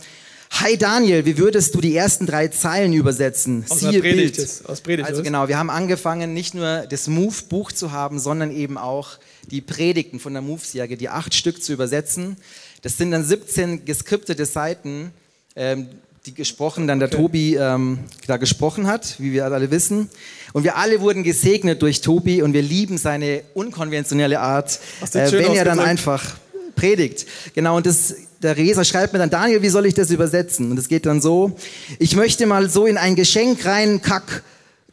Hi 0.53 0.77
Daniel, 0.77 1.25
wie 1.25 1.39
würdest 1.39 1.75
du 1.75 1.81
die 1.81 1.97
ersten 1.97 2.27
drei 2.27 2.49
Zeilen 2.49 2.93
übersetzen? 2.93 3.65
Aus 3.69 3.81
Siehe 3.81 4.01
Predigt, 4.01 4.37
Bild. 4.37 4.63
Aus 4.67 4.81
Predigt, 4.83 5.09
also 5.09 5.23
genau, 5.23 5.49
wir 5.49 5.57
haben 5.57 5.71
angefangen, 5.71 6.35
nicht 6.35 6.55
nur 6.55 6.87
das 6.91 7.09
Move-Buch 7.09 7.73
zu 7.73 7.93
haben, 7.93 8.19
sondern 8.19 8.51
eben 8.55 8.77
auch 8.77 9.19
die 9.51 9.63
Predigten 9.63 10.21
von 10.21 10.35
der 10.35 10.43
Move-Serie, 10.43 10.97
die 10.97 11.09
acht 11.09 11.35
Stück 11.35 11.63
zu 11.63 11.73
übersetzen. 11.73 12.37
Das 12.83 12.99
sind 12.99 13.11
dann 13.11 13.25
17 13.25 13.87
geskriptete 13.87 14.45
Seiten, 14.45 15.13
ähm, 15.57 15.89
die 16.27 16.35
gesprochen, 16.35 16.87
dann 16.87 16.99
der 16.99 17.09
okay. 17.09 17.17
Tobi 17.17 17.55
ähm, 17.55 18.01
da 18.27 18.37
gesprochen 18.37 18.87
hat, 18.87 19.19
wie 19.19 19.33
wir 19.33 19.47
alle 19.47 19.71
wissen. 19.71 20.11
Und 20.53 20.65
wir 20.65 20.77
alle 20.77 21.01
wurden 21.01 21.23
gesegnet 21.23 21.81
durch 21.81 22.03
Tobi 22.03 22.43
und 22.43 22.53
wir 22.53 22.63
lieben 22.63 22.99
seine 22.99 23.43
unkonventionelle 23.55 24.41
Art, 24.41 24.79
äh, 25.15 25.33
wenn 25.33 25.55
er 25.55 25.65
dann 25.65 25.79
einfach 25.79 26.37
predigt. 26.77 27.27
Genau, 27.55 27.77
und 27.77 27.87
das, 27.87 28.15
der 28.43 28.57
Reser 28.57 28.85
schreibt 28.85 29.13
mir 29.13 29.19
dann, 29.19 29.31
Daniel, 29.31 29.63
wie 29.63 29.69
soll 29.69 29.87
ich 29.87 29.95
das 29.95 30.11
übersetzen? 30.11 30.71
Und 30.71 30.79
es 30.79 30.89
geht 30.89 31.07
dann 31.07 31.21
so, 31.21 31.57
ich 31.99 32.17
möchte 32.17 32.47
mal 32.47 32.71
so 32.71 32.87
in 32.87 32.97
ein 32.97 33.15
Geschenk 33.15 33.67
rein 33.67 34.01
kack, 34.01 34.43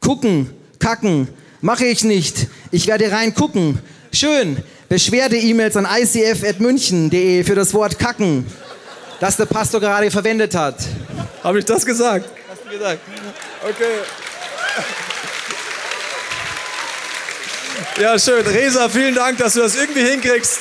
gucken, 0.01 0.49
kacken, 0.79 1.29
mache 1.61 1.85
ich 1.85 2.03
nicht. 2.03 2.47
Ich 2.71 2.87
werde 2.87 3.11
rein 3.11 3.33
gucken. 3.33 3.79
Schön. 4.11 4.57
Beschwerde-E-Mails 4.89 5.75
an 5.77 5.87
icf.münchen.de 5.89 7.43
für 7.43 7.55
das 7.55 7.73
Wort 7.73 7.99
kacken, 7.99 8.45
das 9.19 9.35
der 9.35 9.45
Pastor 9.45 9.81
gerade 9.81 10.09
verwendet 10.11 10.55
hat. 10.55 10.75
Habe 11.43 11.59
ich 11.59 11.65
das 11.65 11.85
gesagt? 11.85 12.29
Hast 12.49 12.65
du 12.65 12.69
gesagt? 12.69 12.99
Okay. 13.63 13.83
Ja, 18.01 18.17
schön. 18.17 18.45
Resa, 18.45 18.87
vielen 18.87 19.15
Dank, 19.15 19.37
dass 19.39 19.53
du 19.53 19.61
das 19.61 19.75
irgendwie 19.75 20.01
hinkriegst 20.01 20.59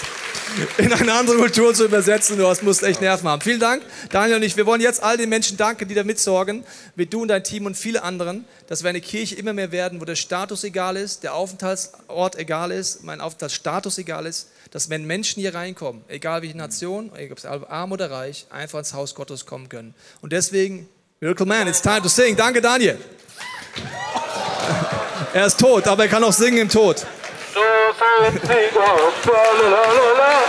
in 0.78 0.92
eine 0.92 1.12
andere 1.12 1.36
Kultur 1.36 1.74
zu 1.74 1.84
übersetzen. 1.84 2.38
Du 2.38 2.46
hast, 2.46 2.62
musst 2.62 2.82
echt 2.82 3.00
Nerven 3.00 3.28
haben. 3.28 3.40
Vielen 3.42 3.60
Dank, 3.60 3.82
Daniel 4.10 4.36
und 4.36 4.42
ich. 4.42 4.56
Wir 4.56 4.66
wollen 4.66 4.80
jetzt 4.80 5.02
all 5.02 5.16
den 5.16 5.28
Menschen 5.28 5.56
danken, 5.56 5.88
die 5.88 5.94
da 5.94 6.04
mitsorgen, 6.04 6.64
wie 6.94 7.06
du 7.06 7.22
und 7.22 7.28
dein 7.28 7.44
Team 7.44 7.66
und 7.66 7.76
viele 7.76 8.02
anderen, 8.02 8.44
dass 8.66 8.82
wir 8.82 8.90
eine 8.90 9.00
Kirche 9.00 9.34
immer 9.34 9.52
mehr 9.52 9.72
werden, 9.72 10.00
wo 10.00 10.04
der 10.04 10.16
Status 10.16 10.64
egal 10.64 10.96
ist, 10.96 11.22
der 11.22 11.34
Aufenthaltsort 11.34 12.36
egal 12.36 12.70
ist, 12.70 13.04
mein 13.04 13.20
Aufenthaltsstatus 13.20 13.98
egal 13.98 14.26
ist, 14.26 14.48
dass 14.70 14.90
wenn 14.90 15.04
Menschen 15.04 15.40
hier 15.40 15.54
reinkommen, 15.54 16.02
egal 16.08 16.42
welche 16.42 16.56
Nation, 16.56 17.10
ob 17.10 17.38
es 17.38 17.44
arm 17.44 17.92
oder 17.92 18.10
reich, 18.10 18.46
einfach 18.50 18.78
ins 18.78 18.94
Haus 18.94 19.14
Gottes 19.14 19.46
kommen 19.46 19.68
können. 19.68 19.94
Und 20.20 20.32
deswegen, 20.32 20.88
Miracle 21.20 21.46
Man, 21.46 21.68
it's 21.68 21.80
time 21.80 22.02
to 22.02 22.08
sing. 22.08 22.36
Danke, 22.36 22.60
Daniel. 22.60 22.98
Er 25.32 25.46
ist 25.46 25.60
tot, 25.60 25.86
aber 25.86 26.04
er 26.04 26.08
kann 26.08 26.24
auch 26.24 26.32
singen 26.32 26.56
im 26.56 26.68
Tod. 26.70 27.06
So 27.56 27.62
sind 27.62 28.42
sie 28.42 28.68
Gott, 28.74 29.26
lalalala. 29.62 30.44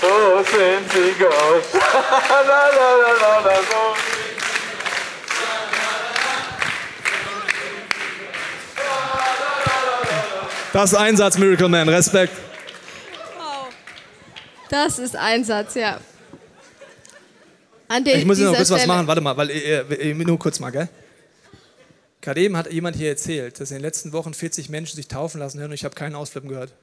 So 0.00 0.42
sind 0.42 0.90
sie 0.90 1.12
Gott, 1.18 1.64
lalalala. 2.48 3.56
So 3.56 3.94
Das 10.72 10.92
ist 10.92 10.98
Einsatz, 10.98 11.36
Miracle 11.36 11.68
Man. 11.68 11.90
Respekt. 11.90 12.32
Wow. 13.36 13.68
Das 14.70 14.98
ist 14.98 15.16
Einsatz, 15.16 15.74
ja. 15.74 15.98
An 17.88 18.06
ich 18.06 18.24
muss 18.24 18.38
noch 18.38 18.54
kurz 18.54 18.68
Stelle. 18.68 18.80
was 18.80 18.86
machen. 18.86 19.06
Warte 19.06 19.20
mal, 19.20 19.36
weil, 19.36 19.50
äh, 19.50 19.80
äh, 19.80 20.14
nur 20.14 20.38
kurz 20.38 20.58
mal, 20.58 20.70
gell? 20.70 20.88
Gerade 22.20 22.40
eben 22.40 22.56
hat 22.56 22.70
jemand 22.70 22.96
hier 22.96 23.08
erzählt, 23.08 23.60
dass 23.60 23.70
in 23.70 23.78
den 23.78 23.82
letzten 23.82 24.12
Wochen 24.12 24.34
40 24.34 24.68
Menschen 24.68 24.96
sich 24.96 25.08
taufen 25.08 25.40
lassen 25.40 25.58
hören 25.58 25.70
und 25.70 25.74
ich 25.74 25.84
habe 25.84 25.94
keinen 25.94 26.14
Ausflippen 26.14 26.50
gehört. 26.50 26.74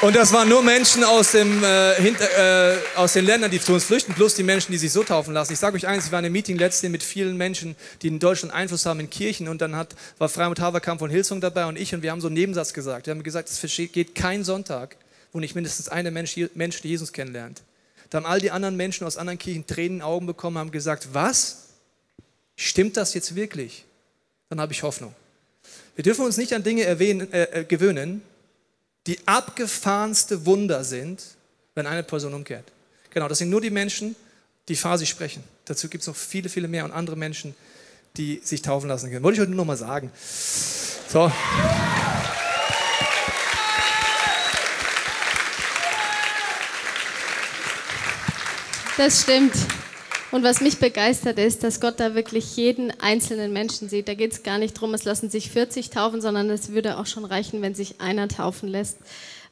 Und 0.00 0.14
das 0.14 0.32
waren 0.32 0.48
nur 0.48 0.62
Menschen 0.62 1.02
aus, 1.02 1.32
dem, 1.32 1.64
äh, 1.64 1.94
hinter, 1.96 2.76
äh, 2.76 2.78
aus 2.94 3.14
den 3.14 3.24
Ländern, 3.24 3.50
die 3.50 3.60
zu 3.60 3.72
uns 3.72 3.82
flüchten, 3.82 4.14
plus 4.14 4.36
die 4.36 4.44
Menschen, 4.44 4.70
die 4.70 4.78
sich 4.78 4.92
so 4.92 5.02
taufen 5.02 5.34
lassen. 5.34 5.52
Ich 5.52 5.58
sage 5.58 5.74
euch 5.74 5.88
eins, 5.88 6.06
ich 6.06 6.12
war 6.12 6.20
in 6.20 6.26
einem 6.26 6.34
Meeting 6.34 6.56
letztens 6.56 6.92
mit 6.92 7.02
vielen 7.02 7.36
Menschen, 7.36 7.74
die 8.00 8.06
in 8.06 8.20
Deutschland 8.20 8.54
Einfluss 8.54 8.86
haben 8.86 9.00
in 9.00 9.10
Kirchen 9.10 9.48
und 9.48 9.60
dann 9.60 9.74
hat, 9.74 9.96
war 10.18 10.28
Freimut 10.28 10.60
Haverkamp 10.60 11.00
von 11.00 11.10
Hilsung 11.10 11.40
dabei 11.40 11.66
und 11.66 11.76
ich 11.76 11.92
und 11.96 12.02
wir 12.02 12.12
haben 12.12 12.20
so 12.20 12.28
einen 12.28 12.34
Nebensatz 12.34 12.72
gesagt. 12.74 13.06
Wir 13.06 13.10
haben 13.10 13.24
gesagt, 13.24 13.50
es 13.50 13.60
geht 13.92 14.14
kein 14.14 14.44
Sonntag, 14.44 14.94
wo 15.32 15.40
nicht 15.40 15.56
mindestens 15.56 15.88
eine 15.88 16.12
Mensch, 16.12 16.36
Mensch 16.54 16.80
Jesus 16.84 17.12
kennenlernt. 17.12 17.62
Da 18.10 18.18
haben 18.18 18.26
all 18.26 18.40
die 18.40 18.52
anderen 18.52 18.76
Menschen 18.76 19.04
aus 19.04 19.16
anderen 19.16 19.40
Kirchen 19.40 19.66
Tränen 19.66 19.94
in 19.94 19.96
den 19.96 20.02
Augen 20.02 20.26
bekommen, 20.26 20.58
haben 20.58 20.70
gesagt, 20.70 21.08
was? 21.12 21.70
Stimmt 22.54 22.96
das 22.96 23.14
jetzt 23.14 23.34
wirklich? 23.34 23.84
Dann 24.48 24.60
habe 24.60 24.72
ich 24.72 24.84
Hoffnung. 24.84 25.12
Wir 25.96 26.04
dürfen 26.04 26.24
uns 26.24 26.36
nicht 26.36 26.52
an 26.52 26.62
Dinge 26.62 26.84
erwähnen, 26.84 27.32
äh, 27.32 27.42
äh 27.42 27.64
gewöhnen, 27.64 28.22
die 29.08 29.26
abgefahrenste 29.26 30.44
Wunder 30.44 30.84
sind, 30.84 31.24
wenn 31.74 31.86
eine 31.86 32.02
Person 32.02 32.34
umkehrt. 32.34 32.70
Genau, 33.08 33.26
das 33.26 33.38
sind 33.38 33.48
nur 33.48 33.62
die 33.62 33.70
Menschen, 33.70 34.14
die 34.68 34.76
Farsi 34.76 35.06
sprechen. 35.06 35.42
Dazu 35.64 35.88
gibt 35.88 36.02
es 36.02 36.08
noch 36.08 36.14
viele, 36.14 36.50
viele 36.50 36.68
mehr 36.68 36.84
und 36.84 36.92
andere 36.92 37.16
Menschen, 37.16 37.54
die 38.18 38.42
sich 38.44 38.60
taufen 38.60 38.86
lassen 38.88 39.10
können. 39.10 39.22
Wollte 39.22 39.36
ich 39.36 39.40
heute 39.40 39.50
nur 39.50 39.64
noch 39.64 39.64
mal 39.64 39.78
sagen. 39.78 40.12
So. 41.08 41.32
Das 48.98 49.22
stimmt. 49.22 49.54
Und 50.30 50.42
was 50.42 50.60
mich 50.60 50.76
begeistert 50.76 51.38
ist, 51.38 51.64
dass 51.64 51.80
Gott 51.80 52.00
da 52.00 52.14
wirklich 52.14 52.54
jeden 52.56 52.90
einzelnen 53.00 53.52
Menschen 53.52 53.88
sieht. 53.88 54.08
Da 54.08 54.14
geht 54.14 54.32
es 54.32 54.42
gar 54.42 54.58
nicht 54.58 54.76
darum, 54.76 54.92
es 54.92 55.04
lassen 55.04 55.30
sich 55.30 55.50
40 55.50 55.88
taufen, 55.88 56.20
sondern 56.20 56.50
es 56.50 56.72
würde 56.72 56.98
auch 56.98 57.06
schon 57.06 57.24
reichen, 57.24 57.62
wenn 57.62 57.74
sich 57.74 58.00
einer 58.00 58.28
taufen 58.28 58.68
lässt. 58.68 58.98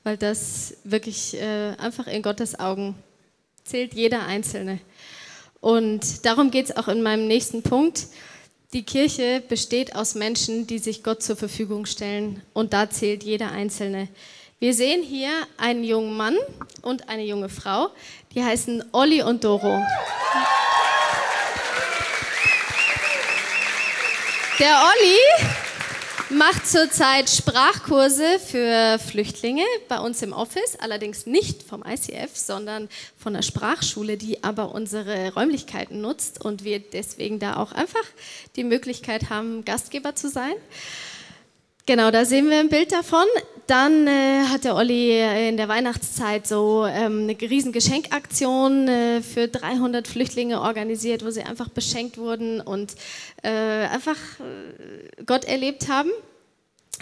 Weil 0.04 0.18
das 0.18 0.76
wirklich 0.84 1.34
äh, 1.40 1.74
einfach 1.78 2.06
in 2.06 2.20
Gottes 2.20 2.60
Augen 2.60 2.94
zählt 3.64 3.94
jeder 3.94 4.26
Einzelne. 4.26 4.78
Und 5.60 6.26
darum 6.26 6.50
geht 6.50 6.66
es 6.66 6.76
auch 6.76 6.88
in 6.88 7.02
meinem 7.02 7.26
nächsten 7.26 7.62
Punkt. 7.62 8.08
Die 8.74 8.82
Kirche 8.82 9.42
besteht 9.48 9.96
aus 9.96 10.14
Menschen, 10.14 10.66
die 10.66 10.78
sich 10.78 11.02
Gott 11.02 11.22
zur 11.22 11.36
Verfügung 11.36 11.86
stellen. 11.86 12.42
Und 12.52 12.74
da 12.74 12.90
zählt 12.90 13.24
jeder 13.24 13.50
Einzelne. 13.50 14.08
Wir 14.58 14.74
sehen 14.74 15.02
hier 15.02 15.30
einen 15.58 15.84
jungen 15.84 16.16
Mann 16.16 16.36
und 16.82 17.08
eine 17.08 17.24
junge 17.24 17.48
Frau, 17.48 17.90
die 18.36 18.44
heißen 18.44 18.84
Olli 18.92 19.22
und 19.22 19.42
Doro. 19.44 19.82
Der 24.58 24.82
Olli 24.82 26.36
macht 26.36 26.66
zurzeit 26.66 27.30
Sprachkurse 27.30 28.38
für 28.38 28.98
Flüchtlinge 28.98 29.64
bei 29.88 29.98
uns 30.00 30.20
im 30.20 30.34
Office, 30.34 30.76
allerdings 30.78 31.24
nicht 31.24 31.62
vom 31.62 31.82
ICF, 31.82 32.36
sondern 32.36 32.90
von 33.18 33.32
der 33.32 33.42
Sprachschule, 33.42 34.18
die 34.18 34.44
aber 34.44 34.74
unsere 34.74 35.32
Räumlichkeiten 35.32 36.02
nutzt 36.02 36.44
und 36.44 36.62
wir 36.62 36.78
deswegen 36.78 37.38
da 37.38 37.56
auch 37.56 37.72
einfach 37.72 38.04
die 38.56 38.64
Möglichkeit 38.64 39.30
haben, 39.30 39.64
Gastgeber 39.64 40.14
zu 40.14 40.28
sein. 40.28 40.54
Genau, 41.86 42.10
da 42.10 42.24
sehen 42.24 42.50
wir 42.50 42.58
ein 42.58 42.68
Bild 42.68 42.90
davon. 42.90 43.26
Dann 43.68 44.08
äh, 44.08 44.42
hat 44.48 44.64
der 44.64 44.74
Olli 44.74 45.10
äh, 45.12 45.48
in 45.48 45.56
der 45.56 45.68
Weihnachtszeit 45.68 46.44
so 46.44 46.84
ähm, 46.84 47.28
eine 47.28 47.40
riesen 47.40 47.70
Geschenkaktion 47.70 48.88
äh, 48.88 49.22
für 49.22 49.46
300 49.46 50.08
Flüchtlinge 50.08 50.60
organisiert, 50.60 51.24
wo 51.24 51.30
sie 51.30 51.44
einfach 51.44 51.68
beschenkt 51.68 52.18
wurden 52.18 52.60
und 52.60 52.96
äh, 53.44 53.50
einfach 53.50 54.16
äh, 54.40 55.22
Gott 55.26 55.44
erlebt 55.44 55.88
haben. 55.88 56.10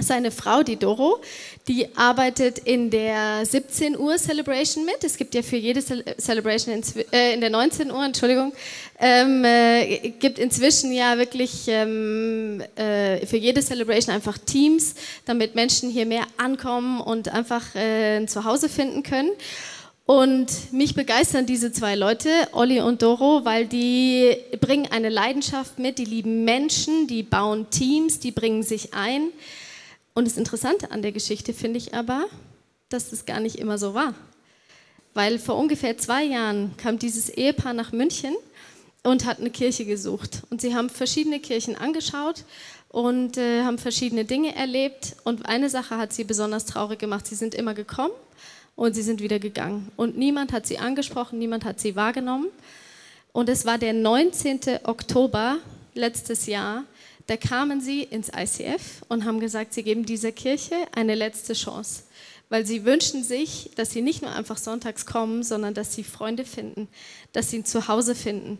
Seine 0.00 0.32
Frau, 0.32 0.64
die 0.64 0.76
Doro, 0.76 1.20
die 1.68 1.96
arbeitet 1.96 2.58
in 2.58 2.90
der 2.90 3.46
17 3.46 3.96
Uhr 3.96 4.16
Celebration 4.16 4.84
mit. 4.84 5.04
Es 5.04 5.16
gibt 5.16 5.36
ja 5.36 5.42
für 5.42 5.56
jede 5.56 5.82
Cel 5.82 6.04
Celebration 6.18 6.74
in, 6.74 6.82
äh, 7.12 7.34
in 7.34 7.40
der 7.40 7.50
19 7.50 7.92
Uhr, 7.92 8.04
Entschuldigung, 8.04 8.52
ähm, 8.98 9.44
äh, 9.44 10.10
gibt 10.18 10.40
inzwischen 10.40 10.92
ja 10.92 11.16
wirklich 11.16 11.66
ähm, 11.68 12.60
äh, 12.74 13.24
für 13.24 13.36
jede 13.36 13.62
Celebration 13.62 14.12
einfach 14.12 14.36
Teams, 14.36 14.96
damit 15.26 15.54
Menschen 15.54 15.90
hier 15.90 16.06
mehr 16.06 16.26
ankommen 16.38 17.00
und 17.00 17.28
einfach 17.28 17.76
äh, 17.76 18.16
ein 18.16 18.26
Zuhause 18.26 18.68
finden 18.68 19.04
können. 19.04 19.30
Und 20.06 20.72
mich 20.72 20.94
begeistern 20.94 21.46
diese 21.46 21.72
zwei 21.72 21.94
Leute, 21.94 22.28
Olli 22.52 22.80
und 22.80 23.00
Doro, 23.00 23.44
weil 23.44 23.66
die 23.66 24.36
bringen 24.60 24.88
eine 24.90 25.08
Leidenschaft 25.08 25.78
mit, 25.78 25.98
die 25.98 26.04
lieben 26.04 26.44
Menschen, 26.44 27.06
die 27.06 27.22
bauen 27.22 27.70
Teams, 27.70 28.18
die 28.18 28.32
bringen 28.32 28.64
sich 28.64 28.92
ein. 28.92 29.30
Und 30.14 30.26
das 30.28 30.36
Interessante 30.36 30.92
an 30.92 31.02
der 31.02 31.10
Geschichte 31.10 31.52
finde 31.52 31.78
ich 31.78 31.92
aber, 31.92 32.26
dass 32.88 33.10
das 33.10 33.26
gar 33.26 33.40
nicht 33.40 33.56
immer 33.56 33.78
so 33.78 33.94
war. 33.94 34.14
Weil 35.12 35.38
vor 35.40 35.56
ungefähr 35.56 35.98
zwei 35.98 36.24
Jahren 36.24 36.76
kam 36.76 36.98
dieses 36.98 37.28
Ehepaar 37.28 37.72
nach 37.72 37.90
München 37.90 38.34
und 39.02 39.26
hat 39.26 39.40
eine 39.40 39.50
Kirche 39.50 39.84
gesucht. 39.84 40.42
Und 40.50 40.60
sie 40.60 40.74
haben 40.74 40.88
verschiedene 40.88 41.40
Kirchen 41.40 41.76
angeschaut 41.76 42.44
und 42.90 43.36
äh, 43.38 43.64
haben 43.64 43.78
verschiedene 43.78 44.24
Dinge 44.24 44.54
erlebt. 44.54 45.16
Und 45.24 45.46
eine 45.46 45.68
Sache 45.68 45.98
hat 45.98 46.12
sie 46.12 46.22
besonders 46.22 46.64
traurig 46.64 47.00
gemacht. 47.00 47.26
Sie 47.26 47.34
sind 47.34 47.54
immer 47.54 47.74
gekommen 47.74 48.14
und 48.76 48.94
sie 48.94 49.02
sind 49.02 49.20
wieder 49.20 49.40
gegangen. 49.40 49.90
Und 49.96 50.16
niemand 50.16 50.52
hat 50.52 50.66
sie 50.66 50.78
angesprochen, 50.78 51.40
niemand 51.40 51.64
hat 51.64 51.80
sie 51.80 51.96
wahrgenommen. 51.96 52.48
Und 53.32 53.48
es 53.48 53.66
war 53.66 53.78
der 53.78 53.92
19. 53.92 54.60
Oktober 54.84 55.56
letztes 55.94 56.46
Jahr, 56.46 56.84
da 57.26 57.36
kamen 57.36 57.80
sie 57.80 58.02
ins 58.02 58.28
ICF 58.28 59.02
und 59.08 59.24
haben 59.24 59.40
gesagt, 59.40 59.72
sie 59.72 59.82
geben 59.82 60.04
dieser 60.04 60.32
Kirche 60.32 60.74
eine 60.94 61.14
letzte 61.14 61.54
Chance, 61.54 62.02
weil 62.50 62.66
sie 62.66 62.84
wünschen 62.84 63.24
sich, 63.24 63.70
dass 63.76 63.92
sie 63.92 64.02
nicht 64.02 64.20
nur 64.20 64.32
einfach 64.32 64.58
sonntags 64.58 65.06
kommen, 65.06 65.42
sondern 65.42 65.72
dass 65.72 65.94
sie 65.94 66.04
Freunde 66.04 66.44
finden, 66.44 66.88
dass 67.32 67.50
sie 67.50 67.58
ein 67.58 67.64
Zuhause 67.64 68.14
finden. 68.14 68.58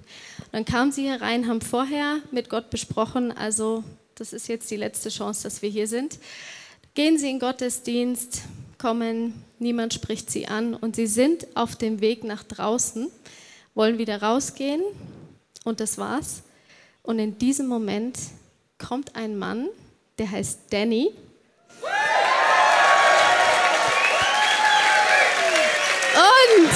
dann 0.53 0.65
kamen 0.65 0.93
sie 0.93 1.09
herein, 1.09 1.47
haben 1.47 1.61
vorher 1.61 2.21
mit 2.31 2.49
Gott 2.49 2.71
besprochen, 2.71 3.33
also 3.33 3.85
das 4.15 4.33
ist 4.33 4.49
jetzt 4.49 4.71
die 4.71 4.77
letzte 4.77 5.11
Chance, 5.11 5.43
dass 5.43 5.61
wir 5.61 5.69
hier 5.69 5.89
sind. 5.89 6.19
Gehen 6.95 7.19
Sie 7.19 7.29
in 7.29 7.41
Gottesdienst, 7.41 8.43
kommen, 8.79 9.43
niemand 9.59 9.93
spricht 9.93 10.31
Sie 10.31 10.47
an 10.47 10.75
und 10.75 10.95
Sie 10.95 11.09
sind 11.09 11.49
auf 11.57 11.75
dem 11.75 12.01
Weg 12.01 12.23
nach 12.23 12.45
draußen, 12.45 13.09
wollen 13.75 13.99
wieder 13.99 14.23
rausgehen 14.23 14.83
und 15.65 15.81
das 15.81 15.99
war's. 15.99 16.43
Und 17.03 17.19
in 17.19 17.37
diesem 17.39 17.67
Moment 17.67 18.17
kommt 18.79 19.15
ein 19.17 19.37
Mann, 19.39 19.69
der 20.19 20.31
heißt 20.31 20.61
Danny. 20.71 21.13
Und 26.15 26.71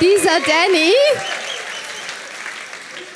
dieser 0.00 0.40
Danny 0.40 0.92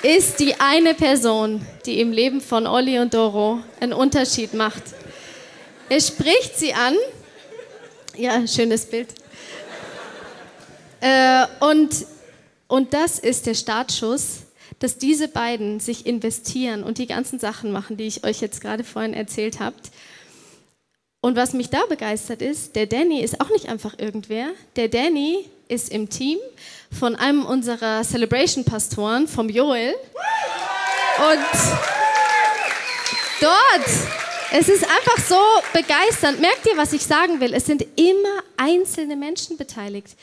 ist 0.02 0.38
die 0.38 0.54
eine 0.60 0.94
Person, 0.94 1.66
die 1.84 2.00
im 2.00 2.12
Leben 2.12 2.40
von 2.40 2.66
Olli 2.66 2.98
und 2.98 3.12
Doro 3.12 3.60
einen 3.80 3.92
Unterschied 3.92 4.54
macht. 4.54 4.82
Er 5.88 6.00
spricht 6.00 6.56
sie 6.58 6.72
an. 6.72 6.94
Ja, 8.16 8.46
schönes 8.46 8.86
Bild. 8.86 9.08
Äh, 11.00 11.46
und, 11.60 12.06
und 12.66 12.94
das 12.94 13.18
ist 13.18 13.46
der 13.46 13.54
Startschuss 13.54 14.45
dass 14.78 14.98
diese 14.98 15.28
beiden 15.28 15.80
sich 15.80 16.06
investieren 16.06 16.82
und 16.82 16.98
die 16.98 17.06
ganzen 17.06 17.38
Sachen 17.38 17.72
machen, 17.72 17.96
die 17.96 18.06
ich 18.06 18.24
euch 18.24 18.40
jetzt 18.40 18.60
gerade 18.60 18.84
vorhin 18.84 19.14
erzählt 19.14 19.60
habt. 19.60 19.90
Und 21.20 21.34
was 21.36 21.54
mich 21.54 21.70
da 21.70 21.84
begeistert 21.88 22.42
ist, 22.42 22.76
der 22.76 22.86
Danny 22.86 23.20
ist 23.20 23.40
auch 23.40 23.50
nicht 23.50 23.68
einfach 23.68 23.98
irgendwer. 23.98 24.50
Der 24.76 24.88
Danny 24.88 25.48
ist 25.68 25.90
im 25.90 26.08
Team 26.08 26.38
von 26.96 27.16
einem 27.16 27.44
unserer 27.44 28.02
Celebration-Pastoren, 28.02 29.26
vom 29.26 29.48
Joel. 29.48 29.94
Und 31.18 31.40
dort, 33.40 33.88
es 34.52 34.68
ist 34.68 34.84
einfach 34.84 35.18
so 35.26 35.40
begeisternd. 35.72 36.40
Merkt 36.40 36.66
ihr, 36.66 36.76
was 36.76 36.92
ich 36.92 37.02
sagen 37.02 37.40
will? 37.40 37.54
Es 37.54 37.66
sind 37.66 37.84
immer 37.96 38.42
einzelne 38.56 39.16
Menschen 39.16 39.56
beteiligt. 39.56 40.16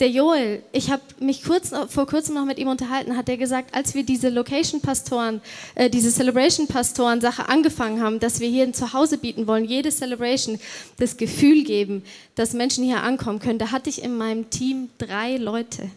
Der 0.00 0.10
Joel, 0.10 0.62
ich 0.70 0.92
habe 0.92 1.02
mich 1.18 1.42
kurz, 1.42 1.72
vor 1.88 2.06
kurzem 2.06 2.36
noch 2.36 2.44
mit 2.44 2.58
ihm 2.58 2.68
unterhalten, 2.68 3.16
hat 3.16 3.28
er 3.28 3.36
gesagt, 3.36 3.74
als 3.74 3.96
wir 3.96 4.04
diese 4.04 4.28
Location-Pastoren, 4.28 5.40
äh, 5.74 5.90
diese 5.90 6.12
Celebration-Pastoren-Sache 6.12 7.48
angefangen 7.48 8.00
haben, 8.00 8.20
dass 8.20 8.38
wir 8.38 8.48
hier 8.48 8.62
ein 8.62 8.74
Zuhause 8.74 9.18
bieten 9.18 9.48
wollen, 9.48 9.64
jede 9.64 9.90
Celebration 9.90 10.60
das 10.98 11.16
Gefühl 11.16 11.64
geben, 11.64 12.04
dass 12.36 12.52
Menschen 12.52 12.84
hier 12.84 13.02
ankommen 13.02 13.40
können, 13.40 13.58
da 13.58 13.72
hatte 13.72 13.90
ich 13.90 14.04
in 14.04 14.16
meinem 14.16 14.50
Team 14.50 14.88
drei 14.98 15.36
Leute. 15.36 15.90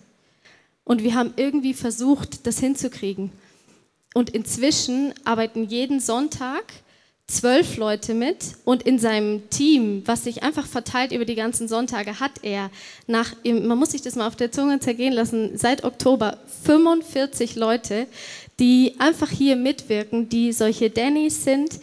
Und 0.84 1.04
wir 1.04 1.14
haben 1.14 1.36
irgendwie 1.36 1.76
versucht, 1.76 2.48
das 2.48 2.60
hinzukriegen. 2.60 3.32
Und 4.16 4.32
inzwischen 4.32 5.14
arbeiten 5.26 5.64
jeden 5.66 6.00
Sonntag 6.00 6.64
zwölf 7.28 7.78
Leute 7.78 8.14
mit 8.14 8.56
und 8.66 8.84
in 8.84 9.00
seinem 9.00 9.50
Team, 9.50 10.04
was 10.06 10.26
sich 10.26 10.44
einfach 10.44 10.68
verteilt 10.68 11.12
über 11.12 11.26
die 11.26 11.36
ganzen 11.36 11.68
Sonntage, 11.68 12.20
hat 12.20 12.44
er 12.44 12.70
nach, 13.08 13.34
man 13.44 13.78
muss 13.78 13.92
sich 13.92 14.02
das 14.02 14.16
mal 14.16 14.28
auf 14.28 14.36
der 14.36 14.52
Zunge 14.52 14.80
zergehen 14.80 15.14
lassen, 15.14 15.58
seit 15.58 15.84
Oktober 15.84 16.40
45 16.66 17.56
Leute, 17.56 18.08
die 18.60 18.96
einfach 19.00 19.30
hier 19.30 19.56
mitwirken, 19.56 20.30
die 20.30 20.52
solche 20.52 20.90
Dannys 20.90 21.44
sind, 21.44 21.80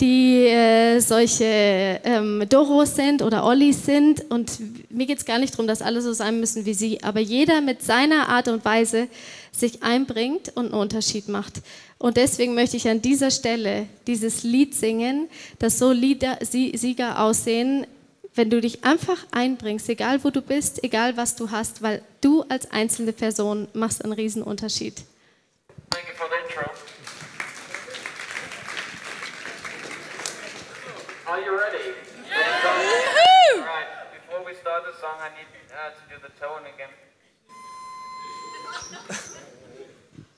die 0.00 0.46
äh, 0.46 1.00
solche 1.00 2.00
ähm, 2.04 2.44
Doros 2.48 2.96
sind 2.96 3.22
oder 3.22 3.44
Ollis 3.44 3.84
sind. 3.84 4.30
Und 4.30 4.58
mir 4.90 5.06
geht 5.06 5.18
es 5.18 5.24
gar 5.24 5.38
nicht 5.38 5.54
darum, 5.54 5.66
dass 5.66 5.82
alle 5.82 6.02
so 6.02 6.12
sein 6.12 6.40
müssen 6.40 6.64
wie 6.64 6.74
sie, 6.74 7.02
aber 7.02 7.20
jeder 7.20 7.60
mit 7.60 7.82
seiner 7.82 8.28
Art 8.28 8.48
und 8.48 8.64
Weise 8.64 9.08
sich 9.52 9.82
einbringt 9.82 10.52
und 10.56 10.66
einen 10.66 10.74
Unterschied 10.74 11.28
macht. 11.28 11.62
Und 12.04 12.18
deswegen 12.18 12.54
möchte 12.54 12.76
ich 12.76 12.86
an 12.86 13.00
dieser 13.00 13.30
Stelle 13.30 13.88
dieses 14.06 14.42
Lied 14.42 14.74
singen, 14.74 15.30
dass 15.58 15.78
so 15.78 15.90
Lieder, 15.90 16.36
Sieger 16.42 17.18
aussehen, 17.18 17.86
wenn 18.34 18.50
du 18.50 18.60
dich 18.60 18.84
einfach 18.84 19.24
einbringst, 19.30 19.88
egal 19.88 20.22
wo 20.22 20.28
du 20.28 20.42
bist, 20.42 20.84
egal 20.84 21.16
was 21.16 21.34
du 21.34 21.50
hast, 21.50 21.80
weil 21.80 22.02
du 22.20 22.42
als 22.42 22.70
einzelne 22.70 23.14
Person 23.14 23.68
machst 23.72 24.04
einen 24.04 24.12
riesen 24.12 24.42
Unterschied. 24.42 24.96
Thank 25.88 26.06
you 26.06 26.14
for 26.14 26.26
the 26.28 26.36
intro. 26.46 26.70
Are 31.24 31.40
you 31.40 31.52
ready? 31.56 31.94
Yeah. 32.28 32.44
All 32.66 33.64
right. 33.64 33.88
Before 34.12 34.44
we 34.44 34.54
start 34.60 34.84
the 34.84 34.92
song, 35.00 35.16
I 35.22 35.30
need 35.38 35.48
uh, 35.72 35.88
to 35.88 36.04
do 36.10 36.20
the 36.20 36.28
tone 36.38 36.66
again. 36.66 36.92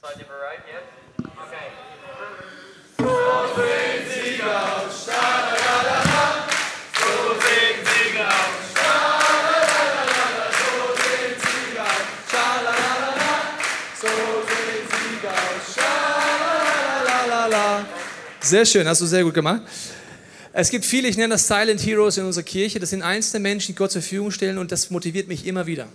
Seid 0.01 0.21
ihr 0.21 0.27
bereit 0.27 0.63
jetzt? 0.73 0.96
Sehr 18.47 18.65
schön, 18.65 18.87
hast 18.87 19.01
du 19.01 19.07
sehr 19.07 19.25
gut 19.25 19.35
gemacht. 19.35 19.63
Es 20.53 20.71
gibt 20.71 20.85
viele, 20.85 21.09
ich 21.09 21.17
nenne 21.17 21.35
das 21.35 21.49
Silent 21.49 21.85
Heroes 21.85 22.17
in 22.17 22.25
unserer 22.25 22.45
Kirche. 22.45 22.79
Das 22.79 22.91
sind 22.91 23.03
einzelne 23.03 23.41
Menschen, 23.41 23.75
die 23.75 23.75
Gott 23.75 23.91
zur 23.91 24.03
Verfügung 24.03 24.31
stellen 24.31 24.59
und 24.59 24.71
das 24.71 24.91
motiviert 24.91 25.27
mich 25.27 25.45
immer 25.47 25.67
wieder. 25.67 25.89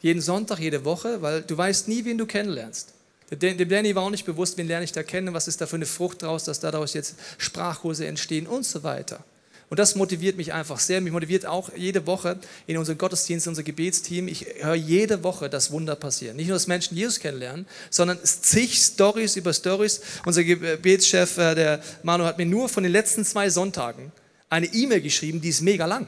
Jeden 0.00 0.22
Sonntag, 0.22 0.60
jede 0.60 0.84
Woche, 0.84 1.20
weil 1.20 1.42
du 1.42 1.58
weißt 1.58 1.88
nie, 1.88 2.04
wen 2.04 2.16
du 2.16 2.24
kennenlernst. 2.24 2.95
Dem 3.30 3.68
Danny 3.68 3.94
war 3.94 4.04
auch 4.04 4.10
nicht 4.10 4.24
bewusst, 4.24 4.56
wen 4.56 4.68
lerne 4.68 4.84
ich 4.84 4.92
da 4.92 5.02
kennen, 5.02 5.34
was 5.34 5.48
ist 5.48 5.60
da 5.60 5.66
für 5.66 5.76
eine 5.76 5.86
Frucht 5.86 6.22
draus, 6.22 6.44
dass 6.44 6.60
daraus 6.60 6.94
jetzt 6.94 7.16
Sprachkurse 7.38 8.06
entstehen 8.06 8.46
und 8.46 8.64
so 8.64 8.84
weiter. 8.84 9.24
Und 9.68 9.80
das 9.80 9.96
motiviert 9.96 10.36
mich 10.36 10.52
einfach 10.52 10.78
sehr. 10.78 11.00
Mich 11.00 11.12
motiviert 11.12 11.44
auch 11.44 11.70
jede 11.74 12.06
Woche 12.06 12.38
in 12.68 12.76
unserem 12.76 12.98
Gottesdienst, 12.98 13.46
in 13.46 13.50
unser 13.50 13.64
Gebetsteam. 13.64 14.28
Ich 14.28 14.46
höre 14.60 14.76
jede 14.76 15.24
Woche 15.24 15.50
das 15.50 15.72
Wunder 15.72 15.96
passieren. 15.96 16.36
Nicht 16.36 16.46
nur, 16.46 16.54
dass 16.54 16.68
Menschen 16.68 16.96
Jesus 16.96 17.18
kennenlernen, 17.18 17.66
sondern 17.90 18.18
zig 18.22 18.76
Stories 18.80 19.34
über 19.34 19.52
Stories. 19.52 20.00
Unser 20.24 20.44
Gebetschef, 20.44 21.38
äh, 21.38 21.56
der 21.56 21.82
Manu, 22.04 22.24
hat 22.24 22.38
mir 22.38 22.46
nur 22.46 22.68
von 22.68 22.84
den 22.84 22.92
letzten 22.92 23.24
zwei 23.24 23.50
Sonntagen 23.50 24.12
eine 24.48 24.66
E-Mail 24.66 25.00
geschrieben, 25.00 25.40
die 25.40 25.48
ist 25.48 25.62
mega 25.62 25.86
lang. 25.86 26.06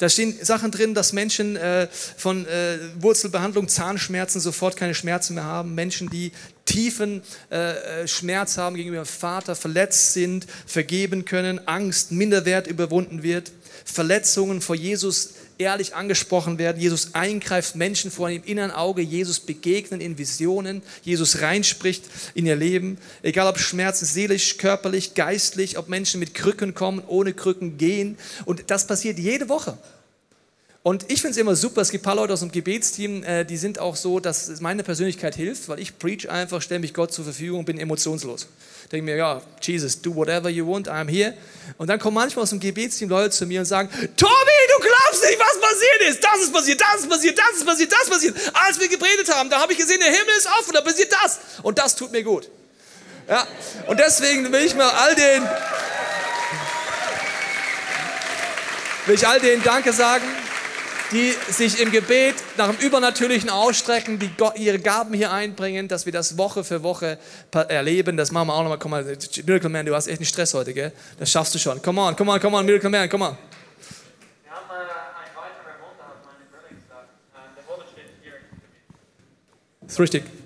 Da 0.00 0.08
stehen 0.08 0.34
Sachen 0.42 0.70
drin, 0.70 0.94
dass 0.94 1.12
Menschen 1.12 1.56
äh, 1.56 1.86
von 1.90 2.46
äh, 2.46 2.78
Wurzelbehandlung, 3.00 3.68
Zahnschmerzen 3.68 4.40
sofort 4.40 4.74
keine 4.74 4.94
Schmerzen 4.94 5.34
mehr 5.34 5.44
haben. 5.44 5.74
Menschen, 5.74 6.08
die 6.08 6.32
tiefen 6.64 7.22
äh, 7.50 8.04
äh, 8.04 8.08
Schmerz 8.08 8.56
haben 8.56 8.76
gegenüber 8.76 9.02
ihrem 9.02 9.06
Vater, 9.06 9.54
verletzt 9.54 10.14
sind, 10.14 10.46
vergeben 10.64 11.26
können, 11.26 11.68
Angst, 11.68 12.12
Minderwert 12.12 12.66
überwunden 12.66 13.22
wird, 13.22 13.52
Verletzungen 13.84 14.62
vor 14.62 14.74
Jesus 14.74 15.34
ehrlich 15.60 15.94
angesprochen 15.94 16.58
werden, 16.58 16.80
Jesus 16.80 17.14
eingreift, 17.14 17.76
Menschen 17.76 18.10
vor 18.10 18.30
ihrem 18.30 18.44
inneren 18.44 18.70
Auge, 18.70 19.02
Jesus 19.02 19.40
begegnen 19.40 20.00
in 20.00 20.18
Visionen, 20.18 20.82
Jesus 21.02 21.42
reinspricht 21.42 22.04
in 22.34 22.46
ihr 22.46 22.56
Leben, 22.56 22.98
egal 23.22 23.46
ob 23.46 23.58
Schmerzen 23.58 24.06
seelisch, 24.06 24.56
körperlich, 24.56 25.14
geistlich, 25.14 25.78
ob 25.78 25.88
Menschen 25.88 26.18
mit 26.18 26.34
Krücken 26.34 26.74
kommen, 26.74 27.02
ohne 27.06 27.34
Krücken 27.34 27.76
gehen. 27.76 28.16
Und 28.46 28.70
das 28.70 28.86
passiert 28.86 29.18
jede 29.18 29.48
Woche. 29.48 29.76
Und 30.82 31.10
ich 31.10 31.20
finde 31.20 31.32
es 31.32 31.36
immer 31.36 31.56
super, 31.56 31.82
es 31.82 31.90
gibt 31.90 32.04
ein 32.04 32.06
paar 32.06 32.14
Leute 32.14 32.32
aus 32.32 32.40
dem 32.40 32.50
Gebetsteam, 32.50 33.22
äh, 33.22 33.44
die 33.44 33.58
sind 33.58 33.78
auch 33.78 33.96
so, 33.96 34.18
dass 34.18 34.60
meine 34.62 34.82
Persönlichkeit 34.82 35.34
hilft, 35.34 35.68
weil 35.68 35.78
ich 35.78 35.98
preach 35.98 36.30
einfach, 36.30 36.62
stelle 36.62 36.80
mich 36.80 36.94
Gott 36.94 37.12
zur 37.12 37.24
Verfügung, 37.24 37.66
bin 37.66 37.78
emotionslos. 37.78 38.48
Denke 38.90 39.04
mir, 39.04 39.16
ja, 39.16 39.42
Jesus, 39.60 40.00
do 40.00 40.14
whatever 40.14 40.48
you 40.48 40.66
want, 40.66 40.88
I'm 40.88 41.06
here. 41.06 41.34
Und 41.76 41.88
dann 41.88 41.98
kommen 42.00 42.14
manchmal 42.14 42.44
aus 42.44 42.50
dem 42.50 42.60
Gebetsteam 42.60 43.10
Leute 43.10 43.30
zu 43.30 43.44
mir 43.44 43.60
und 43.60 43.66
sagen, 43.66 43.90
Tobi, 43.90 44.32
du 44.74 44.82
glaubst 44.82 45.22
nicht, 45.22 45.38
was 45.38 45.60
passiert 45.60 46.10
ist. 46.10 46.24
Das 46.24 46.40
ist 46.44 46.52
passiert, 46.52 46.80
das 46.80 47.00
ist 47.02 47.10
passiert, 47.10 47.38
das 47.38 47.58
ist 47.58 47.66
passiert, 47.66 47.92
das 47.92 48.02
ist 48.04 48.10
passiert. 48.10 48.36
Als 48.66 48.80
wir 48.80 48.88
gepredigt 48.88 49.34
haben, 49.34 49.50
da 49.50 49.60
habe 49.60 49.72
ich 49.72 49.78
gesehen, 49.78 50.00
der 50.00 50.08
Himmel 50.08 50.34
ist 50.38 50.46
offen, 50.46 50.72
da 50.72 50.80
passiert 50.80 51.12
das. 51.22 51.40
Und 51.62 51.78
das 51.78 51.94
tut 51.94 52.10
mir 52.10 52.22
gut. 52.22 52.48
Ja, 53.28 53.46
und 53.86 54.00
deswegen 54.00 54.50
will 54.50 54.64
ich 54.64 54.74
mal 54.74 54.88
all 54.88 55.14
den, 55.14 55.42
will 59.04 59.14
ich 59.14 59.26
all 59.26 59.40
denen 59.40 59.62
Danke 59.62 59.92
sagen, 59.92 60.24
die 61.12 61.32
sich 61.52 61.80
im 61.80 61.90
Gebet 61.90 62.34
nach 62.56 62.70
dem 62.70 62.78
Übernatürlichen 62.84 63.50
ausstrecken, 63.50 64.18
die 64.18 64.30
ihre 64.56 64.78
Gaben 64.78 65.14
hier 65.14 65.32
einbringen, 65.32 65.88
dass 65.88 66.06
wir 66.06 66.12
das 66.12 66.38
Woche 66.38 66.64
für 66.64 66.82
Woche 66.82 67.18
erleben. 67.52 68.16
Das 68.16 68.30
machen 68.32 68.48
wir 68.48 68.54
auch 68.54 68.62
nochmal. 68.62 68.78
Komm 68.78 68.92
mal, 68.92 69.04
Miracle 69.44 69.68
Man, 69.68 69.86
du 69.86 69.94
hast 69.94 70.06
echt 70.06 70.18
einen 70.18 70.26
Stress 70.26 70.54
heute, 70.54 70.72
gell? 70.72 70.92
Das 71.18 71.30
schaffst 71.30 71.54
du 71.54 71.58
schon. 71.58 71.80
Come 71.82 72.00
on, 72.00 72.16
come 72.16 72.32
on, 72.32 72.40
come 72.40 72.56
on, 72.56 72.64
Miracle 72.64 72.90
Man, 72.90 73.08
come 73.08 73.24
on. 73.24 73.36
Wir 74.44 74.52
haben 74.52 74.68
äh, 80.12 80.39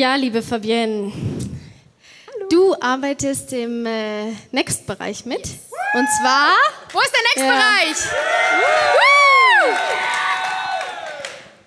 Ja, 0.00 0.14
liebe 0.14 0.40
Fabienne, 0.40 1.12
du 2.48 2.74
arbeitest 2.80 3.52
im 3.52 3.84
äh, 3.84 4.30
Next-Bereich 4.50 5.26
mit. 5.26 5.42
Und 5.42 6.08
zwar. 6.22 6.52
Wo 6.90 7.00
ist 7.00 7.12
der 7.12 7.44
Ja. 7.44 7.52
Next-Bereich? 7.52 8.10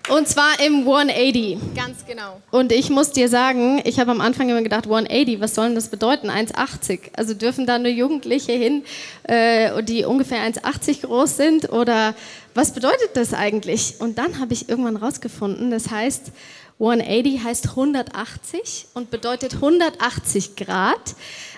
Und 0.09 0.27
zwar 0.27 0.59
im 0.65 0.79
180. 0.79 1.75
Ganz 1.75 2.07
genau. 2.07 2.41
Und 2.49 2.71
ich 2.71 2.89
muss 2.89 3.11
dir 3.11 3.29
sagen, 3.29 3.81
ich 3.85 3.99
habe 3.99 4.09
am 4.09 4.19
Anfang 4.19 4.49
immer 4.49 4.63
gedacht, 4.63 4.85
180, 4.85 5.39
was 5.39 5.53
soll 5.53 5.67
denn 5.67 5.75
das 5.75 5.89
bedeuten? 5.89 6.31
1,80. 6.31 7.11
Also 7.15 7.35
dürfen 7.35 7.67
da 7.67 7.77
nur 7.77 7.91
Jugendliche 7.91 8.53
hin, 8.53 8.83
äh, 9.23 9.83
die 9.83 10.05
ungefähr 10.05 10.39
1,80 10.39 11.01
groß 11.05 11.37
sind? 11.37 11.71
Oder 11.71 12.15
was 12.55 12.71
bedeutet 12.71 13.11
das 13.13 13.35
eigentlich? 13.35 13.95
Und 13.99 14.17
dann 14.17 14.39
habe 14.39 14.53
ich 14.53 14.69
irgendwann 14.69 14.97
rausgefunden, 14.97 15.69
das 15.69 15.91
heißt, 15.91 16.31
180 16.79 17.43
heißt 17.43 17.69
180 17.69 18.87
und 18.93 19.11
bedeutet 19.11 19.53
180 19.55 20.55
Grad. 20.55 21.15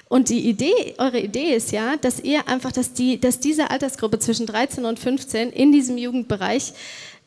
Und 0.07 0.29
die 0.29 0.47
Idee, 0.47 0.95
eure 0.97 1.19
Idee 1.19 1.55
ist 1.55 1.71
ja, 1.71 1.95
dass 1.97 2.19
ihr 2.19 2.47
einfach, 2.47 2.71
dass, 2.71 2.93
die, 2.93 3.19
dass 3.19 3.39
diese 3.39 3.71
Altersgruppe 3.71 4.19
zwischen 4.19 4.45
13 4.45 4.85
und 4.85 4.99
15 4.99 5.51
in 5.51 5.71
diesem 5.71 5.97
Jugendbereich 5.97 6.73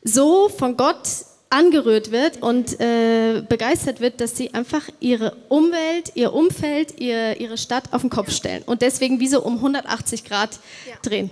so 0.05 0.49
von 0.49 0.76
Gott 0.76 1.09
angerührt 1.51 2.12
wird 2.12 2.43
und 2.43 2.78
äh, 2.78 3.43
begeistert 3.49 4.01
wird, 4.01 4.20
dass 4.20 4.36
sie 4.36 4.53
einfach 4.55 4.82
ihre 5.01 5.34
Umwelt, 5.49 6.12
ihr 6.14 6.34
Umfeld, 6.34 7.01
ihr, 7.01 7.41
ihre 7.41 7.57
Stadt 7.59 7.93
auf 7.93 8.03
den 8.03 8.11
Kopf 8.11 8.30
stellen 8.30 8.62
und 8.66 8.82
deswegen 8.82 9.18
wie 9.18 9.28
so 9.28 9.43
um 9.43 9.55
180 9.57 10.24
Grad 10.24 10.61
Ja. 10.86 10.95
drehen. 11.03 11.30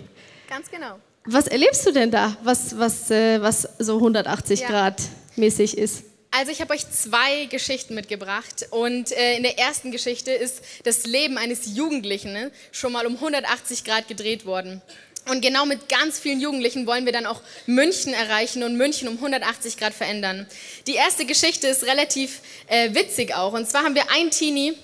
Ganz 0.49 0.71
genau. 0.71 0.97
Was 1.27 1.47
erlebst 1.49 1.87
du 1.87 1.93
denn 1.93 2.11
da, 2.11 2.37
was, 2.43 2.79
was, 2.79 3.11
äh, 3.11 3.41
was 3.43 3.69
so 3.79 3.97
180 3.97 4.61
Ja. 4.61 4.69
Grad 4.69 5.03
mäßig 5.37 5.77
ist? 5.77 6.05
Also 6.31 6.53
ich 6.53 6.61
habe 6.61 6.74
euch 6.74 6.91
zwei 6.91 7.47
Geschichten 7.47 7.95
mitgebracht 7.95 8.66
und 8.70 9.12
äh, 9.12 9.37
in 9.37 9.43
der 9.43 9.59
ersten 9.59 9.91
Geschichte 9.91 10.33
ist 10.33 10.62
das 10.85 11.07
Leben 11.07 11.39
eines 11.39 11.77
Jugendlichen 11.77 12.33
ne, 12.33 12.51
schon 12.72 12.93
mal 12.93 13.07
um 13.07 13.14
180 13.14 13.85
Grad 13.85 14.09
gedreht 14.09 14.45
worden. 14.45 14.83
Und 15.29 15.41
genau 15.41 15.66
mit 15.66 15.89
ganz 15.89 16.20
vielen 16.20 16.41
Jugendlichen 16.41 16.87
wollen 16.87 17.05
wir 17.05 17.12
dann 17.12 17.27
auch 17.27 17.43
München 17.66 18.12
erreichen 18.12 18.62
und 18.62 18.77
München 18.77 19.09
um 19.09 19.14
180 19.14 19.77
Grad 19.77 19.93
verändern. 19.93 20.47
Die 20.87 20.95
erste 20.95 21.24
Geschichte 21.24 21.66
ist 21.66 21.85
relativ 21.85 22.41
äh, 22.68 22.95
witzig 22.95 23.35
auch. 23.35 23.53
Und 23.53 23.68
zwar 23.68 23.83
haben 23.83 23.97
wir 23.97 24.11
einen 24.12 24.31
Teenie, 24.31 24.74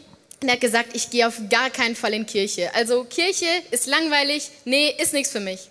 der 0.41 0.55
hat 0.55 0.61
gesagt, 0.61 0.97
ich 0.97 1.11
gehe 1.11 1.29
auf 1.29 1.41
gar 1.49 1.71
keinen 1.71 1.95
Fall 1.95 2.15
in 2.15 2.27
Kirche. 2.27 2.75
Also 2.75 3.05
Kirche 3.05 3.47
ist 3.71 3.87
langweilig, 3.87 4.51
nee, 4.65 4.93
ist 4.99 5.13
nichts 5.13 5.31
für 5.31 5.39
mich. 5.39 5.69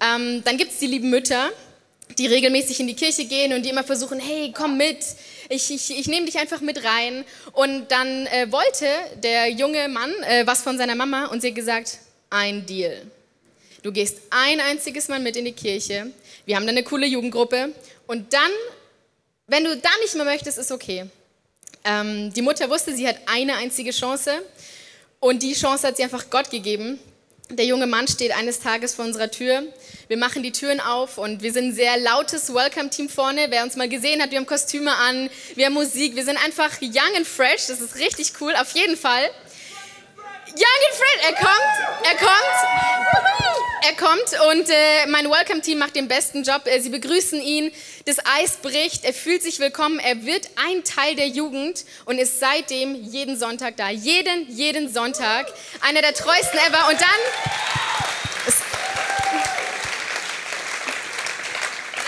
Ähm, 0.00 0.42
dann 0.44 0.56
gibt 0.56 0.72
es 0.72 0.78
die 0.78 0.88
lieben 0.88 1.10
Mütter, 1.10 1.50
die 2.18 2.26
regelmäßig 2.26 2.80
in 2.80 2.86
die 2.86 2.94
Kirche 2.94 3.24
gehen 3.24 3.52
und 3.52 3.64
die 3.64 3.70
immer 3.70 3.84
versuchen, 3.84 4.18
hey, 4.18 4.52
komm 4.54 4.76
mit, 4.76 4.98
ich, 5.48 5.70
ich, 5.70 5.98
ich 5.98 6.06
nehme 6.08 6.26
dich 6.26 6.38
einfach 6.38 6.60
mit 6.60 6.84
rein. 6.84 7.24
Und 7.52 7.90
dann 7.90 8.26
äh, 8.26 8.50
wollte 8.50 8.86
der 9.22 9.50
junge 9.50 9.88
Mann 9.88 10.12
äh, 10.22 10.46
was 10.46 10.62
von 10.62 10.78
seiner 10.78 10.94
Mama 10.94 11.26
und 11.26 11.40
sie 11.40 11.48
hat 11.48 11.54
gesagt, 11.54 11.98
ein 12.30 12.66
Deal. 12.66 13.06
Du 13.82 13.92
gehst 13.92 14.18
ein 14.30 14.60
einziges 14.60 15.08
Mal 15.08 15.20
mit 15.20 15.36
in 15.36 15.44
die 15.44 15.52
Kirche, 15.52 16.12
wir 16.46 16.56
haben 16.56 16.66
dann 16.66 16.76
eine 16.76 16.84
coole 16.84 17.06
Jugendgruppe 17.06 17.72
und 18.06 18.32
dann, 18.32 18.50
wenn 19.48 19.64
du 19.64 19.76
dann 19.76 19.92
nicht 20.02 20.14
mehr 20.14 20.24
möchtest, 20.24 20.58
ist 20.58 20.70
okay. 20.70 21.06
Ähm, 21.84 22.32
die 22.32 22.42
Mutter 22.42 22.70
wusste, 22.70 22.94
sie 22.94 23.08
hat 23.08 23.16
eine 23.26 23.56
einzige 23.56 23.90
Chance 23.90 24.30
und 25.18 25.42
die 25.42 25.54
Chance 25.54 25.88
hat 25.88 25.96
sie 25.96 26.04
einfach 26.04 26.30
Gott 26.30 26.50
gegeben. 26.50 26.98
Der 27.58 27.66
junge 27.66 27.86
Mann 27.86 28.08
steht 28.08 28.32
eines 28.34 28.60
Tages 28.60 28.94
vor 28.94 29.04
unserer 29.04 29.30
Tür. 29.30 29.62
Wir 30.08 30.16
machen 30.16 30.42
die 30.42 30.52
Türen 30.52 30.80
auf 30.80 31.18
und 31.18 31.42
wir 31.42 31.52
sind 31.52 31.66
ein 31.66 31.74
sehr 31.74 31.98
lautes 31.98 32.54
Welcome-Team 32.54 33.10
vorne. 33.10 33.48
Wer 33.50 33.62
uns 33.62 33.76
mal 33.76 33.90
gesehen 33.90 34.22
hat, 34.22 34.30
wir 34.30 34.38
haben 34.38 34.46
Kostüme 34.46 34.90
an, 34.90 35.28
wir 35.54 35.66
haben 35.66 35.74
Musik, 35.74 36.16
wir 36.16 36.24
sind 36.24 36.42
einfach 36.42 36.80
young 36.80 37.14
and 37.14 37.26
fresh. 37.26 37.66
Das 37.66 37.82
ist 37.82 37.96
richtig 37.96 38.32
cool, 38.40 38.54
auf 38.58 38.70
jeden 38.70 38.96
Fall. 38.96 39.28
Young 40.54 40.92
fresh, 40.92 41.24
er 41.24 41.34
kommt, 41.34 42.04
er 42.04 42.16
kommt, 42.18 42.56
er 43.82 43.96
kommt 43.96 44.50
und 44.50 44.68
äh, 44.68 45.06
mein 45.06 45.30
Welcome-Team 45.30 45.78
macht 45.78 45.96
den 45.96 46.08
besten 46.08 46.42
Job. 46.42 46.66
Äh, 46.66 46.80
sie 46.80 46.90
begrüßen 46.90 47.40
ihn, 47.40 47.72
das 48.04 48.18
Eis 48.38 48.58
bricht, 48.58 49.04
er 49.04 49.14
fühlt 49.14 49.42
sich 49.42 49.60
willkommen, 49.60 49.98
er 49.98 50.26
wird 50.26 50.50
ein 50.56 50.84
Teil 50.84 51.16
der 51.16 51.28
Jugend 51.28 51.86
und 52.04 52.18
ist 52.18 52.38
seitdem 52.38 52.94
jeden 52.94 53.38
Sonntag 53.38 53.78
da. 53.78 53.88
Jeden, 53.88 54.46
jeden 54.50 54.92
Sonntag. 54.92 55.46
Einer 55.80 56.02
der 56.02 56.12
treuesten 56.12 56.58
ever. 56.58 56.88
Und 56.90 57.00
dann. 57.00 58.11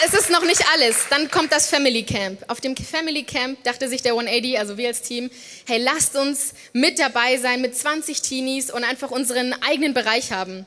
Es, 0.07 0.13
ist 0.13 0.31
noch 0.31 0.45
nicht 0.45 0.63
alles. 0.75 1.07
Dann 1.09 1.31
kommt 1.31 1.51
das 1.51 1.69
Family 1.69 2.03
Camp. 2.03 2.45
Auf 2.49 2.61
dem 2.61 2.77
Family 2.77 3.23
Camp 3.23 3.63
dachte 3.65 3.89
sich 3.89 4.03
der 4.03 4.13
180, 4.13 4.59
also 4.59 4.77
wir 4.77 4.89
als 4.89 5.01
Team, 5.01 5.31
hey, 5.67 5.79
lasst 5.79 6.15
uns 6.17 6.53
mit 6.73 6.99
dabei 6.99 7.39
sein 7.39 7.63
mit 7.63 7.77
20 7.77 8.21
Teenies 8.21 8.71
und 8.71 8.85
einfach 8.85 9.11
unseren 9.11 9.55
eigenen 9.63 9.95
Bereich 9.95 10.33
haben. 10.33 10.67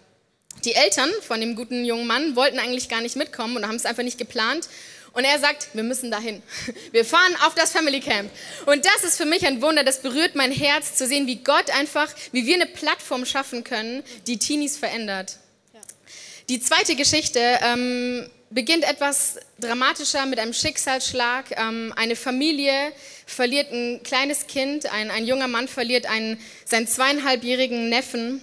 Die 0.65 0.73
Eltern 0.73 1.11
von 1.21 1.39
dem 1.39 1.55
guten 1.55 1.85
jungen 1.85 2.07
Mann 2.07 2.35
wollten 2.35 2.57
eigentlich 2.57 2.89
gar 2.89 3.01
nicht 3.01 3.15
mitkommen 3.15 3.57
und 3.57 3.67
haben 3.67 3.75
es 3.75 3.85
einfach 3.85 4.03
nicht 4.03 4.17
geplant. 4.17 4.69
Und 5.13 5.23
er 5.23 5.39
sagt, 5.39 5.69
wir 5.73 5.83
müssen 5.83 6.09
dahin. 6.09 6.41
Wir 6.91 7.05
fahren 7.05 7.35
auf 7.45 7.55
das 7.55 7.71
Family 7.71 7.99
Camp. 7.99 8.31
Und 8.65 8.85
das 8.85 9.03
ist 9.03 9.17
für 9.17 9.25
mich 9.25 9.45
ein 9.45 9.61
Wunder, 9.61 9.83
das 9.83 10.01
berührt 10.01 10.35
mein 10.35 10.51
Herz 10.51 10.95
zu 10.95 11.05
sehen, 11.05 11.27
wie 11.27 11.43
Gott 11.43 11.69
einfach, 11.71 12.09
wie 12.31 12.45
wir 12.45 12.55
eine 12.55 12.67
Plattform 12.67 13.25
schaffen 13.25 13.63
können, 13.63 14.03
die 14.27 14.37
Teenies 14.37 14.77
verändert. 14.77 15.37
Die 16.49 16.61
zweite 16.61 16.95
Geschichte 16.95 17.39
ähm, 17.61 18.29
beginnt 18.49 18.83
etwas 18.83 19.39
dramatischer 19.59 20.25
mit 20.25 20.39
einem 20.39 20.53
Schicksalsschlag. 20.53 21.45
Ähm, 21.57 21.93
eine 21.95 22.15
Familie 22.15 22.91
verliert 23.25 23.71
ein 23.71 24.01
kleines 24.03 24.47
Kind, 24.47 24.91
ein, 24.91 25.11
ein 25.11 25.25
junger 25.25 25.47
Mann 25.47 25.67
verliert 25.67 26.05
einen, 26.05 26.39
seinen 26.65 26.87
zweieinhalbjährigen 26.87 27.89
Neffen. 27.89 28.41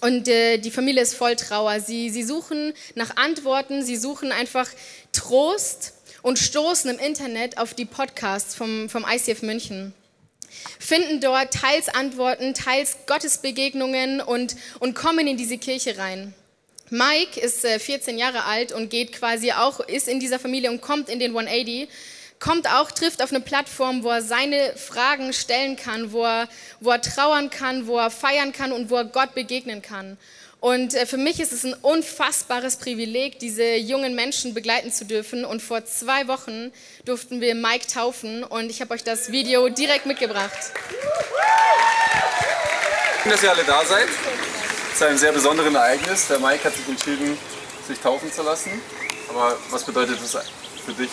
Und 0.00 0.28
äh, 0.28 0.58
die 0.58 0.70
Familie 0.70 1.02
ist 1.02 1.14
voll 1.14 1.36
Trauer. 1.36 1.80
Sie, 1.80 2.10
sie 2.10 2.22
suchen 2.22 2.74
nach 2.94 3.16
Antworten, 3.16 3.84
sie 3.84 3.96
suchen 3.96 4.32
einfach 4.32 4.68
Trost 5.12 5.94
und 6.22 6.38
stoßen 6.38 6.90
im 6.90 6.98
Internet 6.98 7.58
auf 7.58 7.74
die 7.74 7.84
Podcasts 7.84 8.54
vom, 8.54 8.88
vom 8.88 9.04
ICF 9.08 9.42
München. 9.42 9.94
Finden 10.78 11.20
dort 11.20 11.52
teils 11.52 11.88
Antworten, 11.88 12.54
teils 12.54 12.96
Gottesbegegnungen 13.06 14.20
und, 14.20 14.56
und 14.78 14.94
kommen 14.94 15.26
in 15.26 15.36
diese 15.36 15.58
Kirche 15.58 15.98
rein. 15.98 16.34
Mike 16.94 17.40
ist 17.40 17.64
äh, 17.64 17.80
14 17.80 18.18
Jahre 18.18 18.44
alt 18.44 18.70
und 18.70 18.88
geht 18.88 19.12
quasi 19.12 19.50
auch, 19.50 19.80
ist 19.80 20.06
in 20.06 20.20
dieser 20.20 20.38
Familie 20.38 20.70
und 20.70 20.80
kommt 20.80 21.08
in 21.08 21.18
den 21.18 21.32
180, 21.32 21.88
kommt 22.38 22.70
auch, 22.70 22.92
trifft 22.92 23.20
auf 23.20 23.30
eine 23.30 23.40
Plattform, 23.40 24.04
wo 24.04 24.10
er 24.10 24.22
seine 24.22 24.76
Fragen 24.76 25.32
stellen 25.32 25.74
kann, 25.74 26.12
wo 26.12 26.24
er, 26.24 26.48
wo 26.78 26.92
er 26.92 27.00
trauern 27.00 27.50
kann, 27.50 27.88
wo 27.88 27.98
er 27.98 28.10
feiern 28.10 28.52
kann 28.52 28.70
und 28.70 28.90
wo 28.90 28.96
er 28.96 29.06
Gott 29.06 29.34
begegnen 29.34 29.82
kann. 29.82 30.16
Und 30.60 30.94
äh, 30.94 31.04
für 31.06 31.16
mich 31.16 31.40
ist 31.40 31.52
es 31.52 31.64
ein 31.64 31.74
unfassbares 31.74 32.76
Privileg, 32.76 33.40
diese 33.40 33.74
jungen 33.74 34.14
Menschen 34.14 34.54
begleiten 34.54 34.92
zu 34.92 35.04
dürfen. 35.04 35.44
Und 35.44 35.62
vor 35.62 35.84
zwei 35.86 36.28
Wochen 36.28 36.70
durften 37.04 37.40
wir 37.40 37.56
Mike 37.56 37.88
taufen 37.88 38.44
und 38.44 38.70
ich 38.70 38.80
habe 38.80 38.94
euch 38.94 39.02
das 39.02 39.32
Video 39.32 39.68
direkt 39.68 40.06
mitgebracht. 40.06 40.52
Schön, 43.24 43.32
dass 43.32 43.42
ihr 43.42 43.50
alle 43.50 43.64
da 43.64 43.84
seid. 43.84 44.06
Es 44.94 45.00
ist 45.00 45.06
ein 45.08 45.18
sehr 45.18 45.32
besonderes 45.32 45.74
Ereignis. 45.74 46.28
Der 46.28 46.38
Mike 46.38 46.62
hat 46.62 46.76
sich 46.76 46.86
entschieden, 46.88 47.36
sich 47.88 47.98
taufen 47.98 48.32
zu 48.32 48.42
lassen. 48.42 48.70
Aber 49.28 49.56
was 49.70 49.82
bedeutet 49.82 50.20
das 50.22 50.38
für 50.86 50.92
dich? 50.92 51.10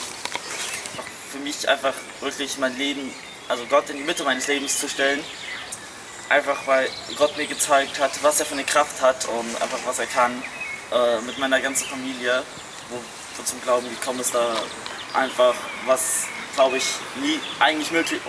Für 1.32 1.40
mich 1.40 1.68
einfach 1.68 1.96
wirklich 2.20 2.60
mein 2.60 2.78
Leben, 2.78 3.12
also 3.48 3.66
Gott 3.66 3.90
in 3.90 3.98
die 3.98 4.04
Mitte 4.04 4.24
meines 4.24 4.46
Lebens 4.46 4.80
zu 4.80 4.88
stellen 4.88 5.24
einfach 6.30 6.66
weil 6.66 6.88
Gott 7.18 7.36
mir 7.38 7.48
gezeigt 7.48 8.00
hat, 8.00 8.12
was 8.22 8.40
er 8.40 8.46
für 8.46 8.54
eine 8.54 8.64
Kraft 8.64 9.02
hat 9.02 9.26
und 9.26 9.62
einfach 9.62 9.80
was 9.84 10.00
er 10.00 10.06
kann 10.06 10.32
äh, 10.92 11.20
mit 11.22 11.38
meiner 11.40 11.60
ganzen 11.60 11.88
Familie, 11.88 12.44
wo 12.90 12.96
wir 13.36 13.46
zum 13.46 13.60
Glauben 13.64 13.90
gekommen 13.90 14.20
ist, 14.22 14.34
da 14.34 14.62
einfach 15.14 15.56
was, 15.88 16.28
glaube 16.56 16.78
ich, 16.78 16.86
nie 17.20 17.40
eigentlich 17.60 17.92
möglich, 17.92 18.22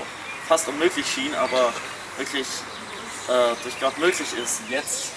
fast 0.49 0.67
unmöglich 0.67 1.07
schien, 1.07 1.35
aber 1.35 1.73
wirklich 2.17 2.47
äh, 3.29 3.55
durch 3.63 3.79
Gott 3.79 3.97
möglich 3.99 4.29
ist. 4.43 4.63
Jetzt 4.69 5.13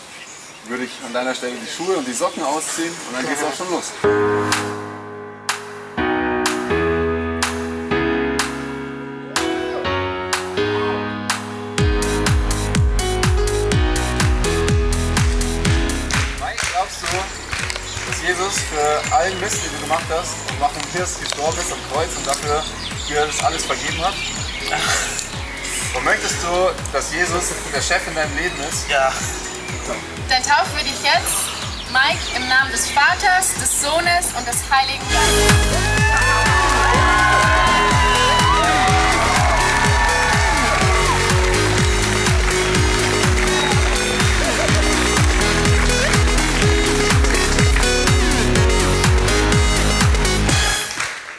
würde 0.70 0.86
ich 0.86 0.92
an 1.06 1.14
deiner 1.14 1.36
Stelle 1.36 1.54
die 1.56 1.68
Schuhe 1.68 1.96
und 1.98 2.08
die 2.08 2.14
Socken 2.14 2.44
ausziehen 2.44 2.92
und 3.08 3.16
dann 3.16 3.26
geht 3.26 3.38
es 3.38 3.44
auch 3.44 3.56
schon 3.56 3.70
los. 3.72 3.92
Jesus 18.26 18.58
für 18.58 19.16
allen 19.16 19.40
Mist, 19.40 19.64
den 19.64 19.72
du 19.72 19.82
gemacht 19.82 20.06
hast 20.10 20.34
und 20.50 20.60
warum 20.60 20.82
Hirst 20.94 21.22
gestorben 21.22 21.60
ist 21.60 21.72
am 21.72 21.78
Kreuz 21.92 22.10
und 22.18 22.26
dafür 22.26 22.64
dir 23.08 23.28
das 23.28 23.44
alles 23.44 23.66
vergeben 23.66 24.04
hat? 24.04 24.16
Und 25.96 26.04
möchtest 26.04 26.42
du, 26.42 26.72
dass 26.92 27.14
Jesus 27.14 27.52
der 27.72 27.82
Chef 27.82 28.08
in 28.08 28.16
deinem 28.16 28.36
Leben 28.36 28.60
ist? 28.68 28.90
Ja. 28.90 29.14
Dann 30.30 30.42
taufen 30.42 30.76
wir 30.76 30.84
dich 30.84 31.04
jetzt, 31.04 31.46
Mike, 31.92 32.36
im 32.36 32.48
Namen 32.48 32.72
des 32.72 32.90
Vaters, 32.90 33.54
des 33.60 33.82
Sohnes 33.82 34.34
und 34.36 34.48
des 34.48 34.58
Heiligen 34.72 35.04
Geistes. 35.08 35.56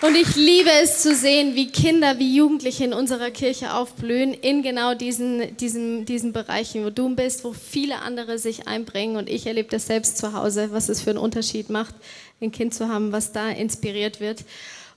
Und 0.02 0.14
ich 0.14 0.36
liebe 0.36 0.70
es 0.82 1.02
zu 1.02 1.14
sehen, 1.14 1.54
wie 1.54 1.70
Kinder, 1.70 2.18
wie 2.18 2.36
Jugendliche 2.36 2.84
in 2.84 2.92
unserer 2.92 3.30
Kirche 3.30 3.72
aufblühen, 3.72 4.34
in 4.34 4.62
genau 4.62 4.94
diesen, 4.94 5.56
diesen, 5.56 6.04
diesen 6.04 6.32
Bereichen, 6.32 6.84
wo 6.84 6.90
du 6.90 7.14
bist, 7.14 7.44
wo 7.44 7.54
viele 7.54 8.02
andere 8.02 8.38
sich 8.38 8.68
einbringen. 8.68 9.16
Und 9.16 9.30
ich 9.30 9.46
erlebe 9.46 9.70
das 9.70 9.86
selbst 9.86 10.18
zu 10.18 10.34
Hause, 10.34 10.68
was 10.72 10.90
es 10.90 11.00
für 11.00 11.10
einen 11.10 11.18
Unterschied 11.18 11.70
macht, 11.70 11.94
ein 12.42 12.52
Kind 12.52 12.74
zu 12.74 12.88
haben, 12.88 13.12
was 13.12 13.32
da 13.32 13.48
inspiriert 13.48 14.20
wird. 14.20 14.44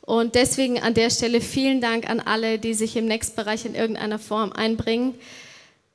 Und 0.01 0.35
deswegen 0.35 0.81
an 0.81 0.95
der 0.95 1.11
Stelle 1.11 1.39
vielen 1.39 1.79
Dank 1.79 2.09
an 2.09 2.19
alle, 2.19 2.59
die 2.59 2.73
sich 2.73 2.97
im 2.97 3.05
Next-Bereich 3.05 3.65
in 3.65 3.75
irgendeiner 3.75 4.19
Form 4.19 4.51
einbringen. 4.51 5.13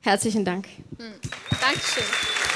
Herzlichen 0.01 0.45
Dank. 0.45 0.67
Hm. 0.97 1.13
Dankeschön. 1.61 2.54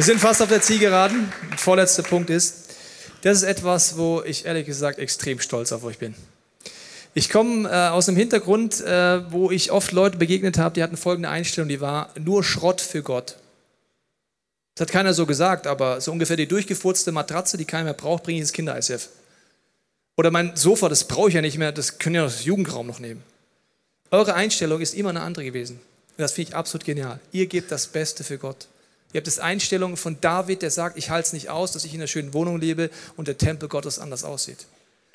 Wir 0.00 0.04
sind 0.04 0.18
fast 0.18 0.40
auf 0.40 0.48
der 0.48 0.62
Zielgeraden. 0.62 1.30
Der 1.50 1.58
vorletzte 1.58 2.02
Punkt 2.02 2.30
ist, 2.30 2.70
das 3.20 3.36
ist 3.36 3.42
etwas, 3.42 3.98
wo 3.98 4.22
ich 4.24 4.46
ehrlich 4.46 4.64
gesagt 4.64 4.98
extrem 4.98 5.40
stolz 5.40 5.72
auf 5.72 5.84
euch 5.84 5.98
bin. 5.98 6.14
Ich 7.12 7.28
komme 7.28 7.68
äh, 7.68 7.90
aus 7.90 8.08
einem 8.08 8.16
Hintergrund, 8.16 8.80
äh, 8.80 9.30
wo 9.30 9.50
ich 9.50 9.70
oft 9.70 9.92
Leute 9.92 10.16
begegnet 10.16 10.56
habe, 10.56 10.72
die 10.74 10.82
hatten 10.82 10.96
folgende 10.96 11.28
Einstellung, 11.28 11.68
die 11.68 11.82
war 11.82 12.14
nur 12.18 12.42
Schrott 12.42 12.80
für 12.80 13.02
Gott. 13.02 13.36
Das 14.74 14.86
hat 14.86 14.90
keiner 14.90 15.12
so 15.12 15.26
gesagt, 15.26 15.66
aber 15.66 16.00
so 16.00 16.12
ungefähr 16.12 16.38
die 16.38 16.48
durchgefurzte 16.48 17.12
Matratze, 17.12 17.58
die 17.58 17.66
keiner 17.66 17.84
mehr 17.84 17.92
braucht, 17.92 18.22
bringe 18.22 18.38
ich 18.38 18.44
ins 18.44 18.54
Kinder-ICF. 18.54 19.10
Oder 20.16 20.30
mein 20.30 20.56
Sofa, 20.56 20.88
das 20.88 21.04
brauche 21.04 21.28
ich 21.28 21.34
ja 21.34 21.42
nicht 21.42 21.58
mehr, 21.58 21.72
das 21.72 21.98
können 21.98 22.14
ja 22.14 22.22
das 22.22 22.46
Jugendraum 22.46 22.86
noch 22.86 23.00
nehmen. 23.00 23.22
Eure 24.10 24.32
Einstellung 24.32 24.80
ist 24.80 24.94
immer 24.94 25.10
eine 25.10 25.20
andere 25.20 25.44
gewesen. 25.44 25.74
Und 25.76 26.22
das 26.22 26.32
finde 26.32 26.52
ich 26.52 26.56
absolut 26.56 26.86
genial. 26.86 27.20
Ihr 27.32 27.44
gebt 27.48 27.70
das 27.70 27.86
Beste 27.86 28.24
für 28.24 28.38
Gott. 28.38 28.66
Ihr 29.12 29.18
habt 29.18 29.26
das 29.26 29.38
Einstellung 29.40 29.96
von 29.96 30.20
David, 30.20 30.62
der 30.62 30.70
sagt, 30.70 30.96
ich 30.96 31.10
halte 31.10 31.26
es 31.26 31.32
nicht 31.32 31.48
aus, 31.48 31.72
dass 31.72 31.84
ich 31.84 31.92
in 31.92 32.00
einer 32.00 32.06
schönen 32.06 32.32
Wohnung 32.32 32.60
lebe 32.60 32.90
und 33.16 33.26
der 33.26 33.38
Tempel 33.38 33.68
Gottes 33.68 33.98
anders 33.98 34.22
aussieht. 34.22 34.66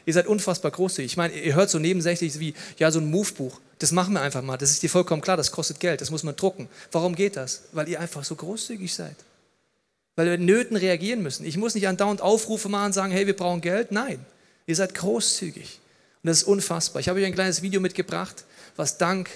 Ihr 0.06 0.14
seid 0.14 0.28
unfassbar 0.28 0.72
großzügig. 0.72 1.12
Ich 1.12 1.18
meine, 1.18 1.34
ihr 1.34 1.56
hört 1.56 1.70
so 1.70 1.80
nebensächlich 1.80 2.40
wie, 2.40 2.54
ja, 2.78 2.92
so 2.92 3.00
ein 3.00 3.10
Move-Buch. 3.10 3.60
Das 3.80 3.92
machen 3.92 4.14
wir 4.14 4.22
einfach 4.22 4.42
mal. 4.42 4.58
Das 4.58 4.72
ist 4.72 4.84
dir 4.84 4.90
vollkommen 4.90 5.22
klar, 5.22 5.38
das 5.38 5.52
kostet 5.52 5.80
Geld, 5.80 6.02
das 6.02 6.12
muss 6.12 6.24
man 6.24 6.36
drucken. 6.36 6.70
Warum 6.92 7.16
geht 7.16 7.36
das? 7.38 7.64
Weil 7.72 7.90
ihr 7.90 8.00
einfach 8.00 8.24
so 8.24 8.36
großzügig 8.36 8.94
seid. 8.94 9.16
Weil 10.16 10.30
wir 10.30 10.38
Nöten 10.38 10.78
reagieren 10.78 11.24
müssen. 11.24 11.46
Ich 11.46 11.58
muss 11.58 11.74
nicht 11.74 11.88
andauernd 11.88 12.22
Aufrufe 12.22 12.70
machen 12.70 12.88
und 12.88 12.94
sagen, 12.94 13.12
hey, 13.12 13.26
wir 13.28 13.36
brauchen 13.36 13.62
Geld. 13.62 13.92
Nein, 13.92 14.24
ihr 14.68 14.76
seid 14.76 14.94
großzügig. 14.94 15.80
Und 16.22 16.28
das 16.28 16.40
ist 16.40 16.44
unfassbar. 16.44 17.00
Ich 17.00 17.10
habe 17.10 17.20
euch 17.20 17.26
ein 17.26 17.34
kleines 17.34 17.62
Video 17.62 17.82
mitgebracht, 17.82 18.46
was 18.76 18.98
dank 18.98 19.30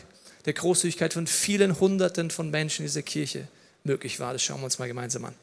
der 0.46 0.54
Großzügigkeit 0.54 1.14
von 1.14 1.28
vielen 1.28 1.80
Hunderten 1.80 2.30
von 2.30 2.52
Menschen 2.52 2.84
in 2.84 2.88
dieser 2.88 3.02
Kirche 3.02 3.48
möglich 3.84 4.20
war. 4.20 4.34
Das 4.34 4.44
schauen 4.44 4.60
wir 4.60 4.66
uns 4.66 4.80
mal 4.80 4.88
gemeinsam 4.88 5.26
an. 5.26 5.36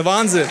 Der 0.00 0.04
Wahnsinn. 0.06 0.48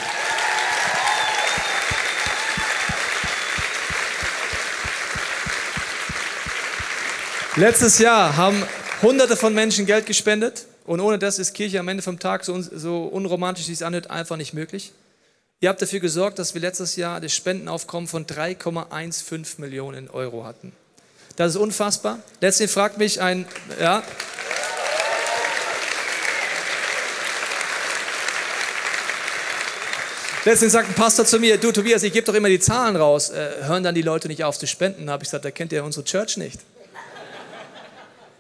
Letztes 7.56 7.98
Jahr 7.98 8.38
haben 8.38 8.64
Hunderte 9.02 9.36
von 9.36 9.56
Menschen 9.56 9.88
Geld 9.88 10.06
gespendet 10.06 10.66
und 10.86 11.00
ohne 11.00 11.18
das 11.18 11.40
ist 11.40 11.54
Kirche 11.54 11.80
am 11.80 11.88
Ende 11.88 12.04
vom 12.04 12.20
Tag, 12.20 12.46
so, 12.46 12.62
so 12.62 13.06
unromantisch 13.06 13.68
wie 13.70 13.74
es 13.74 13.82
anhört, 13.82 14.12
einfach 14.12 14.38
nicht 14.38 14.54
möglich. 14.54 14.94
Ihr 15.62 15.70
habt 15.70 15.82
dafür 15.82 16.00
gesorgt, 16.00 16.38
dass 16.38 16.54
wir 16.54 16.62
letztes 16.62 16.96
Jahr 16.96 17.20
das 17.20 17.34
Spendenaufkommen 17.34 18.08
von 18.08 18.28
3,15 18.28 19.60
Millionen 19.60 20.10
Euro 20.12 20.46
hatten. 20.46 20.74
Das 21.38 21.56
ist 21.56 21.58
unfassbar. 21.58 22.20
Letztlich 22.40 22.70
fragt 22.70 23.00
mich 23.00 23.20
ein, 23.20 23.48
ja, 23.82 24.04
Letztens 30.50 30.74
sagt 30.74 30.90
ein 30.90 30.96
Pastor 30.96 31.26
zu 31.26 31.38
mir, 31.38 31.60
du 31.60 31.72
Tobias, 31.72 32.02
ich 32.02 32.12
gebe 32.12 32.26
doch 32.26 32.34
immer 32.34 32.50
die 32.50 32.60
Zahlen 32.60 32.96
raus. 32.96 33.30
Äh, 33.30 33.66
hören 33.66 33.84
dann 33.84 33.94
die 33.94 34.02
Leute 34.02 34.28
nicht 34.28 34.44
auf 34.44 34.58
zu 34.58 34.66
spenden? 34.66 35.06
Da 35.06 35.12
habe 35.12 35.24
ich 35.24 35.30
gesagt, 35.30 35.46
da 35.46 35.52
kennt 35.52 35.72
ihr 35.72 35.84
unsere 35.84 36.04
Church 36.04 36.38
nicht. 36.38 36.60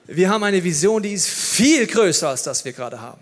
Wir 0.07 0.27
haben 0.31 0.43
eine 0.43 0.63
Vision, 0.63 1.03
die 1.03 1.13
ist 1.13 1.27
viel 1.27 1.85
größer 1.85 2.29
als 2.29 2.41
das 2.41 2.65
wir 2.65 2.73
gerade 2.73 2.99
haben. 2.99 3.21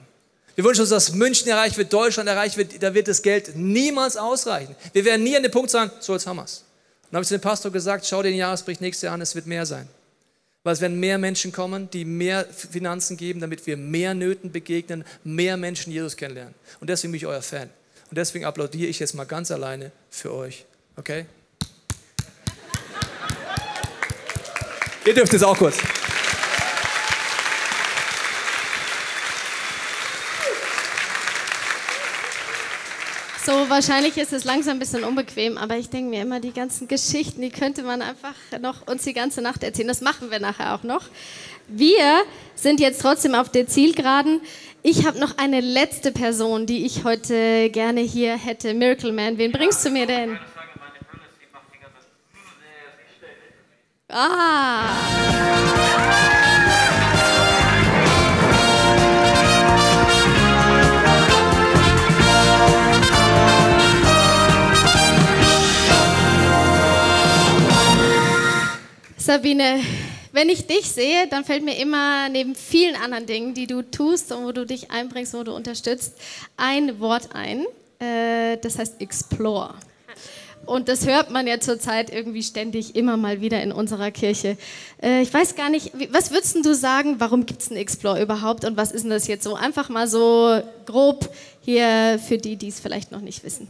Wir 0.55 0.63
wünschen 0.63 0.79
uns, 0.79 0.89
dass 0.89 1.11
München 1.11 1.49
erreicht 1.49 1.77
wird, 1.77 1.91
Deutschland 1.91 2.29
erreicht 2.29 2.55
wird. 2.55 2.81
Da 2.81 2.93
wird 2.93 3.09
das 3.09 3.21
Geld 3.21 3.57
niemals 3.57 4.15
ausreichen. 4.15 4.73
Wir 4.93 5.03
werden 5.03 5.21
nie 5.21 5.35
an 5.35 5.43
den 5.43 5.51
Punkt 5.51 5.69
sagen, 5.69 5.91
so 5.99 6.13
jetzt 6.13 6.25
haben 6.25 6.37
wir 6.37 6.45
es. 6.45 6.63
Dann 7.11 7.17
habe 7.17 7.23
ich 7.23 7.27
zu 7.27 7.35
dem 7.35 7.41
Pastor 7.41 7.73
gesagt, 7.73 8.05
schau 8.05 8.23
dir 8.23 8.29
den 8.29 8.37
Jahresbericht 8.37 8.79
nächstes 8.79 9.01
Jahr 9.01 9.15
an, 9.15 9.19
es 9.19 9.35
wird 9.35 9.47
mehr 9.47 9.65
sein. 9.65 9.89
Weil 10.63 10.71
es 10.71 10.79
werden 10.79 10.97
mehr 10.97 11.17
Menschen 11.17 11.51
kommen, 11.51 11.89
die 11.91 12.05
mehr 12.05 12.45
Finanzen 12.45 13.17
geben, 13.17 13.41
damit 13.41 13.67
wir 13.67 13.75
mehr 13.75 14.13
Nöten 14.13 14.49
begegnen, 14.49 15.03
mehr 15.25 15.57
Menschen 15.57 15.91
Jesus 15.91 16.15
kennenlernen. 16.15 16.55
Und 16.79 16.89
deswegen 16.89 17.11
bin 17.11 17.17
ich 17.17 17.25
euer 17.25 17.41
Fan. 17.41 17.69
Und 18.09 18.17
deswegen 18.17 18.45
applaudiere 18.45 18.89
ich 18.89 18.99
jetzt 18.99 19.13
mal 19.15 19.25
ganz 19.25 19.51
alleine 19.51 19.91
für 20.09 20.33
euch. 20.33 20.65
Okay? 20.95 21.25
Ihr 25.05 25.13
dürft 25.13 25.33
es 25.33 25.43
auch 25.43 25.57
kurz. 25.57 25.77
So, 33.45 33.53
wahrscheinlich 33.69 34.17
ist 34.17 34.33
es 34.33 34.43
langsam 34.43 34.75
ein 34.75 34.79
bisschen 34.79 35.05
unbequem, 35.05 35.57
aber 35.57 35.77
ich 35.77 35.89
denke 35.89 36.09
mir 36.09 36.21
immer, 36.21 36.41
die 36.41 36.51
ganzen 36.51 36.89
Geschichten, 36.89 37.41
die 37.41 37.49
könnte 37.49 37.83
man 37.83 38.01
einfach 38.01 38.35
noch 38.59 38.85
uns 38.85 39.03
die 39.03 39.13
ganze 39.13 39.41
Nacht 39.41 39.63
erzählen. 39.63 39.87
Das 39.87 40.01
machen 40.01 40.31
wir 40.31 40.39
nachher 40.39 40.75
auch 40.75 40.83
noch. 40.83 41.05
Wir 41.69 42.23
sind 42.55 42.81
jetzt 42.81 42.99
trotzdem 42.99 43.35
auf 43.35 43.47
der 43.49 43.65
Zielgeraden. 43.65 44.41
Ich 44.89 45.05
habe 45.05 45.19
noch 45.19 45.37
eine 45.37 45.59
letzte 45.59 46.13
Person, 46.13 46.65
die 46.65 46.85
ich 46.85 47.03
heute 47.03 47.69
gerne 47.71 47.99
hier 47.99 48.37
hätte. 48.37 48.73
Miracle 48.73 49.11
Man, 49.11 49.37
wen 49.37 49.51
bringst 49.51 49.83
du 49.83 49.89
mir 49.89 50.05
denn? 50.05 50.39
Ah! 54.07 54.85
Sabine, 69.17 69.81
wenn 70.37 70.49
ich 70.49 70.67
dich 70.67 70.91
sehe, 70.91 71.25
dann 71.27 71.43
fällt 71.43 71.65
mir 71.65 71.79
immer 71.79 72.29
neben 72.29 72.53
vielen 72.53 72.95
anderen 72.95 73.25
Dingen, 73.25 73.53
die 73.55 73.65
du 73.65 73.81
tust 73.81 74.31
und 74.31 74.45
wo 74.45 74.51
du 74.51 74.67
dich 74.67 74.91
einbringst, 74.91 75.33
wo 75.33 75.41
du 75.41 75.51
unterstützt, 75.51 76.13
ein 76.57 76.99
Wort 76.99 77.29
ein. 77.33 77.65
Äh, 77.97 78.57
das 78.57 78.77
heißt 78.77 79.01
Explore. 79.01 79.73
Und 80.67 80.89
das 80.89 81.07
hört 81.07 81.31
man 81.31 81.47
ja 81.47 81.59
zurzeit 81.59 82.13
irgendwie 82.13 82.43
ständig 82.43 82.95
immer 82.95 83.17
mal 83.17 83.41
wieder 83.41 83.63
in 83.63 83.71
unserer 83.71 84.11
Kirche. 84.11 84.57
Äh, 85.01 85.23
ich 85.23 85.33
weiß 85.33 85.55
gar 85.55 85.71
nicht, 85.71 85.91
was 86.11 86.29
würdest 86.29 86.63
du 86.63 86.75
sagen, 86.75 87.15
warum 87.17 87.47
gibt 87.47 87.63
es 87.63 87.69
einen 87.69 87.79
Explore 87.79 88.21
überhaupt 88.21 88.63
und 88.63 88.77
was 88.77 88.91
ist 88.91 89.05
denn 89.05 89.09
das 89.09 89.25
jetzt 89.25 89.43
so? 89.43 89.55
Einfach 89.55 89.89
mal 89.89 90.07
so 90.07 90.61
grob 90.85 91.33
hier 91.61 92.19
für 92.23 92.37
die, 92.37 92.57
die 92.57 92.67
es 92.67 92.79
vielleicht 92.79 93.11
noch 93.11 93.21
nicht 93.21 93.43
wissen. 93.43 93.67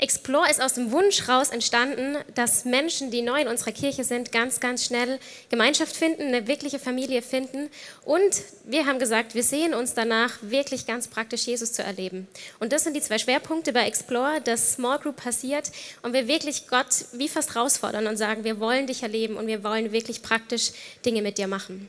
Explore 0.00 0.48
ist 0.48 0.62
aus 0.62 0.74
dem 0.74 0.92
Wunsch 0.92 1.28
raus 1.28 1.50
entstanden, 1.50 2.16
dass 2.36 2.64
Menschen, 2.64 3.10
die 3.10 3.20
neu 3.20 3.40
in 3.40 3.48
unserer 3.48 3.72
Kirche 3.72 4.04
sind, 4.04 4.30
ganz, 4.30 4.60
ganz 4.60 4.84
schnell 4.84 5.18
Gemeinschaft 5.50 5.96
finden, 5.96 6.22
eine 6.22 6.46
wirkliche 6.46 6.78
Familie 6.78 7.20
finden. 7.20 7.68
Und 8.04 8.30
wir 8.64 8.86
haben 8.86 9.00
gesagt, 9.00 9.34
wir 9.34 9.42
sehen 9.42 9.74
uns 9.74 9.94
danach, 9.94 10.38
wirklich 10.40 10.86
ganz 10.86 11.08
praktisch 11.08 11.46
Jesus 11.46 11.72
zu 11.72 11.82
erleben. 11.82 12.28
Und 12.60 12.72
das 12.72 12.84
sind 12.84 12.94
die 12.94 13.00
zwei 13.00 13.18
Schwerpunkte 13.18 13.72
bei 13.72 13.88
Explore, 13.88 14.40
dass 14.40 14.74
Small 14.74 15.00
Group 15.00 15.16
passiert 15.16 15.72
und 16.02 16.12
wir 16.12 16.28
wirklich 16.28 16.68
Gott 16.68 17.06
wie 17.12 17.28
fast 17.28 17.56
herausfordern 17.56 18.06
und 18.06 18.16
sagen, 18.16 18.44
wir 18.44 18.60
wollen 18.60 18.86
dich 18.86 19.02
erleben 19.02 19.36
und 19.36 19.48
wir 19.48 19.64
wollen 19.64 19.90
wirklich 19.90 20.22
praktisch 20.22 20.70
Dinge 21.04 21.22
mit 21.22 21.38
dir 21.38 21.48
machen. 21.48 21.88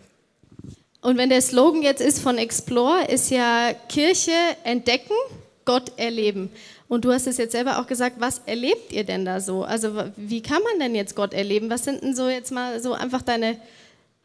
Und 1.02 1.18
wenn 1.18 1.30
der 1.30 1.42
Slogan 1.42 1.84
jetzt 1.84 2.02
ist 2.02 2.20
von 2.20 2.40
Explore, 2.40 3.06
ist 3.06 3.30
ja 3.30 3.74
Kirche 3.88 4.32
entdecken, 4.64 5.14
Gott 5.64 5.92
erleben. 5.98 6.52
Und 6.90 7.06
du 7.06 7.14
hast 7.14 7.28
es 7.28 7.38
jetzt 7.38 7.52
selber 7.52 7.80
auch 7.80 7.86
gesagt, 7.86 8.16
was 8.20 8.42
erlebt 8.48 8.92
ihr 8.92 9.04
denn 9.04 9.24
da 9.24 9.40
so? 9.40 9.64
Also 9.64 9.94
wie 10.18 10.42
kann 10.42 10.62
man 10.64 10.80
denn 10.80 10.96
jetzt 10.96 11.16
Gott 11.16 11.34
erleben? 11.34 11.70
Was 11.70 11.84
sind 11.86 12.02
denn 12.02 12.16
so 12.16 12.28
jetzt 12.28 12.52
mal 12.52 12.82
so 12.82 12.94
einfach 12.94 13.22
deine 13.22 13.58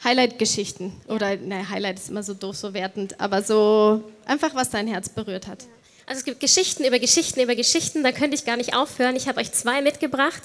Highlight-Geschichten? 0.03 0.95
Oder, 1.09 1.37
ne, 1.37 1.69
Highlight 1.69 1.99
ist 1.99 2.09
immer 2.09 2.23
so 2.23 2.33
doof, 2.33 2.57
so 2.57 2.73
wertend, 2.73 3.21
aber 3.21 3.43
so 3.43 4.03
einfach, 4.25 4.55
was 4.55 4.71
dein 4.71 4.89
Herz 4.89 5.11
berührt 5.11 5.47
hat. 5.47 5.67
Also 6.07 6.19
es 6.19 6.25
gibt 6.27 6.41
Geschichten 6.41 6.85
über 6.85 6.99
Geschichten 6.99 7.41
über 7.41 7.55
Geschichten, 7.55 8.03
da 8.03 8.13
könnte 8.13 8.35
ich 8.35 8.45
gar 8.45 8.59
nicht 8.59 8.75
aufhören. 8.75 9.17
Ich 9.17 9.27
habe 9.27 9.41
euch 9.41 9.53
zwei 9.53 9.81
mitgebracht. 9.81 10.43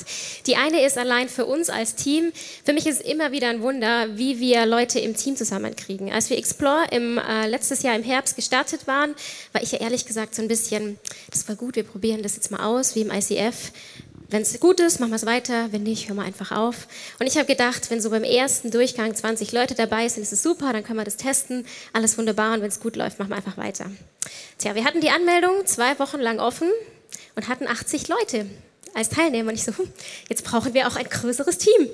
Die 0.48 0.56
eine 0.56 0.86
ist 0.86 0.98
allein 0.98 1.28
für 1.28 1.46
uns 1.46 1.70
als 1.70 1.96
Team. 1.96 2.32
Für 2.64 2.72
mich 2.72 2.88
ist 2.88 3.02
es 3.02 3.06
immer 3.06 3.34
wieder 3.34 3.50
ein 3.50 3.62
Wunder, 3.62 4.18
wie 4.18 4.40
wir 4.40 4.66
Leute 4.66 5.00
im 5.00 5.18
Team 5.18 5.36
zusammenkriegen. 5.36 6.14
Als 6.14 6.30
wir 6.30 6.38
Explore 6.38 6.86
im, 6.92 7.18
äh, 7.18 7.48
letztes 7.48 7.84
Jahr 7.84 7.96
im 7.96 8.04
Herbst 8.04 8.38
gestartet 8.38 8.88
waren, 8.88 9.14
war 9.52 9.62
ich 9.62 9.74
ja 9.74 9.82
ehrlich 9.82 10.06
gesagt 10.06 10.34
so 10.34 10.42
ein 10.42 10.48
bisschen, 10.48 10.98
das 11.30 11.48
war 11.50 11.56
gut, 11.56 11.76
wir 11.76 11.84
probieren 11.84 12.24
das 12.24 12.38
jetzt 12.38 12.52
mal 12.52 12.64
aus, 12.64 12.96
wie 12.96 13.02
im 13.02 13.12
ICF. 13.12 13.74
Wenn 14.32 14.44
es 14.44 14.60
gut 14.60 14.80
ist, 14.80 15.00
machen 15.00 15.10
wir 15.10 15.16
es 15.16 15.26
weiter. 15.26 15.72
Wenn 15.72 15.84
nicht, 15.84 16.08
hören 16.08 16.18
wir 16.18 16.24
einfach 16.24 16.52
auf. 16.52 16.88
Und 17.20 17.26
ich 17.26 17.36
habe 17.38 17.48
gedacht, 17.48 17.90
wenn 17.90 18.00
so 18.00 18.12
beim 18.12 18.24
ersten 18.24 18.70
Durchgang 18.70 19.16
20 19.16 19.52
Leute 19.52 19.74
dabei 19.74 20.08
sind, 20.08 20.22
ist 20.22 20.32
es 20.32 20.44
super, 20.44 20.72
dann 20.72 20.84
können 20.84 21.00
wir 21.00 21.04
das 21.04 21.18
testen. 21.18 21.66
Alles 21.94 22.16
wunderbar. 22.18 22.54
Und 22.54 22.62
wenn 22.62 22.68
es 22.68 22.80
gut 22.80 22.96
läuft, 22.96 23.18
machen 23.18 23.30
wir 23.30 23.38
einfach 23.38 23.58
weiter. 23.58 23.90
Tja, 24.60 24.76
wir 24.76 24.86
hatten 24.86 25.02
die 25.02 25.10
Anmeldung 25.10 25.66
zwei 25.66 25.98
Wochen 25.98 26.20
lang 26.20 26.40
offen 26.40 26.70
und 27.36 27.48
hatten 27.48 27.68
80 27.68 28.08
Leute 28.08 28.46
als 28.94 29.10
Teilnehmer. 29.10 29.50
Und 29.50 29.56
ich 29.56 29.64
so, 29.64 29.76
hm, 29.78 29.92
jetzt 30.30 30.44
brauchen 30.44 30.74
wir 30.74 30.88
auch 30.88 30.96
ein 30.96 31.06
größeres 31.06 31.58
Team. 31.58 31.90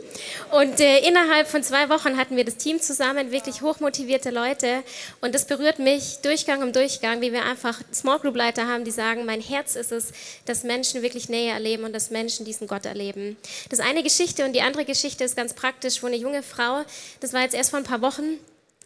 Und 0.52 0.80
äh, 0.80 1.00
innerhalb 1.00 1.48
von 1.48 1.64
zwei 1.64 1.90
Wochen 1.90 2.18
hatten 2.18 2.36
wir 2.38 2.46
das 2.46 2.58
Team 2.58 2.80
zusammen, 2.82 3.32
wirklich 3.32 3.62
hochmotivierte 3.62 4.32
Leute. 4.32 4.84
Und 5.22 5.36
das 5.36 5.46
berührt 5.46 5.80
mich 5.80 6.18
Durchgang 6.22 6.62
um 6.64 6.74
Durchgang, 6.74 7.22
wie 7.22 7.32
wir 7.32 7.44
einfach 7.46 7.82
Small 7.94 8.20
Group 8.20 8.36
Leiter 8.36 8.68
haben, 8.68 8.84
die 8.84 8.92
sagen, 8.92 9.26
mein 9.26 9.42
Herz 9.42 9.76
ist 9.76 9.92
es, 9.92 10.12
dass 10.46 10.64
Menschen 10.64 11.02
wirklich 11.02 11.30
Nähe 11.30 11.52
erleben 11.52 11.84
und 11.84 11.94
dass 11.94 12.10
Menschen 12.10 12.46
diesen 12.46 12.68
Gott 12.68 12.86
erleben. 12.86 13.38
Das 13.70 13.80
ist 13.80 13.86
eine 13.86 14.04
Geschichte 14.04 14.46
und 14.46 14.54
die 14.54 14.62
andere 14.62 14.86
Geschichte 14.86 15.24
ist 15.24 15.36
ganz 15.36 15.54
praktisch, 15.54 16.02
wo 16.04 16.08
eine 16.08 16.18
junge 16.18 16.44
Frau, 16.44 16.84
das 17.20 17.34
war 17.34 17.42
jetzt 17.42 17.56
erst 17.56 17.72
vor 17.72 17.80
ein 17.80 17.86
paar 17.86 18.02
Wochen, 18.02 18.40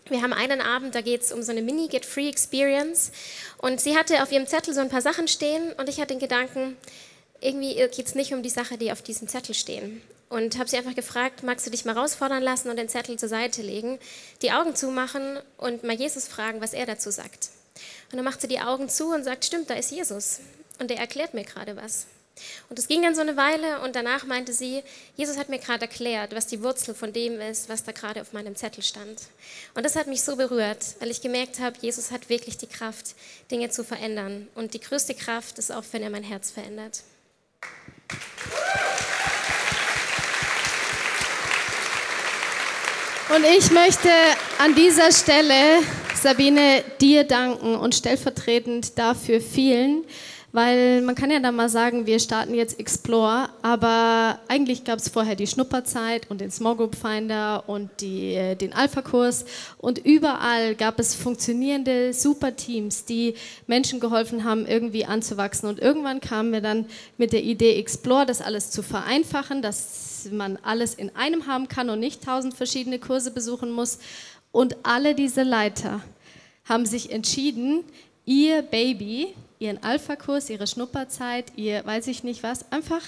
wir 0.10 0.22
haben 0.22 0.34
einen 0.34 0.62
Abend, 0.62 0.96
da 0.96 1.02
geht 1.02 1.22
es 1.22 1.32
um 1.32 1.44
so 1.44 1.52
eine 1.52 1.62
Mini-Get-Free-Experience. 1.62 3.12
Und 3.58 3.80
sie 3.80 3.96
hatte 3.96 4.24
auf 4.24 4.32
ihrem 4.32 4.48
Zettel 4.48 4.74
so 4.74 4.82
ein 4.82 4.90
paar 4.90 5.02
Sachen 5.02 5.28
stehen 5.28 5.74
und 5.74 5.88
ich 5.88 6.00
hatte 6.00 6.14
den 6.14 6.20
Gedanken, 6.20 6.78
irgendwie 7.42 7.76
geht 7.76 8.08
es 8.08 8.16
nicht 8.16 8.34
um 8.34 8.44
die 8.44 8.50
Sache, 8.50 8.78
die 8.78 8.92
auf 8.92 9.02
diesem 9.02 9.28
Zettel 9.28 9.56
stehen. 9.56 10.02
Und 10.30 10.60
habe 10.60 10.70
sie 10.70 10.78
einfach 10.78 10.96
gefragt, 10.96 11.42
magst 11.42 11.66
du 11.66 11.72
dich 11.72 11.86
mal 11.86 11.96
herausfordern 11.96 12.44
lassen 12.44 12.70
und 12.70 12.78
den 12.78 12.88
Zettel 12.88 13.18
zur 13.18 13.30
Seite 13.30 13.64
legen, 13.64 13.98
die 14.44 14.52
Augen 14.52 14.76
zumachen 14.76 15.40
und 15.58 15.84
mal 15.84 15.96
Jesus 15.96 16.28
fragen, 16.28 16.62
was 16.62 16.74
er 16.74 16.86
dazu 16.86 17.10
sagt. 17.10 17.50
Und 18.12 18.18
dann 18.18 18.26
macht 18.26 18.42
sie 18.42 18.48
die 18.48 18.60
Augen 18.60 18.90
zu 18.90 19.12
und 19.12 19.24
sagt, 19.24 19.46
stimmt, 19.46 19.70
da 19.70 19.74
ist 19.74 19.92
Jesus. 19.92 20.40
Und 20.80 20.92
er 20.92 20.98
erklärt 20.98 21.34
mir 21.34 21.46
gerade 21.46 21.76
was. 21.76 22.06
Und 22.70 22.80
es 22.80 22.88
ging 22.88 23.02
dann 23.02 23.16
so 23.16 23.22
eine 23.22 23.38
Weile 23.38 23.82
und 23.82 23.96
danach 23.96 24.26
meinte 24.26 24.54
sie, 24.54 24.84
Jesus 25.16 25.38
hat 25.38 25.50
mir 25.50 25.60
gerade 25.60 25.82
erklärt, 25.82 26.34
was 26.34 26.48
die 26.48 26.64
Wurzel 26.64 26.94
von 26.94 27.12
dem 27.12 27.40
ist, 27.42 27.70
was 27.70 27.84
da 27.84 27.92
gerade 27.92 28.22
auf 28.22 28.34
meinem 28.34 28.56
Zettel 28.56 28.84
stand. 28.84 29.20
Und 29.74 29.86
das 29.86 29.96
hat 29.96 30.08
mich 30.08 30.24
so 30.24 30.36
berührt, 30.36 30.96
weil 31.00 31.12
ich 31.12 31.22
gemerkt 31.22 31.60
habe, 31.60 31.78
Jesus 31.82 32.12
hat 32.12 32.30
wirklich 32.30 32.58
die 32.58 32.68
Kraft, 32.68 33.16
Dinge 33.52 33.70
zu 33.70 33.84
verändern. 33.84 34.48
Und 34.56 34.74
die 34.74 34.80
größte 34.80 35.16
Kraft 35.16 35.58
ist 35.60 35.72
auch, 35.72 35.84
wenn 35.92 36.04
er 36.04 36.10
mein 36.10 36.24
Herz 36.24 36.52
verändert. 36.52 37.02
Und 43.36 43.46
ich 43.46 43.70
möchte 43.72 44.10
an 44.58 44.74
dieser 44.74 45.12
Stelle, 45.12 45.84
Sabine, 46.20 46.84
dir 47.00 47.26
danken 47.26 47.76
und 47.76 47.94
stellvertretend 47.94 48.98
dafür 48.98 49.40
vielen, 49.40 50.04
weil 50.52 51.02
man 51.02 51.16
kann 51.16 51.30
ja 51.30 51.40
dann 51.40 51.56
mal 51.56 51.70
sagen, 51.70 52.06
wir 52.08 52.20
starten 52.20 52.56
jetzt 52.56 52.80
Explore, 52.80 53.50
aber 53.62 54.40
eigentlich 54.48 54.84
gab 54.84 54.98
es 54.98 55.10
vorher 55.10 55.36
die 55.36 55.46
Schnupperzeit 55.46 56.30
und 56.30 56.42
den 56.42 56.50
Small 56.50 56.76
Group 56.76 56.96
Finder 56.96 57.64
und 57.68 57.90
die, 58.00 58.34
äh, 58.34 58.56
den 58.56 58.74
Alpha-Kurs 58.74 59.46
und 59.78 60.00
überall 60.00 60.74
gab 60.76 61.00
es 61.00 61.14
funktionierende 61.14 62.14
Super-Teams, 62.14 63.06
die 63.06 63.36
Menschen 63.68 64.00
geholfen 64.00 64.44
haben, 64.44 64.66
irgendwie 64.66 65.06
anzuwachsen. 65.06 65.70
Und 65.70 65.80
irgendwann 65.80 66.20
kamen 66.20 66.52
wir 66.52 66.62
dann 66.62 66.86
mit 67.18 67.32
der 67.32 67.44
Idee 67.44 67.76
Explore, 67.80 68.26
das 68.26 68.42
alles 68.42 68.72
zu 68.72 68.82
vereinfachen, 68.82 69.62
dass 69.62 70.28
man 70.32 70.58
alles 70.64 70.96
in 70.96 71.16
einem 71.16 71.48
haben 71.48 71.68
kann 71.68 71.90
und 71.90 72.00
nicht 72.00 72.24
tausend 72.24 72.56
verschiedene 72.56 73.00
Kurse 73.00 73.32
besuchen 73.32 73.72
muss. 73.72 74.00
Und 74.52 74.78
alle 74.84 75.14
diese 75.14 75.44
Leiter 75.44 76.02
haben 76.66 76.86
sich 76.86 77.12
entschieden, 77.12 77.84
ihr 78.26 78.62
Baby, 78.64 79.34
ihren 79.60 79.84
Alpha-Kurs, 79.84 80.50
ihre 80.50 80.68
Schnupperzeit, 80.68 81.52
ihr 81.56 81.86
weiß 81.86 82.08
ich 82.08 82.24
nicht 82.24 82.44
was, 82.44 82.72
einfach 82.72 83.02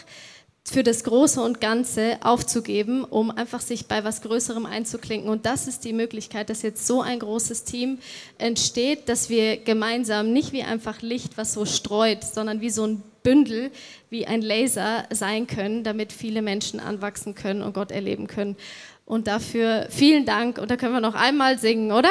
für 0.64 0.84
das 0.84 1.04
Große 1.04 1.42
und 1.42 1.60
Ganze 1.60 2.18
aufzugeben, 2.22 3.04
um 3.04 3.32
einfach 3.32 3.62
sich 3.62 3.88
bei 3.88 4.04
was 4.04 4.22
Größerem 4.22 4.66
einzuklinken. 4.66 5.30
Und 5.30 5.46
das 5.46 5.68
ist 5.68 5.84
die 5.86 5.94
Möglichkeit, 5.94 6.50
dass 6.50 6.62
jetzt 6.62 6.86
so 6.86 7.02
ein 7.02 7.20
großes 7.20 7.64
Team 7.64 7.98
entsteht, 8.38 9.10
dass 9.10 9.30
wir 9.30 9.58
gemeinsam 9.58 10.32
nicht 10.32 10.52
wie 10.52 10.62
einfach 10.62 11.02
Licht, 11.02 11.38
was 11.38 11.54
so 11.54 11.66
streut, 11.66 12.24
sondern 12.24 12.62
wie 12.62 12.70
so 12.70 12.86
ein 12.86 13.02
Bündel 13.24 13.72
wie 14.10 14.28
ein 14.28 14.42
Laser 14.42 15.06
sein 15.10 15.48
können, 15.48 15.84
damit 15.84 16.12
viele 16.12 16.42
Menschen 16.42 16.80
anwachsen 16.80 17.34
können 17.34 17.62
und 17.62 17.74
Gott 17.74 17.92
erleben 17.92 18.28
können. 18.28 18.58
Und 19.06 19.28
dafür 19.28 19.88
vielen 19.90 20.26
Dank. 20.26 20.58
Und 20.58 20.72
da 20.72 20.78
können 20.78 20.94
wir 20.94 21.02
noch 21.02 21.16
einmal 21.16 21.58
singen, 21.58 21.92
oder? 21.92 22.10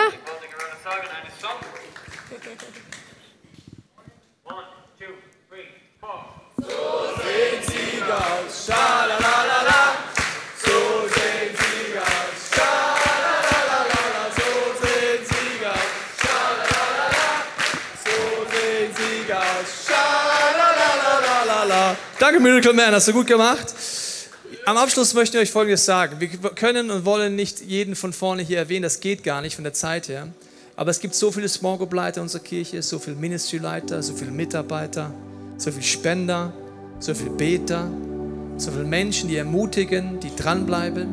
So 6.57 8.00
Danke, 22.19 22.41
Miracle 22.41 22.73
Man, 22.73 22.93
hast 22.95 23.09
du 23.09 23.13
gut 23.13 23.27
gemacht. 23.27 23.75
Am 24.67 24.77
Abschluss 24.77 25.15
möchten 25.15 25.35
wir 25.35 25.41
euch 25.41 25.51
Folgendes 25.51 25.85
sagen. 25.85 26.21
Wir 26.21 26.29
können 26.29 26.91
und 26.91 27.05
wollen 27.05 27.35
nicht 27.35 27.61
jeden 27.61 27.97
von 27.97 28.13
vorne 28.13 28.43
hier 28.43 28.59
erwähnen, 28.59 28.83
das 28.83 29.01
geht 29.01 29.25
gar 29.25 29.41
nicht 29.41 29.55
von 29.55 29.65
der 29.65 29.73
Zeit 29.73 30.09
her. 30.09 30.29
Aber 30.77 30.91
es 30.91 31.01
gibt 31.01 31.15
so 31.15 31.33
viele 31.33 31.49
Small 31.49 31.79
Group 31.79 31.93
Leiter 31.93 32.23
unserer 32.23 32.43
Kirche, 32.43 32.83
so 32.83 32.99
viele 32.99 33.17
Ministry 33.17 33.59
Leiter, 33.59 34.03
so 34.03 34.15
viele 34.15 34.31
Mitarbeiter, 34.31 35.13
so 35.57 35.71
viele 35.71 35.83
Spender, 35.83 36.53
so 37.01 37.15
viele 37.15 37.31
Beter, 37.31 37.89
so 38.59 38.71
viele 38.71 38.85
Menschen, 38.85 39.29
die 39.29 39.37
ermutigen, 39.37 40.21
die 40.21 40.35
dranbleiben. 40.37 41.09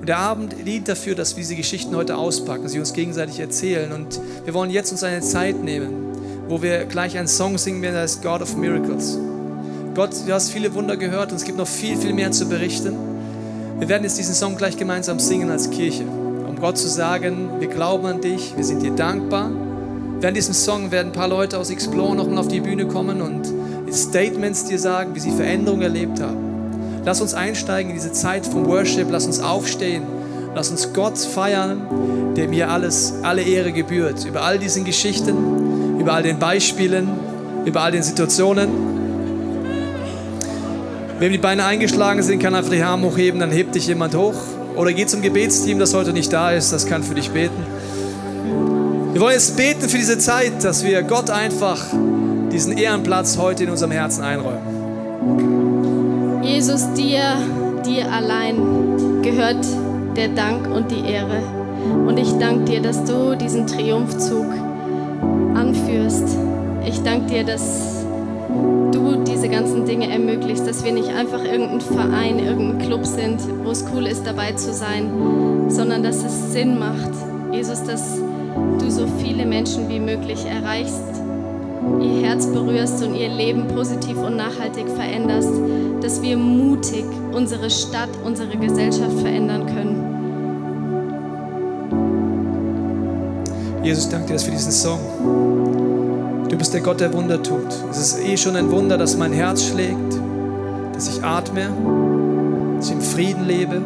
Und 0.00 0.08
der 0.08 0.18
Abend 0.18 0.54
dient 0.64 0.88
dafür, 0.88 1.14
dass 1.14 1.36
wir 1.36 1.42
diese 1.42 1.56
Geschichten 1.56 1.94
heute 1.94 2.16
auspacken, 2.16 2.68
sie 2.68 2.78
uns 2.78 2.94
gegenseitig 2.94 3.40
erzählen. 3.40 3.92
Und 3.92 4.18
wir 4.44 4.54
wollen 4.54 4.70
jetzt 4.70 4.92
uns 4.92 5.02
eine 5.02 5.20
Zeit 5.20 5.62
nehmen, 5.62 5.92
wo 6.48 6.62
wir 6.62 6.84
gleich 6.84 7.18
einen 7.18 7.28
Song 7.28 7.58
singen 7.58 7.82
werden, 7.82 7.94
der 7.94 8.02
heißt 8.04 8.22
God 8.22 8.40
of 8.40 8.56
Miracles. 8.56 9.18
Gott, 9.94 10.10
du 10.26 10.32
hast 10.32 10.50
viele 10.50 10.72
Wunder 10.74 10.96
gehört 10.96 11.32
und 11.32 11.36
es 11.36 11.44
gibt 11.44 11.58
noch 11.58 11.66
viel, 11.66 11.96
viel 11.96 12.14
mehr 12.14 12.30
zu 12.30 12.48
berichten. 12.48 12.94
Wir 13.80 13.88
werden 13.88 14.04
jetzt 14.04 14.18
diesen 14.18 14.34
Song 14.34 14.56
gleich 14.56 14.76
gemeinsam 14.76 15.18
singen 15.18 15.50
als 15.50 15.70
Kirche, 15.70 16.04
um 16.04 16.56
Gott 16.60 16.78
zu 16.78 16.88
sagen, 16.88 17.50
wir 17.58 17.68
glauben 17.68 18.06
an 18.06 18.20
dich, 18.20 18.54
wir 18.56 18.64
sind 18.64 18.82
dir 18.82 18.92
dankbar. 18.92 19.50
Während 20.20 20.36
diesem 20.36 20.54
Song 20.54 20.90
werden 20.90 21.08
ein 21.08 21.12
paar 21.12 21.28
Leute 21.28 21.58
aus 21.58 21.70
Explore 21.70 22.14
nochmal 22.14 22.38
auf 22.38 22.48
die 22.48 22.60
Bühne 22.60 22.86
kommen 22.86 23.20
und 23.20 23.52
Statements 23.92 24.64
dir 24.64 24.78
sagen, 24.78 25.14
wie 25.14 25.20
sie 25.20 25.30
Veränderungen 25.30 25.82
erlebt 25.82 26.20
haben. 26.20 27.02
Lass 27.04 27.20
uns 27.20 27.34
einsteigen 27.34 27.90
in 27.90 27.96
diese 27.96 28.12
Zeit 28.12 28.46
vom 28.46 28.66
Worship, 28.66 29.08
lass 29.10 29.26
uns 29.26 29.40
aufstehen, 29.40 30.02
lass 30.54 30.70
uns 30.70 30.92
Gott 30.92 31.18
feiern, 31.18 32.34
dem 32.36 32.52
hier 32.52 32.70
alles, 32.70 33.14
alle 33.22 33.42
Ehre 33.42 33.72
gebührt. 33.72 34.24
Über 34.24 34.42
all 34.42 34.58
diesen 34.58 34.84
Geschichten, 34.84 35.98
über 35.98 36.12
all 36.12 36.22
den 36.22 36.38
Beispielen, 36.38 37.08
über 37.64 37.82
all 37.82 37.92
den 37.92 38.02
Situationen. 38.02 38.68
Wem 41.18 41.32
die 41.32 41.38
Beine 41.38 41.64
eingeschlagen 41.64 42.22
sind, 42.22 42.42
kann 42.42 42.54
einfach 42.54 42.70
die 42.70 42.82
Arme 42.82 43.06
hochheben, 43.06 43.40
dann 43.40 43.50
hebt 43.50 43.74
dich 43.74 43.86
jemand 43.86 44.14
hoch. 44.14 44.34
Oder 44.76 44.92
geh 44.92 45.06
zum 45.06 45.20
Gebetsteam, 45.20 45.78
das 45.78 45.92
heute 45.94 46.12
nicht 46.12 46.32
da 46.32 46.52
ist, 46.52 46.72
das 46.72 46.86
kann 46.86 47.02
für 47.02 47.14
dich 47.14 47.30
beten. 47.30 47.62
Wir 49.12 49.20
wollen 49.20 49.34
jetzt 49.34 49.56
beten 49.56 49.88
für 49.88 49.98
diese 49.98 50.18
Zeit, 50.18 50.64
dass 50.64 50.84
wir 50.84 51.02
Gott 51.02 51.30
einfach 51.30 51.84
diesen 52.52 52.76
Ehrenplatz 52.76 53.38
heute 53.38 53.64
in 53.64 53.70
unserem 53.70 53.92
Herzen 53.92 54.22
einräumen. 54.22 54.80
Jesus, 56.42 56.92
dir, 56.94 57.36
dir 57.86 58.10
allein 58.12 59.22
gehört 59.22 59.64
der 60.16 60.28
Dank 60.28 60.66
und 60.66 60.90
die 60.90 61.08
Ehre. 61.10 61.42
Und 62.06 62.18
ich 62.18 62.32
danke 62.38 62.64
dir, 62.64 62.82
dass 62.82 63.04
du 63.04 63.36
diesen 63.36 63.66
Triumphzug 63.66 64.46
anführst. 65.54 66.36
Ich 66.86 67.02
danke 67.02 67.26
dir, 67.26 67.44
dass 67.44 68.04
du 68.92 69.22
diese 69.24 69.48
ganzen 69.48 69.84
Dinge 69.84 70.10
ermöglichst, 70.10 70.66
dass 70.66 70.84
wir 70.84 70.92
nicht 70.92 71.08
einfach 71.08 71.44
irgendein 71.44 71.80
Verein, 71.80 72.38
irgendein 72.38 72.78
Club 72.86 73.06
sind, 73.06 73.40
wo 73.64 73.70
es 73.70 73.84
cool 73.94 74.06
ist, 74.06 74.26
dabei 74.26 74.52
zu 74.52 74.72
sein, 74.72 75.68
sondern 75.68 76.02
dass 76.02 76.24
es 76.24 76.52
Sinn 76.52 76.78
macht, 76.78 77.10
Jesus, 77.52 77.82
dass 77.84 78.18
du 78.78 78.90
so 78.90 79.06
viele 79.22 79.46
Menschen 79.46 79.88
wie 79.88 80.00
möglich 80.00 80.44
erreichst, 80.44 81.09
ihr 82.00 82.22
Herz 82.26 82.46
berührst 82.46 83.02
und 83.02 83.14
ihr 83.14 83.28
Leben 83.28 83.66
positiv 83.68 84.16
und 84.18 84.36
nachhaltig 84.36 84.88
veränderst, 84.88 85.52
dass 86.00 86.22
wir 86.22 86.36
mutig 86.36 87.04
unsere 87.32 87.70
Stadt, 87.70 88.10
unsere 88.24 88.56
Gesellschaft 88.56 89.18
verändern 89.20 89.66
können. 89.66 90.20
Jesus, 93.82 94.08
danke 94.08 94.34
dir 94.34 94.38
für 94.38 94.50
diesen 94.50 94.72
Song. 94.72 95.00
Du 96.48 96.56
bist 96.58 96.74
der 96.74 96.80
Gott, 96.80 97.00
der 97.00 97.12
Wunder 97.14 97.42
tut. 97.42 97.68
Es 97.90 97.98
ist 97.98 98.20
eh 98.20 98.36
schon 98.36 98.56
ein 98.56 98.70
Wunder, 98.70 98.98
dass 98.98 99.16
mein 99.16 99.32
Herz 99.32 99.64
schlägt, 99.64 100.20
dass 100.92 101.08
ich 101.08 101.24
atme, 101.24 101.70
dass 102.76 102.88
ich 102.88 102.92
im 102.92 103.00
Frieden 103.00 103.46
lebe. 103.46 103.80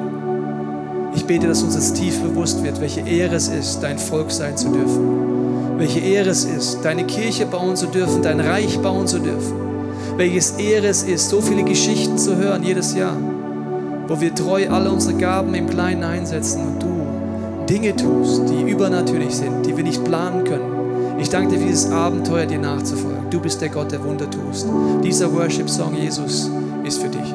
Ich 1.14 1.24
bete, 1.26 1.46
dass 1.46 1.62
uns 1.62 1.74
das 1.74 1.92
tief 1.92 2.20
bewusst 2.22 2.64
wird, 2.64 2.80
welche 2.80 3.00
Ehre 3.02 3.36
es 3.36 3.48
ist, 3.48 3.80
dein 3.80 3.98
Volk 3.98 4.32
sein 4.32 4.56
zu 4.56 4.70
dürfen. 4.70 5.43
Welche 5.76 6.00
Ehre 6.00 6.30
es 6.30 6.44
ist, 6.44 6.84
deine 6.84 7.04
Kirche 7.04 7.46
bauen 7.46 7.76
zu 7.76 7.86
dürfen, 7.86 8.22
dein 8.22 8.40
Reich 8.40 8.78
bauen 8.78 9.06
zu 9.06 9.18
dürfen. 9.18 9.54
Welches 10.16 10.52
Ehre 10.52 10.86
es 10.86 11.02
ist, 11.02 11.28
so 11.30 11.40
viele 11.40 11.64
Geschichten 11.64 12.16
zu 12.16 12.36
hören 12.36 12.62
jedes 12.62 12.94
Jahr, 12.94 13.16
wo 14.06 14.20
wir 14.20 14.34
treu 14.34 14.68
alle 14.70 14.90
unsere 14.90 15.14
Gaben 15.14 15.54
im 15.54 15.68
Kleinen 15.68 16.04
einsetzen 16.04 16.60
und 16.62 16.82
du 16.82 16.94
Dinge 17.68 17.96
tust, 17.96 18.42
die 18.48 18.70
übernatürlich 18.70 19.34
sind, 19.34 19.66
die 19.66 19.76
wir 19.76 19.82
nicht 19.82 20.04
planen 20.04 20.44
können. 20.44 21.18
Ich 21.18 21.30
danke 21.30 21.54
dir 21.54 21.60
für 21.60 21.66
dieses 21.66 21.90
Abenteuer, 21.90 22.46
dir 22.46 22.58
nachzufolgen. 22.58 23.30
Du 23.30 23.40
bist 23.40 23.60
der 23.60 23.70
Gott, 23.70 23.90
der 23.90 24.04
Wunder 24.04 24.30
tust. 24.30 24.66
Dieser 25.02 25.32
Worship-Song, 25.32 25.96
Jesus, 25.96 26.50
ist 26.84 27.02
für 27.02 27.08
dich. 27.08 27.34